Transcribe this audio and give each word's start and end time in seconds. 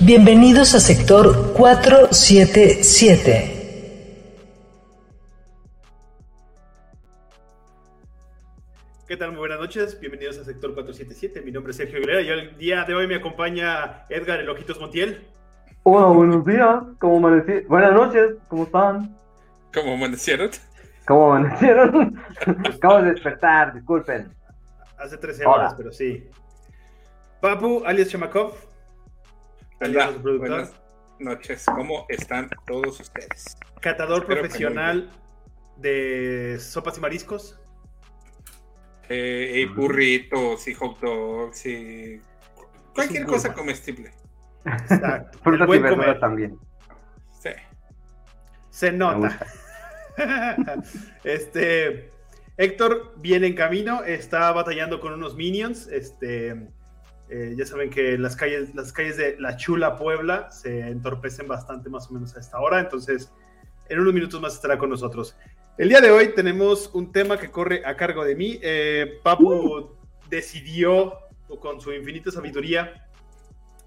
Bienvenidos 0.00 0.74
a 0.74 0.80
sector 0.80 1.54
477. 1.54 3.52
¿Qué 9.08 9.16
tal? 9.16 9.30
Muy 9.30 9.38
buenas 9.38 9.58
noches, 9.58 9.98
bienvenidos 9.98 10.36
a 10.36 10.44
Sector 10.44 10.74
477. 10.74 11.40
Mi 11.40 11.50
nombre 11.50 11.70
es 11.70 11.78
Sergio 11.78 11.96
Aguilera 11.96 12.20
y 12.20 12.28
el 12.28 12.58
día 12.58 12.84
de 12.84 12.94
hoy 12.94 13.06
me 13.06 13.14
acompaña 13.14 14.04
Edgar 14.10 14.38
El 14.40 14.50
Ojitos 14.50 14.78
Montiel. 14.78 15.26
Hola, 15.84 16.08
buenos 16.08 16.44
días, 16.44 16.76
¿cómo 16.98 17.16
amanecieron? 17.16 17.66
Buenas 17.66 17.92
noches, 17.94 18.34
¿cómo 18.48 18.64
están? 18.64 19.16
¿Cómo 19.72 19.94
amanecieron? 19.94 20.50
¿Cómo 21.06 21.32
amanecieron? 21.32 22.22
Acabo 22.66 23.00
de 23.00 23.12
despertar, 23.12 23.72
disculpen. 23.72 24.28
Hace 24.98 25.16
13 25.16 25.46
horas, 25.46 25.74
pero 25.74 25.90
sí. 25.90 26.28
Papu, 27.40 27.82
alias 27.86 28.10
Chamakov. 28.10 28.75
Hola, 29.78 30.10
buenas 30.22 30.74
noches, 31.18 31.66
¿cómo 31.66 32.06
están 32.08 32.48
todos 32.66 32.98
ustedes? 32.98 33.58
Catador 33.82 34.24
profesional 34.24 35.10
de 35.76 36.56
sopas 36.58 36.96
y 36.96 37.00
mariscos. 37.02 37.60
Eh, 39.10 39.52
y 39.56 39.64
burritos 39.66 40.66
y 40.66 40.72
hot 40.72 40.98
dogs 40.98 41.66
y 41.66 42.22
cualquier 42.94 43.26
cosa 43.26 43.52
comestible. 43.52 44.12
Exacto. 44.64 45.38
Frutas 45.44 45.68
y 45.68 45.78
verduras 45.78 46.20
también. 46.20 46.58
Sí. 47.38 47.50
Se 48.70 48.92
nota. 48.92 49.38
este 51.24 52.10
Héctor 52.56 53.12
viene 53.18 53.48
en 53.48 53.54
camino, 53.54 54.02
está 54.04 54.50
batallando 54.52 55.00
con 55.00 55.12
unos 55.12 55.36
minions. 55.36 55.86
Este, 55.88 56.66
eh, 57.28 57.54
ya 57.56 57.66
saben 57.66 57.90
que 57.90 58.16
las 58.18 58.36
calles, 58.36 58.74
las 58.74 58.92
calles 58.92 59.16
de 59.16 59.36
La 59.38 59.56
Chula 59.56 59.96
Puebla 59.96 60.50
se 60.50 60.80
entorpecen 60.88 61.48
bastante 61.48 61.90
más 61.90 62.08
o 62.10 62.14
menos 62.14 62.36
a 62.36 62.40
esta 62.40 62.58
hora. 62.60 62.80
Entonces, 62.80 63.32
en 63.88 64.00
unos 64.00 64.14
minutos 64.14 64.40
más 64.40 64.54
estará 64.54 64.78
con 64.78 64.90
nosotros. 64.90 65.36
El 65.78 65.88
día 65.88 66.00
de 66.00 66.10
hoy 66.10 66.34
tenemos 66.34 66.90
un 66.94 67.12
tema 67.12 67.36
que 67.36 67.50
corre 67.50 67.82
a 67.84 67.96
cargo 67.96 68.24
de 68.24 68.34
mí. 68.34 68.58
Eh, 68.62 69.20
Papu 69.22 69.90
decidió, 70.30 71.14
con 71.60 71.80
su 71.80 71.92
infinita 71.92 72.30
sabiduría, 72.30 73.08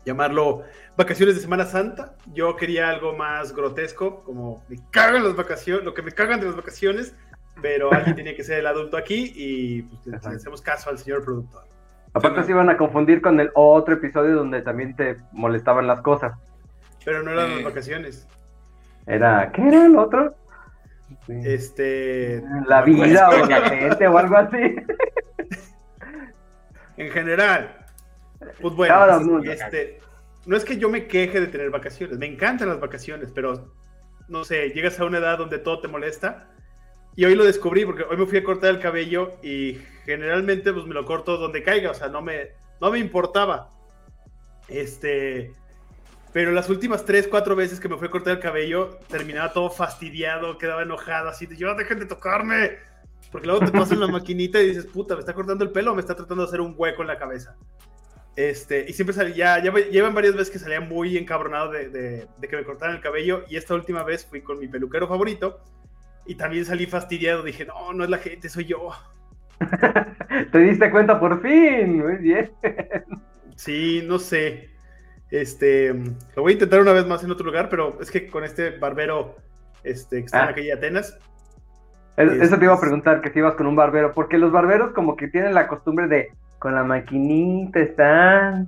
llamarlo 0.06 0.64
vacaciones 0.98 1.36
de 1.36 1.42
Semana 1.42 1.66
Santa. 1.66 2.16
Yo 2.34 2.56
quería 2.56 2.90
algo 2.90 3.16
más 3.16 3.56
grotesco, 3.56 4.24
como 4.24 4.64
me 4.68 4.78
cagan 4.92 5.24
las 5.24 5.36
vacaciones, 5.36 5.84
lo 5.84 5.94
que 5.94 6.02
me 6.02 6.12
cagan 6.12 6.40
de 6.40 6.48
las 6.48 6.56
vacaciones, 6.56 7.16
pero 7.62 7.92
alguien 7.94 8.16
tenía 8.18 8.36
que 8.36 8.44
ser 8.44 8.60
el 8.60 8.68
adulto 8.68 8.98
aquí 8.98 9.34
y 9.36 9.82
pues, 9.84 10.06
le 10.06 10.36
hacemos 10.36 10.62
caso 10.62 10.90
al 10.90 11.00
señor 11.00 11.24
productor. 11.24 11.64
Aparte 12.20 12.44
se 12.44 12.52
iban 12.52 12.70
a 12.70 12.78
confundir 12.78 13.22
con 13.22 13.40
el 13.40 13.52
otro 13.56 13.96
episodio 13.96 14.36
donde 14.36 14.62
también 14.62 14.96
te 14.96 15.18
molestaban 15.32 15.88
las 15.88 16.02
cosas. 16.02 16.34
Pero 17.04 17.24
no 17.24 17.32
eran 17.32 17.56
las 17.56 17.64
vacaciones. 17.64 18.28
Era, 19.06 19.52
¿qué 19.52 19.68
era 19.68 19.86
el 19.86 19.98
otro? 19.98 20.36
Este. 21.28 22.44
La 22.68 22.82
vida 22.82 23.30
o 23.30 23.46
la 23.46 23.62
gente 23.62 24.08
o 24.08 24.18
algo 24.18 24.38
así. 24.38 24.58
en 26.98 27.12
general. 27.12 27.76
Pues 28.62 28.76
bueno, 28.76 29.42
este, 29.44 30.00
no 30.46 30.56
es 30.56 30.64
que 30.64 30.78
yo 30.78 30.90
me 30.90 31.08
queje 31.08 31.42
de 31.42 31.48
tener 31.48 31.70
vacaciones, 31.70 32.18
me 32.18 32.26
encantan 32.26 32.70
las 32.70 32.80
vacaciones, 32.80 33.32
pero 33.34 33.74
no 34.28 34.44
sé, 34.44 34.70
llegas 34.70 35.00
a 35.00 35.06
una 35.06 35.18
edad 35.18 35.38
donde 35.38 35.60
todo 35.60 35.82
te 35.82 35.88
molesta. 35.88 36.50
Y 37.16 37.26
hoy 37.26 37.36
lo 37.36 37.44
descubrí 37.44 37.86
porque 37.86 38.04
hoy 38.04 38.18
me 38.18 38.26
fui 38.26 38.38
a 38.38 38.44
cortar 38.44 38.70
el 38.72 38.80
cabello 38.80 39.34
y 39.44 39.80
generalmente 40.06 40.72
pues 40.72 40.86
me 40.86 40.94
lo 40.94 41.06
corto 41.06 41.38
donde 41.38 41.64
caiga, 41.64 41.92
o 41.92 41.94
sea, 41.94 42.08
no 42.08 42.22
me, 42.22 42.52
no 42.80 42.92
me 42.92 43.00
importaba. 43.00 43.72
Este, 44.68 45.54
pero 46.32 46.52
las 46.52 46.70
últimas 46.70 47.06
tres, 47.06 47.28
cuatro 47.28 47.56
veces 47.56 47.80
que 47.80 47.90
me 47.90 47.98
fui 47.98 48.08
a 48.08 48.12
cortar 48.12 48.34
el 48.34 48.40
cabello, 48.40 49.00
terminaba 49.08 49.52
todo 49.52 49.70
fastidiado, 49.70 50.58
quedaba 50.58 50.84
enojado, 50.84 51.30
así 51.30 51.46
de 51.48 51.58
yo, 51.58 51.74
dejen 51.76 52.00
de 52.00 52.06
tocarme. 52.06 52.78
Porque 53.32 53.48
luego 53.48 53.66
te 53.66 53.72
pasan 53.72 54.00
la 54.00 54.08
maquinita 54.12 54.62
y 54.62 54.68
dices, 54.68 54.86
puta, 54.86 55.16
me 55.16 55.22
está 55.22 55.34
cortando 55.34 55.64
el 55.64 55.72
pelo 55.72 55.92
o 55.92 55.96
me 55.96 56.02
está 56.02 56.16
tratando 56.16 56.44
de 56.44 56.48
hacer 56.48 56.62
un 56.62 56.74
hueco 56.78 57.02
en 57.02 57.08
la 57.08 57.18
cabeza. 57.18 57.56
Este, 58.36 58.86
y 58.88 58.94
siempre 58.94 59.14
salía, 59.14 59.62
ya, 59.62 59.74
llevan 59.74 60.14
varias 60.14 60.34
veces 60.34 60.50
que 60.50 60.60
salía 60.60 60.80
muy 60.80 61.18
encabronado 61.18 61.72
de, 61.72 61.90
de, 61.90 62.48
que 62.48 62.56
me 62.56 62.64
cortaran 62.64 62.96
el 62.96 63.02
cabello. 63.02 63.44
Y 63.50 63.58
esta 63.58 63.74
última 63.74 64.04
vez 64.04 64.26
fui 64.26 64.42
con 64.42 64.60
mi 64.60 64.68
peluquero 64.68 65.08
favorito. 65.08 65.62
Y 66.30 66.36
también 66.36 66.64
salí 66.64 66.86
fastidiado. 66.86 67.42
Dije, 67.42 67.66
no, 67.66 67.92
no 67.92 68.04
es 68.04 68.10
la 68.12 68.20
gente, 68.20 68.50
soy 68.50 68.66
yo. 68.66 68.92
Te 70.52 70.60
diste 70.60 70.92
cuenta 70.92 71.20
por 71.20 71.42
fin, 71.42 71.98
muy 71.98 72.18
bien. 72.18 72.52
Sí, 73.56 74.04
no 74.06 74.20
sé. 74.20 74.70
Este, 75.32 75.92
lo 75.92 76.44
voy 76.44 76.52
a 76.52 76.54
intentar 76.54 76.82
una 76.82 76.94
vez 76.94 77.08
más 77.08 77.24
en 77.24 77.32
otro 77.32 77.48
lugar, 77.48 77.68
pero 77.68 78.00
es 78.00 78.12
que 78.12 78.28
con 78.28 78.44
este 78.44 78.78
barbero 78.78 79.38
este, 79.84 80.20
que 80.20 80.26
está 80.26 80.44
en 80.44 80.50
aquella 80.50 80.76
Atenas. 80.76 81.18
Eso 82.16 82.60
te 82.60 82.66
iba 82.66 82.76
a 82.76 82.80
preguntar, 82.80 83.22
que 83.22 83.32
si 83.32 83.40
ibas 83.40 83.56
con 83.56 83.66
un 83.66 83.76
barbero, 83.76 84.14
porque 84.14 84.38
los 84.38 84.52
barberos 84.52 84.94
como 84.94 85.16
que 85.16 85.30
tienen 85.30 85.56
la 85.56 85.68
costumbre 85.68 86.08
de 86.08 86.32
con 86.60 86.76
la 86.76 86.84
maquinita 86.84 87.80
están 87.80 88.68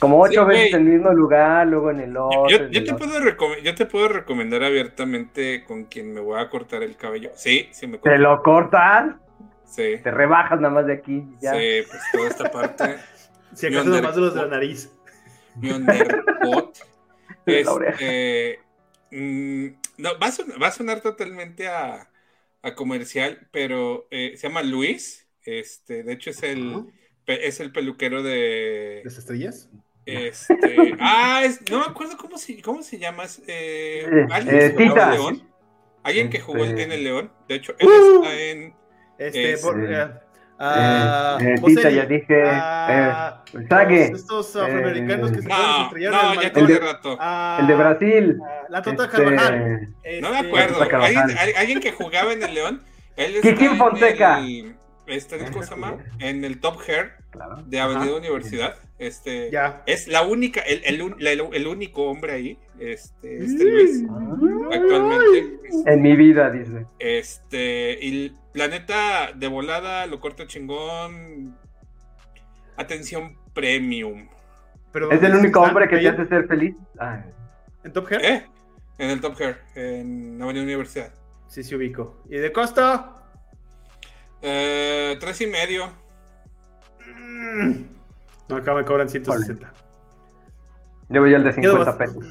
como 0.00 0.20
ocho 0.20 0.46
veces 0.46 0.74
en 0.74 0.86
el 0.86 0.94
mismo 0.94 1.12
lugar, 1.12 1.66
luego 1.66 1.90
en 1.90 2.00
el 2.00 2.16
otro. 2.16 2.48
Yo, 2.48 2.70
te 2.70 2.94
Puedo 2.94 3.20
yo, 3.62 3.74
te 3.74 3.86
puedo 3.86 4.08
recomendar 4.08 4.64
abiertamente 4.64 5.62
con 5.64 5.84
quien 5.84 6.12
me 6.12 6.20
voy 6.20 6.40
a 6.40 6.48
cortar 6.48 6.82
el 6.82 6.96
cabello. 6.96 7.30
Sí, 7.34 7.68
sí 7.70 7.86
me 7.86 7.98
¿Te 7.98 8.18
lo 8.18 8.42
cortan? 8.42 9.20
Sí. 9.64 9.98
Te 10.02 10.10
rebajas 10.10 10.60
nada 10.60 10.74
más 10.74 10.86
de 10.86 10.94
aquí. 10.94 11.24
Ya. 11.40 11.52
Sí, 11.52 11.82
pues 11.88 12.02
toda 12.12 12.28
esta 12.28 12.50
parte. 12.50 12.96
si 13.54 13.66
acaso 13.66 13.90
nada 13.90 14.02
más 14.02 14.14
de 14.14 14.20
los 14.22 14.34
de 14.34 14.42
la 14.42 14.48
nariz. 14.48 14.90
Mi 15.56 15.70
underbot. 15.70 16.78
este, 17.46 18.60
mm, 19.10 19.66
no, 19.98 20.18
va 20.18 20.26
a, 20.26 20.32
sonar, 20.32 20.62
va 20.62 20.68
a 20.68 20.72
sonar 20.72 21.00
totalmente 21.00 21.68
a, 21.68 22.08
a 22.62 22.74
comercial, 22.74 23.48
pero 23.52 24.08
eh, 24.10 24.32
se 24.36 24.48
llama 24.48 24.62
Luis. 24.62 25.28
Este, 25.44 26.02
de 26.02 26.12
hecho, 26.12 26.30
es 26.30 26.42
el, 26.42 26.86
es 27.26 27.60
el 27.60 27.72
peluquero 27.72 28.22
de. 28.22 29.02
¿Las 29.04 29.18
estrellas? 29.18 29.68
Este. 30.06 30.96
ah, 31.00 31.42
no 31.70 31.80
me 31.80 31.84
acuerdo 31.86 32.16
cómo 32.16 32.38
se, 32.38 32.60
cómo 32.62 32.82
se 32.82 32.98
llama. 32.98 33.24
Eh, 33.46 34.26
¿Alguien 34.30 34.56
eh, 34.56 34.74
que 34.76 34.88
jugó 34.88 35.00
en 35.02 35.10
León? 35.10 35.50
¿Alguien 36.02 36.30
que 36.30 36.40
jugó 36.40 36.64
en 36.64 36.92
el 36.92 37.04
León? 37.04 37.32
De 37.48 37.54
hecho, 37.56 37.74
él 37.78 37.88
está 37.88 38.40
en. 38.40 38.74
Este, 39.18 39.58
por, 39.58 39.76
Ah, 40.62 41.38
eh, 41.40 41.54
Tita, 41.64 41.88
ya 41.88 42.04
dije. 42.04 42.42
Ah, 42.44 43.42
eh, 43.54 44.10
estos 44.12 44.54
afroamericanos 44.56 45.32
que 45.32 45.40
se 45.40 45.48
no, 45.48 45.84
estrellaron 45.84 46.34
no, 46.34 46.42
ya 46.42 46.48
el, 46.48 46.66
de, 46.66 46.78
rato. 46.78 47.18
el 47.60 47.66
de 47.66 47.74
Brasil. 47.74 48.38
la 48.68 48.82
Tota 48.82 49.04
este, 49.04 49.16
Carvajal. 49.16 49.88
no 50.20 50.30
me 50.30 50.38
acuerdo. 50.38 50.82
¿Alguien, 50.82 51.38
alguien, 51.56 51.80
que 51.80 51.92
jugaba 51.92 52.34
en 52.34 52.42
el 52.42 52.54
León. 52.54 52.82
Él 53.16 53.40
Kikín 53.40 53.78
Fonseca. 53.78 54.40
El, 54.40 54.76
este, 55.10 55.38
¿cómo 55.50 55.62
se 55.62 55.70
llama? 55.70 55.98
En 56.18 56.44
el 56.44 56.60
Top 56.60 56.78
Hair 56.86 57.12
de 57.66 57.80
Avenida 57.80 58.16
Universidad. 58.16 58.76
Este, 58.98 59.50
Es 59.86 60.08
la 60.08 60.22
única, 60.22 60.60
el, 60.60 60.82
el, 60.84 61.50
el, 61.52 61.66
único 61.66 62.04
hombre 62.04 62.32
ahí, 62.32 62.58
este, 62.78 63.44
este 63.44 63.64
Luis, 63.64 64.04
actualmente. 64.72 65.60
En 65.86 66.02
mi 66.02 66.16
vida, 66.16 66.50
dice. 66.50 66.86
Este, 66.98 67.98
y 68.00 68.36
Planeta 68.52 69.32
de 69.34 69.46
volada, 69.46 70.06
lo 70.06 70.20
corto 70.20 70.44
chingón. 70.46 71.56
Atención 72.76 73.36
premium. 73.54 74.28
Pero 74.92 75.10
¿Es 75.12 75.22
el 75.22 75.34
único 75.34 75.60
hombre 75.60 75.88
que 75.88 75.98
te 75.98 76.08
hace 76.08 76.26
ser 76.26 76.48
feliz? 76.48 76.74
Ah. 76.98 77.22
¿En 77.84 77.92
Top 77.92 78.10
Hair? 78.10 78.24
¿Eh? 78.24 78.46
En 78.98 79.10
el 79.10 79.20
Top 79.20 79.40
Hair, 79.40 79.58
en 79.76 80.42
Avenida 80.42 80.64
Universidad. 80.64 81.12
Sí, 81.46 81.62
sí 81.62 81.74
ubico. 81.74 82.22
¿Y 82.28 82.38
de 82.38 82.52
costa? 82.52 83.19
Eh, 84.42 85.16
tres 85.20 85.40
y 85.40 85.46
medio. 85.46 85.86
Mm. 87.06 87.84
No, 88.48 88.56
acá 88.56 88.74
me 88.74 88.84
cobran 88.84 89.08
160. 89.08 89.72
Llevo 91.08 91.26
ya 91.26 91.36
el 91.36 91.44
de 91.44 91.52
50 91.52 91.98
pesos. 91.98 92.24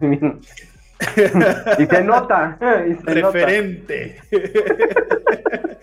y 1.78 1.86
se 1.86 2.04
nota. 2.04 2.58
Referente. 3.04 4.20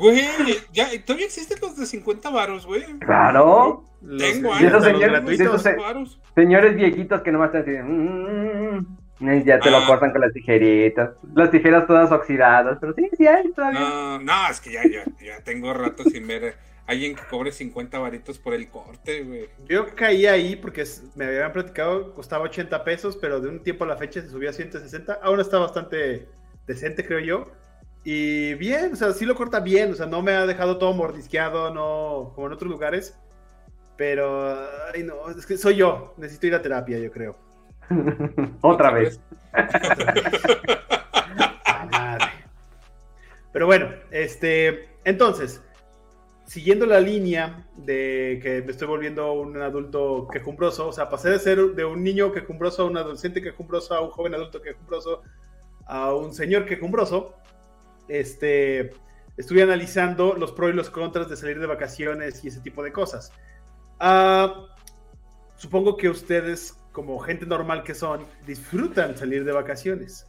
Güey, 0.00 0.24
ya, 0.72 0.88
todavía 1.04 1.26
existen 1.26 1.58
los 1.60 1.76
de 1.76 1.84
50 1.84 2.30
varos, 2.30 2.64
güey. 2.64 2.84
Claro. 3.00 3.84
Tengo 4.00 4.54
años. 4.54 4.72
Esos 4.72 5.62
señores, 5.62 6.18
señores 6.34 6.74
viejitos 6.74 7.20
que 7.20 7.30
nomás 7.30 7.52
te 7.52 7.62
dicen, 7.62 8.86
ya 9.20 9.58
te 9.60 9.70
lo 9.70 9.78
ah. 9.78 9.86
cortan 9.86 10.12
con 10.12 10.20
las 10.20 10.32
tijeritas. 10.32 11.10
Las 11.34 11.50
tijeras 11.50 11.86
todas 11.86 12.10
oxidadas, 12.10 12.78
pero 12.80 12.94
sí, 12.94 13.08
sí 13.16 13.26
hay 13.26 13.52
todavía. 13.52 13.80
No, 13.80 14.18
no, 14.20 14.50
es 14.50 14.60
que 14.60 14.72
ya, 14.72 14.82
ya, 14.84 15.04
ya 15.22 15.42
tengo 15.44 15.72
rato 15.74 16.04
sin 16.04 16.26
ver 16.26 16.56
alguien 16.86 17.14
que 17.14 17.22
cobre 17.30 17.52
50 17.52 17.98
varitos 17.98 18.38
por 18.38 18.52
el 18.52 18.68
corte, 18.68 19.22
güey. 19.22 19.48
Yo 19.68 19.94
caí 19.94 20.26
ahí 20.26 20.56
porque 20.56 20.84
me 21.14 21.26
habían 21.26 21.52
platicado, 21.52 22.14
costaba 22.14 22.44
80 22.44 22.82
pesos, 22.82 23.16
pero 23.16 23.40
de 23.40 23.48
un 23.48 23.62
tiempo 23.62 23.84
a 23.84 23.88
la 23.88 23.96
fecha 23.96 24.20
se 24.20 24.28
subió 24.28 24.50
a 24.50 24.52
160. 24.52 25.20
Aún 25.22 25.38
está 25.38 25.58
bastante 25.58 26.26
decente, 26.66 27.06
creo 27.06 27.20
yo. 27.20 27.52
Y 28.02 28.54
bien, 28.54 28.94
o 28.94 28.96
sea, 28.96 29.12
sí 29.12 29.24
lo 29.24 29.34
corta 29.36 29.60
bien, 29.60 29.92
o 29.92 29.94
sea, 29.94 30.06
no 30.06 30.22
me 30.22 30.32
ha 30.32 30.46
dejado 30.46 30.78
todo 30.78 30.92
mordisqueado, 30.94 31.72
no, 31.72 32.32
como 32.34 32.46
en 32.48 32.54
otros 32.54 32.70
lugares. 32.70 33.16
Pero, 33.96 34.56
ay, 34.92 35.04
no, 35.04 35.30
es 35.30 35.46
que 35.46 35.58
soy 35.58 35.76
yo, 35.76 36.14
necesito 36.16 36.46
ir 36.48 36.54
a 36.54 36.62
terapia, 36.62 36.98
yo 36.98 37.12
creo. 37.12 37.36
Otra 38.62 38.90
vez. 38.92 39.20
Pero 43.52 43.66
bueno, 43.66 43.88
este, 44.10 44.88
entonces, 45.04 45.62
siguiendo 46.46 46.86
la 46.86 47.00
línea 47.00 47.66
de 47.76 48.40
que 48.42 48.62
me 48.62 48.72
estoy 48.72 48.88
volviendo 48.88 49.32
un 49.32 49.60
adulto 49.60 50.26
quejumbroso, 50.32 50.88
o 50.88 50.92
sea, 50.92 51.08
pasé 51.08 51.30
de 51.30 51.38
ser 51.38 51.58
de 51.58 51.84
un 51.84 52.02
niño 52.02 52.32
quejumbroso 52.32 52.82
a 52.82 52.86
un 52.86 52.96
adolescente 52.96 53.42
quejumbroso, 53.42 53.94
a 53.94 54.00
un 54.00 54.10
joven 54.10 54.34
adulto 54.34 54.60
quejumbroso, 54.60 55.22
a 55.86 56.14
un 56.14 56.32
señor 56.32 56.64
quejumbroso, 56.66 57.34
este, 58.08 58.90
estuve 59.36 59.62
analizando 59.62 60.34
los 60.34 60.52
pros 60.52 60.70
y 60.70 60.72
los 60.74 60.90
contras 60.90 61.28
de 61.28 61.36
salir 61.36 61.60
de 61.60 61.66
vacaciones 61.66 62.42
y 62.44 62.48
ese 62.48 62.60
tipo 62.60 62.82
de 62.82 62.92
cosas. 62.92 63.32
Ah, 64.00 64.66
supongo 65.56 65.96
que 65.96 66.08
ustedes, 66.08 66.79
como 66.92 67.18
gente 67.20 67.46
normal 67.46 67.82
que 67.82 67.94
son, 67.94 68.26
disfrutan 68.46 69.16
salir 69.16 69.44
de 69.44 69.52
vacaciones. 69.52 70.26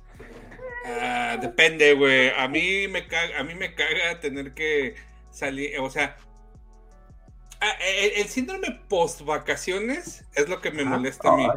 Ah, 0.85 1.37
depende, 1.39 1.93
güey. 1.93 2.29
A 2.37 2.47
mí 2.47 2.87
me 2.87 3.07
caga, 3.07 3.39
a 3.39 3.43
mí 3.43 3.55
me 3.55 3.73
caga 3.75 4.19
tener 4.19 4.53
que 4.53 4.95
salir, 5.31 5.79
o 5.79 5.89
sea, 5.89 6.17
ah, 7.61 7.73
el, 8.17 8.27
síndrome 8.27 8.79
post 8.89 9.21
vacaciones 9.21 10.25
es 10.35 10.49
lo 10.49 10.61
que 10.61 10.71
me 10.71 10.83
molesta 10.83 11.29
a 11.29 11.37
mí. 11.37 11.47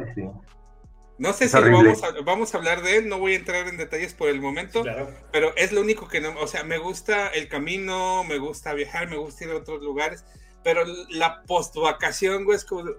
No 1.17 1.31
sé 1.31 1.47
si 1.47 1.57
vamos 1.57 2.03
a, 2.03 2.11
vamos 2.23 2.53
a 2.53 2.57
hablar 2.57 2.81
de 2.81 2.97
él, 2.97 3.07
no 3.07 3.19
voy 3.19 3.33
a 3.33 3.35
entrar 3.37 3.67
en 3.67 3.77
detalles 3.77 4.13
por 4.13 4.27
el 4.27 4.41
momento, 4.41 4.83
pero 5.31 5.55
es 5.55 5.71
lo 5.71 5.81
único 5.81 6.09
que 6.09 6.19
no, 6.19 6.37
o 6.39 6.47
sea, 6.47 6.63
me 6.63 6.77
gusta 6.77 7.29
el 7.29 7.47
camino, 7.47 8.23
me 8.25 8.37
gusta 8.37 8.73
viajar, 8.73 9.09
me 9.09 9.15
gusta 9.15 9.45
ir 9.45 9.51
a 9.51 9.55
otros 9.55 9.81
lugares, 9.81 10.25
pero 10.61 10.83
la 11.09 11.43
post 11.43 11.75
vacación, 11.75 12.43
güey, 12.43 12.57
es 12.57 12.65
como... 12.65 12.91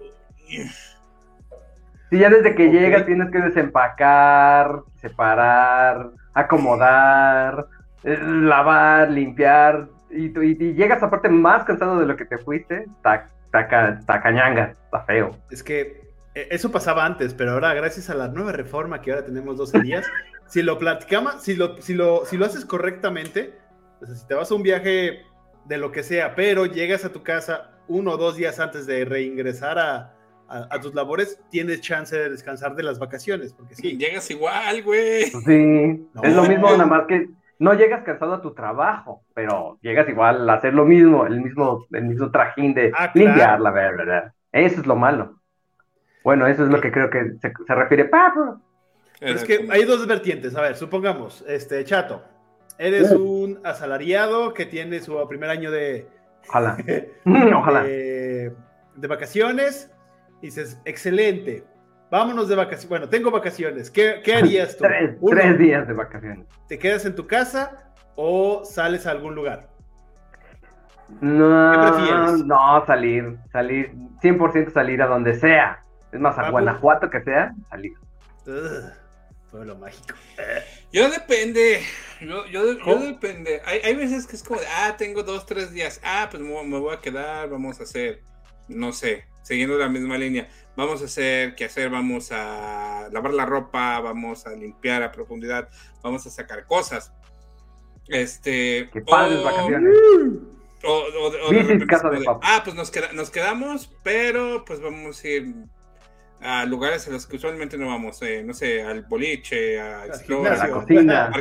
Sí, 2.09 2.19
ya 2.19 2.29
desde 2.29 2.55
que 2.55 2.71
llegas 2.71 3.05
tienes 3.05 3.29
que 3.31 3.39
desempacar, 3.39 4.81
separar, 4.95 6.11
acomodar, 6.33 7.67
eh, 8.03 8.17
lavar, 8.21 9.09
limpiar, 9.11 9.89
y, 10.09 10.27
y, 10.39 10.73
llegas 10.73 11.03
aparte 11.03 11.27
más 11.27 11.65
cansado 11.65 11.99
de 11.99 12.05
lo 12.05 12.15
que 12.15 12.25
te 12.25 12.37
fuiste, 12.37 12.85
está, 12.97 13.29
está 13.51 14.21
cañanga, 14.21 14.73
está 14.85 15.01
feo. 15.01 15.31
Es 15.51 15.63
que 15.63 16.07
e, 16.33 16.47
eso 16.51 16.71
pasaba 16.71 17.05
antes, 17.05 17.33
pero 17.33 17.51
ahora 17.51 17.73
gracias 17.73 18.09
a 18.09 18.15
la 18.15 18.29
nueva 18.29 18.53
reforma 18.53 19.01
que 19.01 19.11
ahora 19.11 19.25
tenemos 19.25 19.57
12 19.57 19.81
días, 19.81 20.05
si 20.47 20.61
lo 20.61 20.77
platicamos, 20.79 21.43
si 21.43 21.55
lo, 21.55 21.81
si 21.81 21.93
lo, 21.93 22.25
si 22.25 22.37
lo 22.37 22.45
haces 22.45 22.63
correctamente, 22.63 23.57
o 24.01 24.05
sea, 24.05 24.15
si 24.15 24.27
te 24.27 24.33
vas 24.33 24.49
a 24.49 24.55
un 24.55 24.63
viaje 24.63 25.23
de 25.65 25.77
lo 25.77 25.91
que 25.91 26.03
sea, 26.03 26.35
pero 26.35 26.65
llegas 26.65 27.03
a 27.03 27.11
tu 27.11 27.23
casa 27.23 27.71
uno 27.89 28.11
o 28.11 28.17
dos 28.17 28.37
días 28.37 28.59
antes 28.59 28.85
de 28.85 29.03
reingresar 29.03 29.79
a, 29.79 30.13
a, 30.49 30.79
tus 30.79 30.93
labores, 30.93 31.39
tienes 31.49 31.81
chance 31.81 32.15
de 32.15 32.29
descansar 32.29 32.75
de 32.75 32.83
las 32.83 32.99
vacaciones, 32.99 33.53
porque 33.53 33.75
sí. 33.75 33.97
Llegas 33.97 34.29
igual, 34.31 34.83
güey. 34.83 35.25
Sí, 35.25 36.07
es 36.23 36.35
lo 36.35 36.43
mismo, 36.43 36.69
nada 36.71 36.85
más 36.85 37.07
que 37.07 37.29
no 37.59 37.73
llegas 37.73 38.03
cansado 38.03 38.35
a 38.35 38.41
tu 38.41 38.53
trabajo, 38.53 39.23
pero 39.33 39.77
llegas 39.81 40.07
igual 40.09 40.49
a 40.49 40.53
hacer 40.53 40.73
lo 40.73 40.85
mismo, 40.85 41.25
el 41.25 41.41
mismo, 41.41 41.85
el 41.91 42.05
mismo 42.05 42.31
trajín 42.31 42.73
de 42.73 42.91
ah, 42.95 43.11
limpiar 43.13 43.59
la 43.59 43.71
verdad. 43.71 44.33
Eso 44.51 44.81
es 44.81 44.87
lo 44.87 44.95
malo. 44.95 45.39
Bueno, 46.23 46.47
eso 46.47 46.63
es 46.63 46.69
lo 46.69 46.81
que 46.81 46.91
creo 46.91 47.09
que 47.09 47.35
se, 47.41 47.53
refiere 47.73 48.05
Pablo. 48.05 48.59
Es 49.19 49.43
que 49.43 49.67
hay 49.71 49.85
dos 49.85 50.05
vertientes. 50.05 50.55
A 50.55 50.61
ver, 50.61 50.75
supongamos, 50.75 51.43
este, 51.47 51.83
Chato, 51.83 52.23
eres 52.77 53.11
un 53.11 53.59
asalariado 53.63 54.53
que 54.53 54.65
tiene 54.65 54.99
su 54.99 55.25
primer 55.27 55.49
año 55.49 55.71
de. 55.71 56.07
Ojalá. 56.47 56.77
Ojalá. 57.55 57.83
De, 57.83 58.53
vacaciones. 59.07 59.89
Y 60.41 60.47
dices, 60.47 60.79
excelente. 60.85 61.63
Vámonos 62.09 62.47
de 62.47 62.55
vacaciones. 62.55 62.89
Bueno, 62.89 63.09
tengo 63.09 63.31
vacaciones. 63.31 63.91
¿Qué, 63.91 64.21
harías 64.35 64.77
tú? 64.77 64.85
tres, 64.85 65.59
días 65.59 65.87
de 65.87 65.93
vacaciones. 65.93 66.45
¿Te 66.67 66.79
quedas 66.79 67.05
en 67.05 67.15
tu 67.15 67.27
casa 67.27 67.91
o 68.15 68.63
sales 68.63 69.05
a 69.07 69.11
algún 69.11 69.35
lugar? 69.35 69.69
No, 71.21 71.71
¿Qué 71.71 71.91
prefieres? 71.91 72.45
No, 72.45 72.85
salir, 72.85 73.37
salir, 73.51 73.91
100% 74.21 74.73
salir 74.73 75.01
a 75.01 75.07
donde 75.07 75.39
sea. 75.39 75.83
Es 76.11 76.19
más, 76.19 76.37
a 76.37 76.49
Guanajuato 76.49 77.09
que 77.09 77.21
sea, 77.21 77.53
salir. 77.69 77.93
pueblo 79.51 79.77
mágico. 79.77 80.15
Yo 80.91 81.09
depende. 81.09 81.81
Yo, 82.21 82.45
yo, 82.47 82.99
depende. 82.99 83.61
Hay, 83.65 83.79
hay, 83.79 83.95
veces 83.95 84.25
que 84.25 84.35
es 84.35 84.43
como, 84.43 84.59
ah, 84.79 84.95
tengo 84.97 85.23
dos, 85.23 85.45
tres 85.45 85.71
días. 85.71 86.01
Ah, 86.03 86.27
pues 86.29 86.41
me, 86.41 86.79
voy 86.79 86.93
a 86.93 86.99
quedar, 86.99 87.49
vamos 87.49 87.79
a 87.79 87.83
hacer, 87.83 88.21
no 88.67 88.91
sé, 88.91 89.25
siguiendo 89.47 89.77
la 89.77 89.87
misma 89.87 90.17
línea. 90.17 90.49
Vamos 90.75 91.01
a 91.01 91.05
hacer, 91.05 91.55
¿qué 91.55 91.65
hacer? 91.65 91.89
Vamos 91.89 92.31
a 92.31 93.07
lavar 93.11 93.33
la 93.33 93.45
ropa, 93.45 93.99
vamos 94.01 94.45
a 94.45 94.51
limpiar 94.51 95.03
a 95.03 95.11
profundidad, 95.11 95.69
vamos 96.03 96.27
a 96.27 96.29
sacar 96.29 96.65
cosas. 96.65 97.13
Este. 98.09 98.89
Qué 98.91 99.01
padres 99.01 99.41
vacaciones. 99.43 99.95
O, 100.83 101.03
o, 101.23 101.31
de, 101.51 102.25
ah, 102.43 102.61
pues 102.63 102.75
nos, 102.75 102.91
nos 103.13 103.31
quedamos, 103.31 103.89
pero 104.03 104.63
pues 104.63 104.79
vamos 104.79 105.23
a 105.23 105.27
ir 105.27 105.55
a 106.39 106.65
lugares 106.65 107.07
a 107.07 107.11
los 107.11 107.25
que 107.25 107.37
usualmente 107.37 107.79
no 107.79 107.87
vamos, 107.87 108.21
eh, 108.21 108.43
no 108.43 108.53
sé, 108.53 108.83
al 108.83 109.01
boliche, 109.03 109.79
a, 109.79 110.03
a 110.03 110.07
la 110.07 110.13
cocina, 110.69 111.25
a 111.25 111.37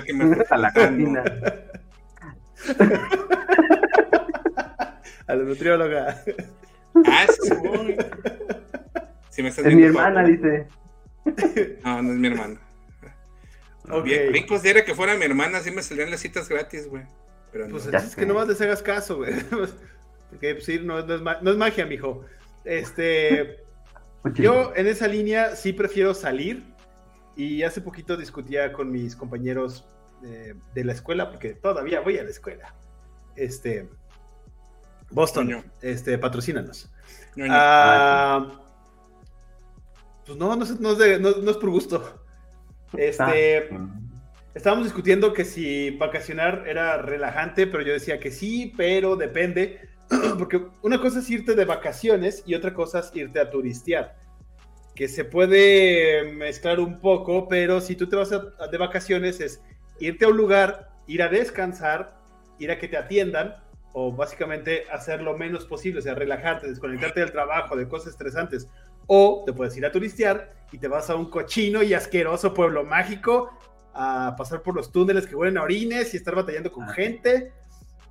la 0.57 0.73
cocina. 0.73 1.25
a 5.27 5.35
la 5.35 5.43
nutrióloga. 5.43 6.23
Ah, 7.05 7.27
sí, 7.29 7.51
si 9.31 9.43
me 9.43 9.51
estás 9.51 9.67
es 9.67 9.75
mi 9.75 9.83
hermana, 9.83 10.25
dice. 10.25 10.67
No, 11.85 12.03
no 12.03 12.13
es 12.13 12.19
mi 12.19 12.29
hermana. 12.29 12.61
Okay. 13.89 14.31
Bien, 14.33 14.47
considera 14.47 14.85
que 14.85 14.95
fuera 14.95 15.15
mi 15.15 15.25
hermana, 15.25 15.61
sí 15.61 15.71
me 15.71 15.83
salían 15.83 16.11
las 16.11 16.21
citas 16.21 16.49
gratis, 16.49 16.89
güey. 16.89 17.05
Pero 17.53 17.69
pues 17.69 17.87
es 17.87 18.17
que 18.17 18.27
nomás 18.27 18.49
les 18.49 18.61
hagas 18.61 18.83
caso, 18.83 19.19
güey. 19.19 19.35
Porque 20.31 20.55
pues, 20.55 20.65
sí, 20.65 20.81
no, 20.83 21.05
no, 21.07 21.15
es, 21.15 21.43
no 21.43 21.51
es 21.51 21.57
magia, 21.57 21.87
mijo. 21.87 22.25
Este. 22.65 23.65
Yo 24.35 24.73
en 24.75 24.89
esa 24.89 25.07
línea 25.07 25.55
sí 25.55 25.73
prefiero 25.73 26.13
salir 26.13 26.65
y 27.37 27.63
hace 27.63 27.81
poquito 27.81 28.17
discutía 28.17 28.73
con 28.73 28.91
mis 28.91 29.15
compañeros 29.15 29.87
de, 30.75 30.85
la 30.85 30.93
escuela, 30.93 31.31
porque 31.31 31.55
todavía 31.55 32.01
voy 32.01 32.19
a 32.19 32.25
la 32.25 32.31
escuela. 32.31 32.75
Este, 33.37 33.89
Boston, 35.11 35.65
este, 35.83 36.19
patrocínanos. 36.19 36.91
Ah, 37.49 38.61
pues 40.25 40.39
no, 40.39 40.57
no 40.57 40.65
es, 40.65 40.81
no, 40.81 41.51
es 41.51 41.57
por 41.57 41.71
gusto. 41.71 42.23
Este, 42.97 43.69
ah, 43.73 43.89
estábamos 44.55 44.85
discutiendo 44.85 45.33
que 45.33 45.45
si 45.45 45.91
vacacionar 45.91 46.65
era 46.67 47.03
relajante, 47.03 47.67
pero 47.67 47.83
yo 47.83 47.93
decía 47.93 48.19
que 48.19 48.31
sí, 48.31 48.73
pero 48.77 49.17
depende 49.17 49.81
porque 50.39 50.67
una 50.83 51.01
cosa 51.01 51.21
es 51.21 51.31
irte 51.31 51.55
de 51.55 51.65
vacaciones 51.65 52.43
y 52.47 52.55
otra 52.55 52.73
cosa 52.75 53.01
es 53.01 53.11
irte 53.15 53.41
a 53.41 53.51
turistear, 53.51 54.17
que 54.95 55.09
se 55.09 55.25
puede 55.25 56.33
mezclar 56.33 56.81
un 56.81 57.01
poco, 57.01 57.49
pero 57.49 57.81
si 57.81 57.97
tú 57.97 58.09
te 58.09 58.17
vas 58.17 58.31
de 58.31 58.79
vacaciones 58.79 59.41
es 59.41 59.61
irte 60.01 60.25
a 60.25 60.29
un 60.29 60.37
lugar, 60.37 60.91
ir 61.07 61.23
a 61.23 61.29
descansar, 61.29 62.19
ir 62.59 62.71
a 62.71 62.79
que 62.79 62.89
te 62.89 62.97
atiendan 62.97 63.57
o 63.99 64.13
básicamente 64.13 64.85
hacer 64.93 65.23
lo 65.23 65.39
menos 65.39 65.65
posible, 65.65 66.01
o 66.01 66.03
sea, 66.03 66.15
relajarte, 66.15 66.69
desconectarte 66.69 67.21
del 67.21 67.33
trabajo, 67.33 67.77
de 67.77 67.89
cosas 67.89 68.09
estresantes, 68.09 68.69
o 69.07 69.43
te 69.47 69.55
puedes 69.55 69.75
ir 69.75 69.87
a 69.87 69.91
turistear 69.91 70.53
y 70.71 70.77
te 70.77 70.87
vas 70.87 71.09
a 71.09 71.17
un 71.17 71.31
cochino 71.31 71.83
y 71.83 71.95
asqueroso 71.95 72.53
pueblo 72.53 72.85
mágico 72.85 73.59
a 73.95 74.35
pasar 74.37 74.61
por 74.61 74.75
los 74.75 74.93
túneles 74.93 75.27
que 75.27 75.35
huelen 75.35 75.57
a 75.57 75.63
orines 75.63 76.13
y 76.13 76.19
estar 76.19 76.35
batallando 76.35 76.71
con 76.71 76.87
gente 76.91 77.55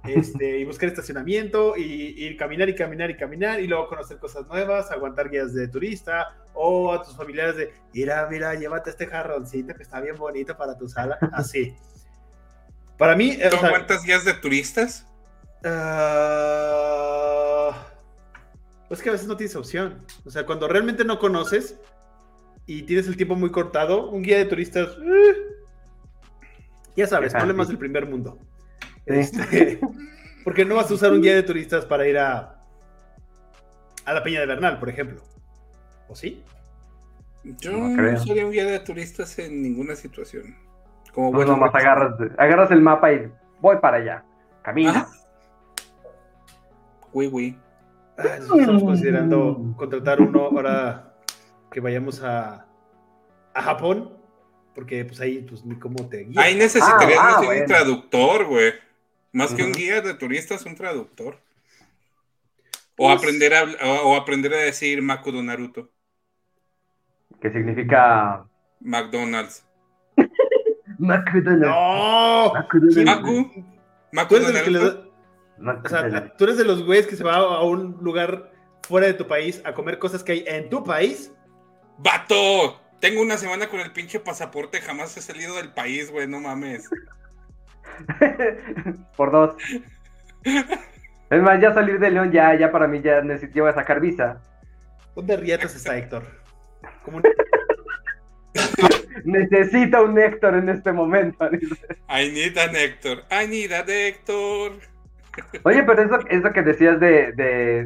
este, 0.05 0.57
y 0.57 0.65
buscar 0.65 0.89
estacionamiento 0.89 1.75
y, 1.77 2.35
caminar 2.35 2.67
y 2.67 2.73
caminar 2.73 3.11
y 3.11 3.15
caminar 3.15 3.59
y 3.59 3.67
luego 3.67 3.87
conocer 3.87 4.17
cosas 4.17 4.47
nuevas, 4.47 4.89
aguantar 4.89 5.29
guías 5.29 5.53
de 5.53 5.67
turista 5.67 6.35
o 6.55 6.93
a 6.93 7.03
tus 7.03 7.15
familiares 7.15 7.57
de, 7.57 7.73
mira, 7.93 8.27
mira, 8.27 8.55
llévate 8.55 8.89
este 8.89 9.05
jarroncito 9.05 9.75
que 9.75 9.83
está 9.83 10.01
bien 10.01 10.15
bonito 10.15 10.57
para 10.57 10.75
tu 10.75 10.89
sala, 10.89 11.19
así. 11.31 11.75
Para 12.97 13.15
mí... 13.15 13.37
¿Tú 13.51 13.63
aguantas 13.63 14.03
guías 14.03 14.25
de 14.25 14.33
turistas? 14.33 15.05
Uh, 15.65 16.45
pues 18.87 19.01
que 19.01 19.09
a 19.09 19.13
veces 19.13 19.27
no 19.27 19.35
tienes 19.35 19.55
opción. 19.55 20.05
O 20.23 20.29
sea, 20.29 20.45
cuando 20.45 20.67
realmente 20.67 21.03
no 21.03 21.17
conoces 21.17 21.79
y 22.67 22.83
tienes 22.83 23.07
el 23.07 23.17
tiempo 23.17 23.35
muy 23.35 23.49
cortado, 23.51 24.11
un 24.11 24.21
guía 24.21 24.37
de 24.37 24.45
turistas. 24.45 24.95
Eh, 25.03 25.35
ya 26.95 27.07
sabes, 27.07 27.33
problemas 27.33 27.67
del 27.67 27.79
primer 27.79 28.05
mundo. 28.05 28.37
Este, 29.07 29.79
porque 30.43 30.65
no 30.65 30.75
vas 30.75 30.91
a 30.91 30.93
usar 30.93 31.11
un 31.11 31.21
guía 31.21 31.33
de 31.33 31.43
turistas 31.43 31.83
para 31.85 32.07
ir 32.07 32.19
a, 32.19 32.63
a 34.05 34.13
la 34.13 34.23
Peña 34.23 34.41
de 34.41 34.45
Bernal, 34.45 34.77
por 34.79 34.89
ejemplo. 34.89 35.21
¿O 36.07 36.15
sí? 36.15 36.43
Yo 37.43 37.71
no, 37.71 37.85
un 37.85 38.51
guía 38.51 38.65
de 38.65 38.79
turistas 38.79 39.37
en 39.39 39.63
ninguna 39.63 39.95
situación. 39.95 40.55
Como 41.11 41.31
bueno, 41.31 41.53
nomás 41.53 41.73
agarras, 41.73 42.15
agarras 42.37 42.69
el 42.71 42.81
mapa 42.81 43.11
y 43.13 43.31
voy 43.61 43.77
para 43.77 43.97
allá. 43.97 44.23
Camina. 44.63 45.07
Uy. 47.15 47.57
Ah, 48.17 48.37
estamos 48.39 48.83
considerando 48.83 49.73
contratar 49.77 50.21
uno 50.21 50.45
ahora 50.45 51.13
que 51.71 51.79
vayamos 51.79 52.21
a, 52.23 52.65
a 53.53 53.61
Japón, 53.61 54.11
porque 54.73 55.03
pues 55.05 55.19
ahí 55.19 55.45
pues 55.47 55.65
ni 55.65 55.77
cómo 55.77 56.07
te 56.07 56.23
guía. 56.23 56.41
Ahí 56.41 56.55
necesitarías 56.55 57.19
ah, 57.19 57.41
ah, 57.41 57.49
un 57.49 57.65
traductor, 57.65 58.45
güey. 58.45 58.73
Más 59.33 59.53
que 59.53 59.63
un 59.63 59.73
guía 59.73 60.01
de 60.01 60.13
turistas, 60.13 60.65
un 60.65 60.75
traductor. 60.75 61.39
O 62.97 63.07
pues 63.07 63.17
aprender 63.17 63.53
a 63.53 63.63
o 64.03 64.15
aprender 64.15 64.53
a 64.53 64.57
decir 64.57 65.01
Makudo 65.01 65.43
Naruto. 65.43 65.89
Que 67.41 67.51
significa 67.51 68.45
McDonald's. 68.79 69.65
McDonald's. 70.97 71.59
No. 71.59 72.53
Maku. 73.03 73.65
Maku. 74.13 75.04
O 75.59 75.89
sea, 75.89 76.35
tú 76.35 76.43
eres 76.43 76.57
de 76.57 76.65
los 76.65 76.83
güeyes 76.83 77.07
que 77.07 77.15
se 77.15 77.23
va 77.23 77.35
a 77.35 77.63
un 77.63 77.97
lugar 78.01 78.51
fuera 78.83 79.07
de 79.07 79.13
tu 79.13 79.27
país 79.27 79.61
a 79.65 79.73
comer 79.73 79.99
cosas 79.99 80.23
que 80.23 80.33
hay 80.33 80.43
en 80.47 80.69
tu 80.69 80.83
país. 80.83 81.31
¡Vato! 81.97 82.81
Tengo 82.99 83.21
una 83.21 83.37
semana 83.37 83.67
con 83.67 83.79
el 83.79 83.91
pinche 83.91 84.19
pasaporte, 84.19 84.81
jamás 84.81 85.15
he 85.17 85.21
salido 85.21 85.55
del 85.55 85.73
país, 85.73 86.11
güey, 86.11 86.27
no 86.27 86.39
mames. 86.39 86.89
Por 89.17 89.31
dos. 89.31 89.55
Es 91.29 91.41
más, 91.41 91.61
ya 91.61 91.73
salir 91.73 91.99
de 91.99 92.11
León, 92.11 92.31
ya, 92.31 92.55
ya 92.55 92.71
para 92.71 92.87
mí 92.87 93.01
ya 93.01 93.21
necesito 93.21 93.71
sacar 93.73 93.99
visa. 93.99 94.41
¿Dónde 95.15 95.37
rietas 95.37 95.75
está 95.75 95.97
Héctor? 95.97 96.23
Necesita 99.23 100.01
un 100.01 100.19
Héctor 100.19 100.55
en 100.55 100.69
este 100.69 100.91
momento. 100.91 101.49
I 102.09 102.31
need 102.31 102.57
an 102.57 102.75
Héctor. 102.75 103.23
I 103.31 103.47
need 103.47 103.71
Héctor. 103.71 104.73
Oye, 105.63 105.83
pero 105.83 106.01
eso, 106.01 106.19
eso 106.29 106.51
que 106.51 106.61
decías 106.61 106.99
de, 106.99 107.33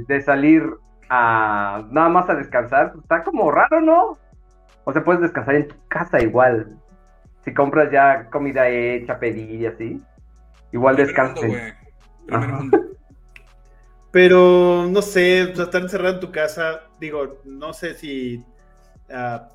de, 0.07 0.21
salir 0.21 0.63
a 1.09 1.83
nada 1.91 2.09
más 2.09 2.29
a 2.29 2.35
descansar, 2.35 2.91
pues, 2.91 3.03
está 3.03 3.23
como 3.23 3.51
raro, 3.51 3.81
¿no? 3.81 4.17
O 4.83 4.93
sea, 4.93 5.03
puedes 5.03 5.21
descansar 5.21 5.55
en 5.55 5.67
tu 5.67 5.75
casa 5.87 6.21
igual. 6.21 6.75
Si 7.43 7.53
compras 7.53 7.91
ya 7.91 8.29
comida 8.29 8.67
hecha, 8.69 9.19
pedir 9.19 9.61
y 9.61 9.65
así, 9.65 10.01
igual 10.71 10.95
descansas. 10.95 11.51
Pero 14.11 14.87
no 14.89 15.01
sé, 15.01 15.41
estar 15.41 15.81
encerrado 15.81 16.15
en 16.15 16.19
tu 16.19 16.31
casa, 16.31 16.81
digo, 16.99 17.41
no 17.45 17.73
sé 17.73 17.93
si 17.93 18.43
ah, 19.13 19.49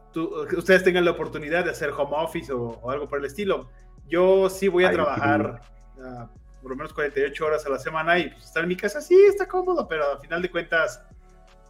ustedes 0.56 0.84
tengan 0.84 1.04
la 1.04 1.10
oportunidad 1.10 1.64
de 1.64 1.70
hacer 1.70 1.90
home 1.90 2.12
office 2.16 2.52
o, 2.52 2.88
algo 2.88 3.08
por 3.08 3.18
el 3.18 3.24
estilo. 3.24 3.68
Yo 4.06 4.48
sí 4.48 4.68
voy 4.68 4.84
a 4.84 4.92
trabajar 4.92 5.60
uh, 5.96 6.28
por 6.64 6.70
lo 6.70 6.78
menos 6.78 6.94
48 6.94 7.44
horas 7.44 7.66
a 7.66 7.68
la 7.68 7.78
semana 7.78 8.18
y 8.18 8.30
pues, 8.30 8.46
estar 8.46 8.62
en 8.62 8.70
mi 8.70 8.76
casa 8.76 9.02
sí 9.02 9.14
está 9.28 9.46
cómodo, 9.46 9.86
pero 9.86 10.12
al 10.12 10.18
final 10.18 10.40
de 10.40 10.50
cuentas 10.50 11.04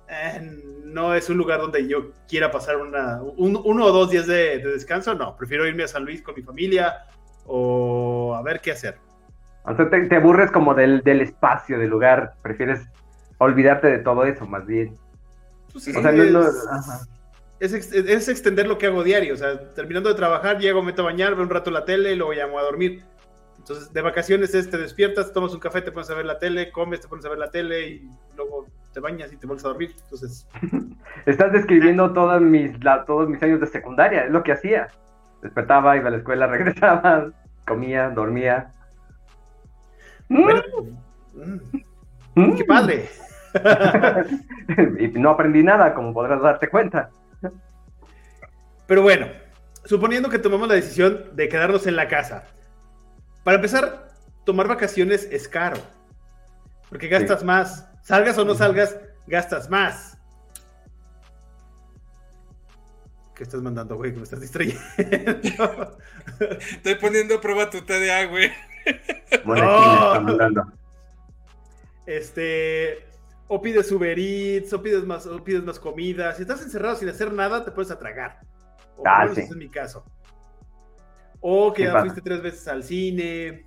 eh, 0.08 0.40
no 0.84 1.14
es 1.16 1.28
un 1.28 1.36
lugar 1.36 1.60
donde 1.60 1.88
yo 1.88 2.12
quiera 2.28 2.52
pasar 2.52 2.76
una, 2.76 3.20
uno 3.20 3.84
o 3.84 3.90
dos 3.90 4.08
días 4.12 4.28
de, 4.28 4.58
descanso, 4.58 5.12
no, 5.14 5.36
prefiero 5.36 5.66
irme 5.66 5.82
a 5.82 5.88
San 5.88 6.04
Luis 6.04 6.22
con 6.22 6.36
mi 6.36 6.42
familia 6.42 7.06
o 7.44 8.36
a 8.38 8.42
ver 8.42 8.60
qué 8.60 8.70
hacer. 8.70 8.96
O 9.64 9.74
sea, 9.74 9.90
te, 9.90 10.14
aburres 10.14 10.52
como 10.52 10.74
del, 10.74 11.02
del, 11.02 11.22
espacio, 11.22 11.76
del 11.76 11.90
lugar, 11.90 12.34
prefieres 12.40 12.86
olvidarte 13.38 13.88
de 13.88 13.98
todo 13.98 14.24
eso 14.24 14.46
más 14.46 14.64
bien. 14.64 14.96
Pues 15.72 15.88
o 15.88 16.02
sea, 16.02 16.12
no, 16.12 16.44
es, 17.58 17.72
es, 17.72 18.28
extender 18.28 18.68
lo 18.68 18.78
que 18.78 18.86
hago 18.86 19.02
diario. 19.02 19.34
O 19.34 19.36
sea, 19.36 19.74
terminando 19.74 20.08
de 20.08 20.14
trabajar, 20.14 20.58
llego, 20.60 20.84
meto 20.84 21.02
a 21.02 21.06
bañar, 21.06 21.34
veo 21.34 21.42
un 21.42 21.50
rato 21.50 21.72
la 21.72 21.84
tele 21.84 22.12
y 22.12 22.16
luego 22.16 22.32
llamo 22.32 22.60
a 22.60 22.62
dormir. 22.62 23.02
Entonces, 23.64 23.90
de 23.94 24.02
vacaciones 24.02 24.54
es 24.54 24.68
te 24.68 24.76
despiertas, 24.76 25.32
tomas 25.32 25.54
un 25.54 25.58
café, 25.58 25.80
te 25.80 25.90
pones 25.90 26.10
a 26.10 26.14
ver 26.14 26.26
la 26.26 26.38
tele, 26.38 26.70
comes, 26.70 27.00
te 27.00 27.08
pones 27.08 27.24
a 27.24 27.30
ver 27.30 27.38
la 27.38 27.50
tele 27.50 27.88
y 27.88 28.10
luego 28.36 28.66
te 28.92 29.00
bañas 29.00 29.32
y 29.32 29.38
te 29.38 29.46
vuelves 29.46 29.64
a 29.64 29.68
dormir. 29.68 29.94
Entonces. 30.02 30.46
Estás 31.24 31.50
describiendo 31.50 32.12
todos 32.12 32.42
mis, 32.42 32.78
todos 33.06 33.26
mis 33.26 33.42
años 33.42 33.60
de 33.60 33.66
secundaria, 33.66 34.26
es 34.26 34.30
lo 34.30 34.42
que 34.42 34.52
hacía. 34.52 34.88
Despertaba, 35.40 35.96
iba 35.96 36.08
a 36.08 36.10
la 36.10 36.18
escuela, 36.18 36.46
regresaba, 36.48 37.32
comía, 37.66 38.10
dormía. 38.10 38.70
Bueno, 40.28 40.60
mm, 42.34 42.56
¡Qué 42.56 42.64
padre! 42.66 43.08
y 44.98 45.08
no 45.18 45.30
aprendí 45.30 45.62
nada, 45.62 45.94
como 45.94 46.12
podrás 46.12 46.42
darte 46.42 46.68
cuenta. 46.68 47.08
Pero 48.86 49.00
bueno, 49.00 49.28
suponiendo 49.86 50.28
que 50.28 50.38
tomamos 50.38 50.68
la 50.68 50.74
decisión 50.74 51.34
de 51.34 51.48
quedarnos 51.48 51.86
en 51.86 51.96
la 51.96 52.08
casa. 52.08 52.44
Para 53.44 53.56
empezar, 53.56 54.08
tomar 54.44 54.66
vacaciones 54.66 55.28
es 55.30 55.46
caro. 55.46 55.76
Porque 56.88 57.08
gastas 57.08 57.44
más. 57.44 57.86
Salgas 58.02 58.38
o 58.38 58.44
no 58.44 58.54
salgas, 58.54 58.98
gastas 59.26 59.70
más. 59.70 60.18
¿Qué 63.34 63.42
estás 63.42 63.60
mandando, 63.60 63.96
güey? 63.96 64.12
Que 64.12 64.18
me 64.18 64.22
estás 64.24 64.40
distrayendo. 64.40 64.80
Estoy 66.60 66.94
poniendo 66.96 67.36
a 67.36 67.40
prueba 67.40 67.68
tu 67.68 67.82
TDA, 67.82 68.26
güey. 68.26 68.50
Bueno, 69.44 70.56
Este 72.06 73.06
o 73.48 73.60
pides 73.60 73.90
Uber 73.92 74.18
Eats, 74.18 74.72
o 74.72 74.82
pides 74.82 75.04
más, 75.04 75.26
o 75.26 75.42
pides 75.42 75.64
más 75.64 75.78
comida. 75.78 76.32
Si 76.34 76.42
estás 76.42 76.62
encerrado 76.62 76.96
sin 76.96 77.08
hacer 77.08 77.32
nada, 77.32 77.64
te 77.64 77.72
puedes 77.72 77.90
atragar. 77.90 78.40
O 78.96 79.02
ah, 79.06 79.28
sí. 79.34 79.40
es 79.40 79.56
mi 79.56 79.68
caso. 79.68 80.04
O 81.46 81.74
que 81.74 81.82
ya 81.82 82.00
fuiste 82.00 82.22
tres 82.22 82.40
veces 82.40 82.66
al 82.68 82.82
cine, 82.82 83.66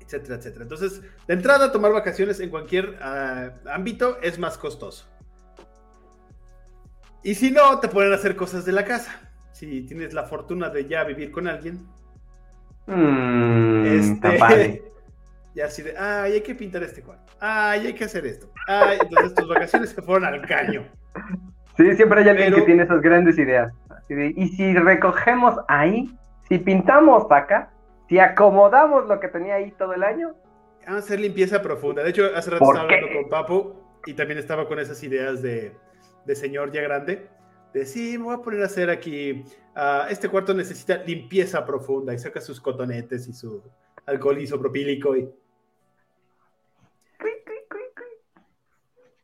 etcétera, 0.00 0.34
etcétera. 0.34 0.64
Entonces, 0.64 1.00
de 1.26 1.32
entrada, 1.32 1.72
tomar 1.72 1.92
vacaciones 1.92 2.40
en 2.40 2.50
cualquier 2.50 2.98
ah, 3.00 3.52
ámbito 3.72 4.18
es 4.20 4.38
más 4.38 4.58
costoso. 4.58 5.06
Y 7.22 7.36
si 7.36 7.50
no, 7.50 7.80
te 7.80 7.88
pueden 7.88 8.12
hacer 8.12 8.36
cosas 8.36 8.66
de 8.66 8.72
la 8.72 8.84
casa. 8.84 9.18
Si 9.52 9.80
tienes 9.86 10.12
la 10.12 10.24
fortuna 10.24 10.68
de 10.68 10.86
ya 10.86 11.04
vivir 11.04 11.30
con 11.30 11.48
alguien. 11.48 11.86
Mm, 12.86 13.86
este, 13.86 14.82
Y 15.54 15.60
así 15.62 15.80
de, 15.80 15.96
ay, 15.96 16.32
hay 16.32 16.40
que 16.42 16.54
pintar 16.54 16.82
este 16.82 17.00
cuarto. 17.00 17.32
Ay, 17.40 17.86
hay 17.86 17.94
que 17.94 18.04
hacer 18.04 18.26
esto. 18.26 18.52
Ay, 18.68 18.98
entonces 19.00 19.34
tus 19.34 19.48
vacaciones 19.48 19.88
se 19.88 20.02
fueron 20.02 20.26
al 20.26 20.46
caño. 20.46 20.84
Sí, 21.78 21.94
siempre 21.94 22.20
hay 22.20 22.28
alguien 22.28 22.52
que 22.52 22.60
tiene 22.62 22.82
esas 22.82 23.00
grandes 23.00 23.38
ideas. 23.38 23.72
y 24.10 24.48
si 24.48 24.74
recogemos 24.74 25.54
ahí, 25.68 26.14
si 26.52 26.58
pintamos 26.58 27.24
acá, 27.30 27.72
si 28.10 28.18
acomodamos 28.18 29.08
lo 29.08 29.18
que 29.18 29.28
tenía 29.28 29.54
ahí 29.54 29.70
todo 29.70 29.94
el 29.94 30.02
año. 30.02 30.34
Vamos 30.84 31.00
a 31.00 31.04
hacer 31.06 31.18
limpieza 31.18 31.62
profunda. 31.62 32.02
De 32.02 32.10
hecho, 32.10 32.26
hace 32.36 32.50
rato 32.50 32.62
estaba 32.62 32.84
hablando 32.84 33.06
con 33.10 33.30
Papu 33.30 33.74
y 34.04 34.12
también 34.12 34.38
estaba 34.38 34.68
con 34.68 34.78
esas 34.78 35.02
ideas 35.02 35.40
de, 35.40 35.74
de 36.26 36.34
señor 36.34 36.70
ya 36.70 36.82
grande. 36.82 37.26
De 37.72 37.86
sí, 37.86 38.18
me 38.18 38.24
voy 38.24 38.34
a 38.34 38.42
poner 38.42 38.60
a 38.60 38.66
hacer 38.66 38.90
aquí. 38.90 39.42
Uh, 39.74 40.10
este 40.10 40.28
cuarto 40.28 40.52
necesita 40.52 40.96
limpieza 40.96 41.64
profunda 41.64 42.12
y 42.12 42.18
saca 42.18 42.38
sus 42.38 42.60
cotonetes 42.60 43.26
y 43.28 43.32
su 43.32 43.62
alcohol 44.04 44.38
isopropílico 44.38 45.16
y 45.16 45.32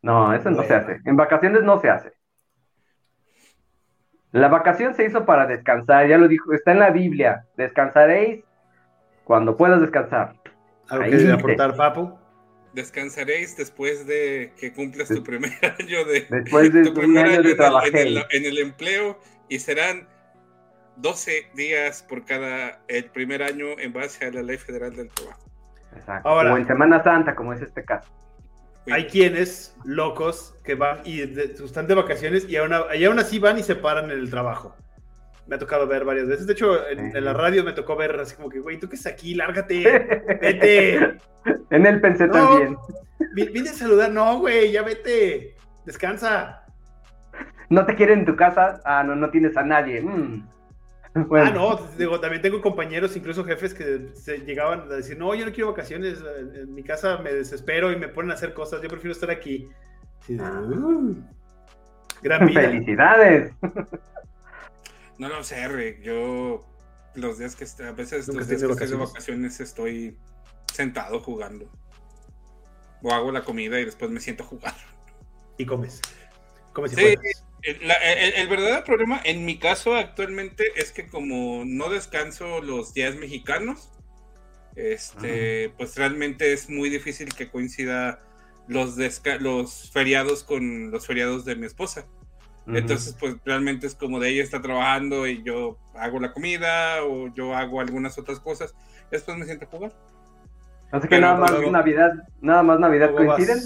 No, 0.00 0.32
eso 0.32 0.50
no 0.50 0.62
se 0.62 0.74
hace. 0.74 1.00
En 1.04 1.16
vacaciones 1.16 1.62
no 1.62 1.78
se 1.78 1.90
hace. 1.90 2.17
La 4.32 4.48
vacación 4.48 4.94
se 4.94 5.04
hizo 5.04 5.24
para 5.24 5.46
descansar, 5.46 6.06
ya 6.06 6.18
lo 6.18 6.28
dijo, 6.28 6.52
está 6.52 6.72
en 6.72 6.80
la 6.80 6.90
Biblia. 6.90 7.46
Descansaréis 7.56 8.44
cuando 9.24 9.56
puedas 9.56 9.80
descansar. 9.80 10.34
¿Algo 10.88 11.10
que 11.10 11.32
aportar, 11.32 11.76
Papu? 11.76 12.18
Descansaréis 12.74 13.56
después 13.56 14.06
de 14.06 14.52
que 14.58 14.72
cumplas 14.72 15.08
tu 15.08 15.22
primer 15.22 15.52
año 15.80 16.04
de, 16.04 16.26
después 16.30 16.72
de 16.72 16.84
tu 16.84 16.94
primer 16.94 17.26
año, 17.26 17.42
de 17.42 17.54
trabajo 17.54 17.86
en, 17.86 18.44
el, 18.44 18.58
empleo 18.58 19.18
y 19.48 19.58
serán 19.58 20.06
12 20.96 21.50
días 21.54 22.02
por 22.02 22.24
cada 22.24 22.80
el 22.88 23.06
primer 23.06 23.42
año 23.42 23.78
en 23.78 23.92
base 23.92 24.26
a 24.26 24.30
la 24.30 24.42
ley 24.42 24.58
federal 24.58 24.94
del 24.94 25.08
trabajo. 25.08 25.40
Exacto. 25.96 26.28
o 26.28 26.56
en 26.56 26.66
Semana 26.66 27.02
Santa, 27.02 27.34
como 27.34 27.54
es 27.54 27.62
este 27.62 27.82
caso. 27.82 28.10
Hay 28.90 29.06
quienes 29.06 29.76
locos 29.84 30.54
que 30.64 30.74
van 30.74 31.00
y 31.04 31.20
están 31.20 31.86
de 31.86 31.94
vacaciones 31.94 32.48
y 32.48 32.56
aún, 32.56 33.18
así 33.18 33.38
van 33.38 33.58
y 33.58 33.62
se 33.62 33.76
paran 33.76 34.10
en 34.10 34.18
el 34.18 34.30
trabajo. 34.30 34.76
me 35.46 35.56
ha 35.56 35.58
tocado 35.58 35.86
ver 35.86 36.04
varias 36.04 36.26
veces. 36.26 36.46
De 36.46 36.52
hecho, 36.52 36.88
en, 36.88 37.24
la 37.24 37.32
radio 37.32 37.64
me 37.64 37.72
tocó 37.72 37.96
ver 37.96 38.18
así 38.18 38.36
como 38.36 38.48
que, 38.48 38.60
güey, 38.60 38.78
¿tú 38.78 38.88
qué 38.88 38.96
estás 38.96 39.12
aquí? 39.12 39.34
Lárgate, 39.34 39.82
vete. 40.40 41.18
en 41.70 41.86
él 41.86 42.00
pensé 42.00 42.28
también. 42.28 42.76
Vine 43.34 43.70
a 43.70 43.72
saludar, 43.72 44.10
no, 44.10 44.38
güey, 44.38 44.72
ya 44.72 44.82
vete, 44.82 45.56
descansa. 45.84 46.64
¿No 47.70 47.84
te 47.84 47.94
quieren 47.94 48.20
en 48.20 48.24
tu 48.24 48.36
casa? 48.36 48.80
Ah, 48.84 49.02
no, 49.04 49.14
no 49.14 49.30
tienes 49.30 49.56
a 49.56 49.62
nadie. 49.62 50.00
Mm. 50.00 50.57
Ah, 51.14 51.50
no, 51.50 51.76
digo, 51.96 52.20
también 52.20 52.42
tengo 52.42 52.60
compañeros, 52.60 53.16
incluso 53.16 53.44
jefes, 53.44 53.74
que 53.74 54.10
se 54.14 54.38
llegaban 54.38 54.82
a 54.82 54.96
decir, 54.96 55.18
no, 55.18 55.34
yo 55.34 55.46
no 55.46 55.52
quiero 55.52 55.70
vacaciones, 55.70 56.18
en 56.54 56.72
mi 56.74 56.82
casa 56.82 57.18
me 57.18 57.32
desespero 57.32 57.90
y 57.92 57.96
me 57.96 58.08
ponen 58.08 58.30
a 58.30 58.34
hacer 58.34 58.54
cosas, 58.54 58.82
yo 58.82 58.88
prefiero 58.88 59.12
estar 59.12 59.30
aquí. 59.30 59.68
Ah. 60.38 60.62
Uh, 60.62 61.16
gran 62.22 62.46
vida. 62.46 62.62
Felicidades. 62.62 63.52
No 65.18 65.28
lo 65.28 65.42
sé, 65.42 65.66
Rick, 65.66 66.00
yo 66.02 66.64
los 67.14 67.38
días 67.38 67.56
que 67.56 67.64
a 67.82 67.92
veces 67.92 68.28
los 68.28 68.46
días 68.46 68.62
que 68.62 68.72
estoy 68.72 68.88
de 68.88 68.96
vacaciones 68.96 69.60
estoy 69.60 70.16
sentado 70.72 71.20
jugando. 71.20 71.68
O 73.02 73.12
hago 73.12 73.32
la 73.32 73.42
comida 73.42 73.80
y 73.80 73.84
después 73.84 74.10
me 74.10 74.20
siento 74.20 74.44
a 74.44 74.46
jugar. 74.46 74.74
Y 75.56 75.66
comes. 75.66 76.00
Comes 76.72 76.92
y 76.92 77.16
el, 77.62 78.48
verdadero 78.48 78.84
problema 78.84 79.20
en 79.24 79.44
mi 79.44 79.58
caso 79.58 79.96
actualmente 79.96 80.64
es 80.76 80.92
que 80.92 81.06
como 81.06 81.64
no 81.64 81.90
descanso 81.90 82.60
los 82.60 82.94
días 82.94 83.16
mexicanos, 83.16 83.90
este, 84.76 85.72
pues 85.76 85.96
realmente 85.96 86.52
es 86.52 86.70
muy 86.70 86.88
difícil 86.88 87.34
que 87.34 87.50
coincida 87.50 88.20
los, 88.68 88.96
los 89.40 89.90
feriados 89.90 90.44
con 90.44 90.90
los 90.90 91.06
feriados 91.06 91.44
de 91.44 91.56
mi 91.56 91.66
esposa. 91.66 92.06
Entonces, 92.66 93.16
pues 93.18 93.36
realmente 93.46 93.86
es 93.86 93.94
como 93.94 94.20
de 94.20 94.28
ella 94.28 94.42
está 94.42 94.60
trabajando 94.60 95.26
y 95.26 95.42
yo 95.42 95.78
hago 95.94 96.20
la 96.20 96.34
comida 96.34 97.02
o 97.02 97.32
yo 97.34 97.54
hago 97.54 97.80
algunas 97.80 98.18
otras 98.18 98.40
cosas. 98.40 98.74
Después 99.10 99.38
me 99.38 99.46
siento 99.46 99.64
a 99.64 99.68
jugar. 99.68 99.92
Así 100.90 101.08
que 101.08 101.18
nada 101.18 101.36
más 101.36 101.52
Navidad, 101.70 102.12
nada 102.42 102.62
más 102.62 102.78
Navidad 102.78 103.12
coinciden. 103.12 103.58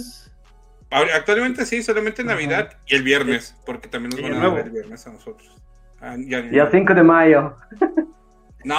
Actualmente 0.93 1.65
sí, 1.65 1.83
solamente 1.83 2.23
Navidad 2.23 2.77
y 2.87 2.95
el 2.95 3.03
viernes, 3.03 3.57
porque 3.65 3.89
también 3.89 4.11
nos 4.11 4.23
van 4.23 4.43
a 4.43 4.55
ver 4.55 4.67
el 4.67 4.73
viernes 4.73 5.07
a 5.07 5.13
nosotros. 5.13 5.57
Ah, 6.01 6.17
y 6.19 6.35
el 6.35 6.69
5 6.71 6.95
de 6.95 7.03
mayo. 7.03 7.57
No, 8.65 8.77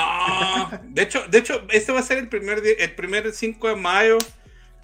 de 0.84 1.01
hecho, 1.01 1.27
de 1.29 1.39
hecho, 1.39 1.65
este 1.70 1.91
va 1.91 2.00
a 2.00 2.03
ser 2.03 2.17
el 2.17 2.29
primer 2.29 2.62
el 2.79 2.96
primer 2.96 3.32
5 3.32 3.67
de 3.67 3.75
mayo 3.75 4.17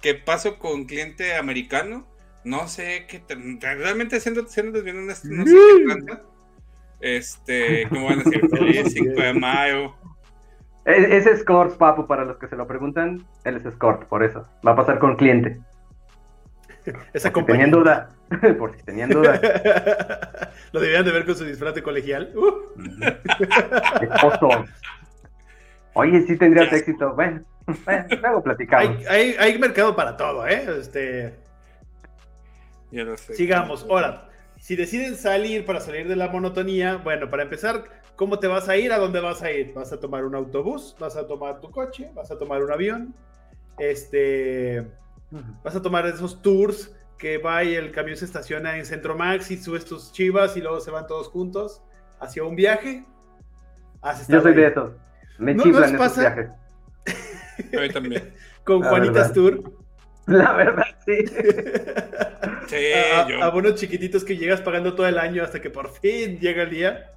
que 0.02 0.14
paso 0.14 0.58
con 0.58 0.84
cliente 0.84 1.36
americano. 1.36 2.06
No 2.44 2.68
sé 2.68 3.06
qué 3.08 3.22
realmente 3.60 4.20
siendo, 4.20 4.46
siendo 4.46 4.82
bien 4.82 5.06
no 5.06 5.14
sé 5.14 5.28
qué 5.28 5.84
planta. 5.84 6.22
Este, 7.00 7.86
¿cómo 7.88 8.06
van 8.06 8.20
a 8.20 8.22
decir? 8.24 8.48
Feliz 8.50 8.92
5 8.92 9.20
de 9.20 9.34
mayo. 9.34 9.94
Es, 10.84 11.26
es 11.26 11.26
Escort, 11.26 11.76
papu, 11.76 12.06
para 12.06 12.24
los 12.24 12.38
que 12.38 12.48
se 12.48 12.56
lo 12.56 12.66
preguntan, 12.66 13.26
él 13.44 13.56
es 13.56 13.64
Escort, 13.64 14.06
por 14.08 14.22
eso. 14.22 14.46
Va 14.66 14.72
a 14.72 14.76
pasar 14.76 14.98
con 14.98 15.16
cliente. 15.16 15.60
Esa 17.12 17.32
por 17.32 17.42
si 17.42 17.46
tenían 17.46 17.70
duda. 17.70 18.10
por 18.58 18.76
si 18.76 18.82
tenían 18.82 19.10
duda. 19.10 19.40
Lo 20.72 20.80
debían 20.80 21.04
de 21.04 21.12
ver 21.12 21.24
con 21.24 21.34
su 21.34 21.44
disfraz 21.44 21.74
de 21.74 21.82
colegial. 21.82 22.32
Uh. 22.34 22.54
Oye, 25.94 26.22
sí 26.26 26.36
tendrías 26.36 26.72
éxito. 26.72 27.14
Bueno, 27.14 27.42
luego 28.22 28.42
platicamos. 28.42 29.06
Hay, 29.08 29.34
hay, 29.38 29.58
mercado 29.58 29.94
para 29.96 30.16
todo, 30.16 30.46
¿eh? 30.46 30.64
Este... 30.78 31.34
Ya 32.90 33.04
no 33.04 33.16
sé. 33.16 33.34
Sigamos. 33.34 33.86
Ahora, 33.88 34.28
si 34.58 34.76
deciden 34.76 35.16
salir 35.16 35.64
para 35.64 35.80
salir 35.80 36.08
de 36.08 36.16
la 36.16 36.28
monotonía, 36.28 36.96
bueno, 36.96 37.30
para 37.30 37.44
empezar, 37.44 37.84
¿cómo 38.16 38.38
te 38.38 38.46
vas 38.46 38.68
a 38.68 38.76
ir? 38.76 38.92
¿A 38.92 38.98
dónde 38.98 39.20
vas 39.20 39.42
a 39.42 39.50
ir? 39.50 39.72
¿Vas 39.74 39.92
a 39.92 40.00
tomar 40.00 40.24
un 40.24 40.34
autobús? 40.34 40.96
¿Vas 40.98 41.16
a 41.16 41.26
tomar 41.26 41.60
tu 41.60 41.70
coche? 41.70 42.10
¿Vas 42.14 42.30
a 42.30 42.38
tomar 42.38 42.62
un 42.62 42.72
avión? 42.72 43.14
Este 43.78 44.86
Vas 45.62 45.76
a 45.76 45.82
tomar 45.82 46.06
esos 46.06 46.42
tours 46.42 46.94
que 47.18 47.38
va 47.38 47.62
y 47.62 47.74
el 47.74 47.92
camión 47.92 48.16
se 48.16 48.24
estaciona 48.24 48.78
en 48.78 48.86
Centro 48.86 49.16
Max 49.16 49.50
y 49.50 49.58
subes 49.58 49.84
tus 49.84 50.10
chivas 50.10 50.56
y 50.56 50.60
luego 50.60 50.80
se 50.80 50.90
van 50.90 51.06
todos 51.06 51.28
juntos 51.28 51.82
hacia 52.18 52.42
un 52.44 52.56
viaje. 52.56 53.04
Yo 54.28 54.40
soy 54.40 54.54
de 54.54 54.66
esos. 54.66 54.92
Me 55.38 55.54
¿No, 55.54 55.62
chiflan 55.62 55.94
esos 55.94 56.18
viajes. 56.18 56.50
A 57.76 57.80
mí 57.80 57.88
también. 57.90 58.34
Con 58.64 58.82
Juanitas 58.82 59.32
Tour. 59.32 59.62
La 60.26 60.52
verdad, 60.52 60.86
sí. 61.04 61.26
sí 62.68 62.76
a, 63.14 63.28
yo. 63.28 63.42
a, 63.42 63.50
buenos 63.50 63.74
chiquititos 63.74 64.24
que 64.24 64.36
llegas 64.36 64.60
pagando 64.60 64.94
todo 64.94 65.06
el 65.06 65.18
año 65.18 65.42
hasta 65.42 65.60
que 65.60 65.70
por 65.70 65.90
fin 65.90 66.38
llega 66.38 66.62
el 66.62 66.70
día. 66.70 67.10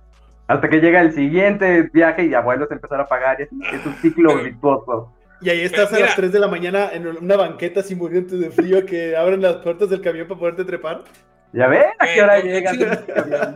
Hasta 0.47 0.67
que 0.67 0.79
llega 0.79 0.99
el 0.99 1.13
siguiente 1.13 1.89
viaje 1.93 2.25
y 2.25 2.33
abuelos 2.33 2.69
empezar 2.71 2.99
a 2.99 3.07
pagar. 3.07 3.39
Es, 3.41 3.49
es 3.71 3.85
un 3.85 3.95
ciclo 3.95 4.37
virtuoso. 4.37 5.13
Y 5.43 5.49
ahí 5.49 5.61
estás 5.61 5.91
a 5.91 5.99
las 5.99 6.15
3 6.15 6.31
de 6.31 6.39
la 6.39 6.47
mañana 6.47 6.89
en 6.93 7.05
una 7.05 7.35
banqueta 7.35 7.83
sin 7.83 7.97
muriente 7.97 8.37
de 8.37 8.49
frío 8.49 8.85
que 8.85 9.17
abren 9.17 9.41
las 9.41 9.57
puertas 9.57 9.89
del 9.89 10.01
camión 10.01 10.25
para 10.27 10.39
poderte 10.39 10.63
trepar. 10.63 11.03
Ya 11.51 11.67
ves, 11.67 11.85
a 11.99 12.07
qué 12.13 12.21
hora 12.21 12.39
llega. 12.39 12.71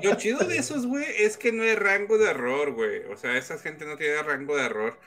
Lo 0.04 0.15
chido, 0.15 0.39
de 0.39 0.58
esos, 0.58 0.86
güey, 0.86 1.06
es 1.19 1.38
que 1.38 1.54
no 1.54 1.63
hay 1.63 1.76
rango 1.76 2.17
de 2.17 2.30
error, 2.30 2.73
güey. 2.73 3.06
O 3.06 3.15
sea, 3.15 3.38
esa 3.38 3.58
gente 3.58 3.86
no 3.86 3.95
tiene 3.97 4.21
rango 4.21 4.58
de 4.58 4.65
error. 4.65 5.00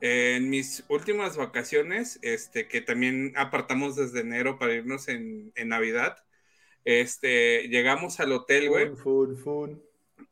en 0.00 0.50
mis 0.50 0.84
últimas 0.88 1.36
vacaciones, 1.38 2.18
este, 2.22 2.68
que 2.68 2.82
también 2.82 3.32
apartamos 3.36 3.96
desde 3.96 4.20
enero 4.20 4.58
para 4.58 4.74
irnos 4.74 5.08
en, 5.08 5.52
en 5.56 5.68
Navidad, 5.70 6.18
este, 6.84 7.68
llegamos 7.68 8.20
al 8.20 8.32
hotel, 8.32 8.68
güey. 8.68 8.94
Fun, 8.96 9.36
fun, 9.38 9.82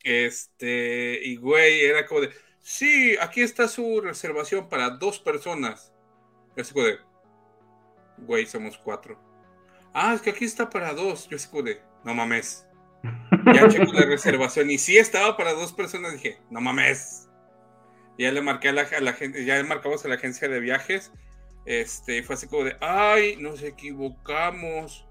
Este, 0.04 1.20
y 1.24 1.36
güey, 1.36 1.80
era 1.84 2.06
como 2.06 2.22
de, 2.22 2.30
Sí, 2.68 3.16
aquí 3.20 3.42
está 3.42 3.68
su 3.68 4.00
reservación 4.00 4.68
para 4.68 4.90
dos 4.90 5.20
personas. 5.20 5.94
Yo 6.56 6.82
de, 6.82 6.98
güey, 8.18 8.44
somos 8.44 8.76
cuatro. 8.76 9.16
Ah, 9.94 10.14
es 10.14 10.20
que 10.20 10.30
aquí 10.30 10.46
está 10.46 10.68
para 10.68 10.92
dos. 10.92 11.28
Yo 11.28 11.62
de, 11.62 11.80
no 12.02 12.12
mames. 12.12 12.66
Ya 13.54 13.68
checo 13.68 13.92
la 13.92 14.04
reservación 14.06 14.68
y 14.68 14.78
sí 14.78 14.98
estaba 14.98 15.36
para 15.36 15.52
dos 15.52 15.72
personas. 15.72 16.14
Dije, 16.14 16.40
no 16.50 16.60
mames. 16.60 17.28
Ya 18.18 18.32
le 18.32 18.42
marqué 18.42 18.70
a 18.70 18.72
la, 18.72 19.12
gente, 19.12 19.44
ya 19.44 19.58
le 19.58 19.62
marcamos 19.62 20.04
a 20.04 20.08
la 20.08 20.16
agencia 20.16 20.48
de 20.48 20.58
viajes. 20.58 21.12
Este, 21.66 22.24
fue 22.24 22.34
así 22.34 22.48
como 22.48 22.64
de, 22.64 22.76
ay, 22.80 23.36
nos 23.36 23.62
equivocamos. 23.62 25.06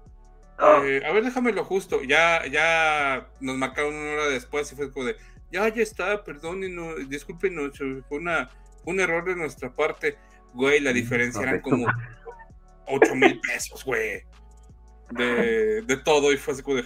Ah. 0.58 0.82
Eh, 0.84 1.00
a 1.06 1.10
ver, 1.10 1.24
déjamelo 1.24 1.64
justo. 1.64 2.02
Ya, 2.02 2.44
ya 2.48 3.30
nos 3.40 3.56
marcaron 3.56 3.94
una 3.94 4.12
hora 4.12 4.28
después 4.28 4.70
y 4.72 4.76
fue 4.76 4.92
como 4.92 5.06
de, 5.06 5.16
ya, 5.50 5.68
ya 5.68 5.82
está, 5.82 6.22
perdónenos, 6.24 7.08
discúlpenos, 7.08 7.78
fue 8.08 8.18
una, 8.18 8.50
un 8.84 9.00
error 9.00 9.24
de 9.24 9.36
nuestra 9.36 9.72
parte. 9.72 10.16
Güey, 10.54 10.80
la 10.80 10.92
diferencia 10.92 11.42
eran 11.42 11.60
como 11.60 11.86
8 12.86 13.14
mil 13.14 13.40
pesos, 13.40 13.84
güey. 13.84 14.22
De, 15.10 15.82
de, 15.82 15.96
todo, 15.98 16.32
y 16.32 16.36
fue 16.36 16.54
así 16.54 16.62
como 16.62 16.76
de. 16.76 16.84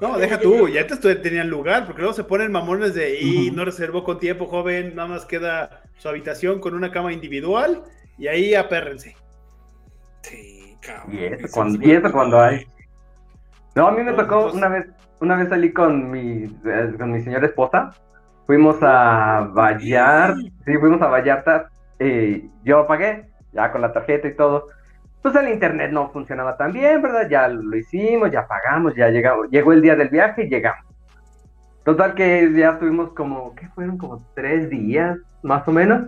no, 0.00 0.18
deja 0.18 0.38
tú, 0.38 0.68
ya 0.68 0.86
te 0.86 1.16
tenían 1.16 1.50
lugar, 1.50 1.86
porque 1.86 2.02
luego 2.02 2.14
se 2.14 2.24
ponen 2.24 2.52
mamones 2.52 2.94
de, 2.94 3.18
y 3.20 3.50
no 3.50 3.64
reservó 3.64 4.04
con 4.04 4.20
tiempo, 4.20 4.46
joven, 4.46 4.94
nada 4.94 5.08
más 5.08 5.24
queda 5.24 5.82
su 5.98 6.08
habitación 6.08 6.60
con 6.60 6.74
una 6.74 6.92
cama 6.92 7.12
individual, 7.12 7.82
y 8.18 8.28
ahí 8.28 8.54
apérrense. 8.54 9.16
Sí, 10.22 10.76
cabrón. 10.80 11.18
Y 11.18 11.24
eso, 11.24 11.48
cuando, 11.50 11.86
y 11.86 11.90
eso 11.90 12.12
cuando 12.12 12.40
hay. 12.40 12.66
No, 13.74 13.88
a 13.88 13.92
mí 13.92 14.02
me 14.02 14.12
tocó 14.12 14.52
una 14.52 14.68
vez, 14.68 14.86
una 15.20 15.36
vez 15.36 15.48
salí 15.48 15.72
con 15.72 16.10
mi, 16.10 16.44
eh, 16.64 16.94
con 16.98 17.12
mi 17.12 17.20
señora 17.20 17.46
esposa, 17.46 17.92
fuimos 18.46 18.76
a 18.82 19.48
Vallarta, 19.52 20.40
sí, 20.64 20.76
fuimos 20.78 21.00
a 21.02 21.08
Vallarta, 21.08 21.70
y 21.98 22.50
yo 22.64 22.86
pagué, 22.86 23.28
ya 23.52 23.70
con 23.70 23.82
la 23.82 23.92
tarjeta 23.92 24.28
y 24.28 24.34
todo. 24.34 24.68
Pues 25.22 25.34
el 25.34 25.50
internet 25.50 25.90
no 25.92 26.10
funcionaba 26.10 26.56
tan 26.56 26.72
bien, 26.72 27.02
¿verdad? 27.02 27.28
Ya 27.28 27.46
lo 27.48 27.76
hicimos, 27.76 28.30
ya 28.30 28.46
pagamos, 28.46 28.94
ya 28.96 29.10
llegamos. 29.10 29.50
Llegó 29.50 29.72
el 29.72 29.82
día 29.82 29.94
del 29.94 30.08
viaje 30.08 30.44
y 30.44 30.48
llegamos. 30.48 30.86
Total 31.84 32.14
que 32.14 32.50
ya 32.54 32.70
estuvimos 32.70 33.12
como, 33.12 33.54
¿qué 33.54 33.68
fueron? 33.68 33.98
Como 33.98 34.24
tres 34.34 34.70
días, 34.70 35.18
más 35.42 35.66
o 35.68 35.72
menos. 35.72 36.06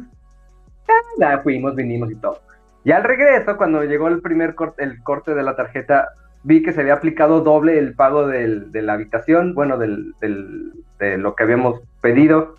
Ya 1.18 1.38
fuimos, 1.40 1.74
vinimos 1.76 2.10
y 2.10 2.16
todo. 2.16 2.40
Y 2.84 2.92
al 2.92 3.04
regreso, 3.04 3.56
cuando 3.56 3.84
llegó 3.84 4.08
el 4.08 4.20
primer 4.22 4.54
corte, 4.54 4.82
el 4.82 5.02
corte 5.02 5.34
de 5.34 5.42
la 5.42 5.56
tarjeta, 5.56 6.08
vi 6.44 6.62
que 6.62 6.72
se 6.72 6.80
había 6.80 6.94
aplicado 6.94 7.40
doble 7.40 7.78
el 7.78 7.94
pago 7.94 8.26
del, 8.26 8.72
de 8.72 8.82
la 8.82 8.94
habitación, 8.94 9.54
bueno, 9.54 9.78
del, 9.78 10.14
de 10.20 11.18
lo 11.18 11.34
que 11.34 11.42
habíamos 11.44 11.80
pedido. 12.00 12.56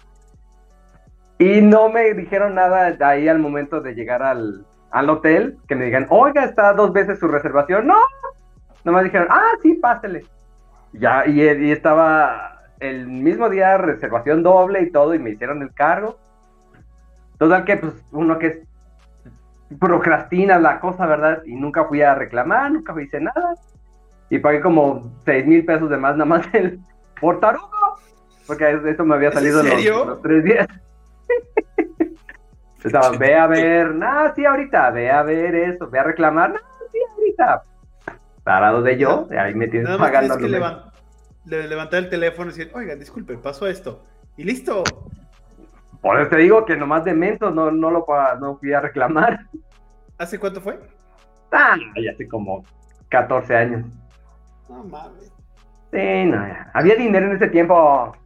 Y 1.37 1.61
no 1.61 1.89
me 1.89 2.13
dijeron 2.13 2.55
nada 2.55 2.95
ahí 3.07 3.27
al 3.27 3.39
momento 3.39 3.81
de 3.81 3.95
llegar 3.95 4.23
al, 4.23 4.65
al 4.91 5.09
hotel, 5.09 5.57
que 5.67 5.75
me 5.75 5.85
digan, 5.85 6.07
oiga, 6.09 6.45
está 6.45 6.73
dos 6.73 6.93
veces 6.93 7.19
su 7.19 7.27
reservación. 7.27 7.87
No, 7.87 7.97
nomás 8.83 9.03
dijeron, 9.03 9.27
ah, 9.29 9.51
sí, 9.61 9.73
pásele. 9.73 10.25
Ya, 10.93 11.25
y, 11.25 11.41
y 11.41 11.71
estaba 11.71 12.61
el 12.79 13.07
mismo 13.07 13.49
día 13.49 13.77
reservación 13.77 14.43
doble 14.43 14.81
y 14.83 14.91
todo, 14.91 15.13
y 15.15 15.19
me 15.19 15.31
hicieron 15.31 15.61
el 15.61 15.73
cargo. 15.73 16.17
Total 17.37 17.65
que, 17.65 17.77
pues, 17.77 17.93
uno 18.11 18.37
que 18.37 18.47
es 18.47 18.59
procrastina 19.79 20.59
la 20.59 20.79
cosa, 20.79 21.05
¿verdad? 21.05 21.43
Y 21.45 21.55
nunca 21.55 21.85
fui 21.85 22.01
a 22.01 22.15
reclamar, 22.15 22.71
nunca 22.71 22.99
hice 23.01 23.19
nada 23.19 23.55
y 24.29 24.39
pagué 24.39 24.61
como 24.61 25.11
6 25.25 25.45
mil 25.45 25.63
pesos 25.63 25.89
de 25.89 25.97
más 25.97 26.13
nada 26.13 26.25
más 26.25 26.53
el 26.53 26.79
por 27.21 27.39
tarugo. 27.39 27.69
porque 28.47 28.79
eso 28.87 29.05
me 29.05 29.15
había 29.15 29.31
salido 29.31 29.61
¿En 29.61 29.85
Los, 29.85 30.21
tres 30.21 30.43
días. 30.43 30.67
Estaba, 32.83 33.11
ve 33.11 33.35
a 33.35 33.47
ver, 33.47 33.95
no, 33.95 34.33
sí, 34.35 34.43
ahorita, 34.43 34.89
ve 34.89 35.09
a 35.09 35.23
ver 35.23 35.55
eso, 35.55 35.89
ve 35.89 35.99
a 35.99 36.03
reclamar, 36.03 36.49
no, 36.49 36.59
sí, 36.91 36.97
ahorita. 37.15 37.63
Parado 38.43 38.81
de 38.81 38.97
yo, 38.97 39.29
ahí 39.39 39.53
me 39.55 39.67
tienes 39.69 39.95
pagando. 39.97 40.35
Que 40.37 40.49
le 40.49 41.67
levantar 41.67 41.99
el 41.99 42.09
teléfono 42.09 42.49
y 42.49 42.53
decir, 42.53 42.71
oiga, 42.73 42.95
disculpe, 42.95 43.37
pasó 43.37 43.67
esto. 43.67 44.03
Y 44.35 44.43
listo. 44.43 44.83
Por 46.03 46.19
eso 46.19 46.29
te 46.31 46.37
digo 46.37 46.65
que 46.65 46.75
nomás 46.75 47.05
de 47.05 47.13
mentos 47.13 47.55
no, 47.55 47.71
no 47.71 47.89
lo 47.89 48.05
no 48.41 48.57
fui 48.57 48.73
a 48.73 48.81
reclamar. 48.81 49.39
¿Hace 50.17 50.37
cuánto 50.37 50.59
fue? 50.59 50.77
Ah, 51.49 51.77
ya 51.95 52.11
hace 52.11 52.27
como 52.27 52.65
14 53.07 53.55
años. 53.55 53.85
No 54.67 54.83
mames. 54.83 55.31
Sí, 55.93 56.25
no, 56.25 56.45
había 56.73 56.95
dinero 56.95 57.27
en 57.27 57.37
ese 57.37 57.47
tiempo. 57.47 58.17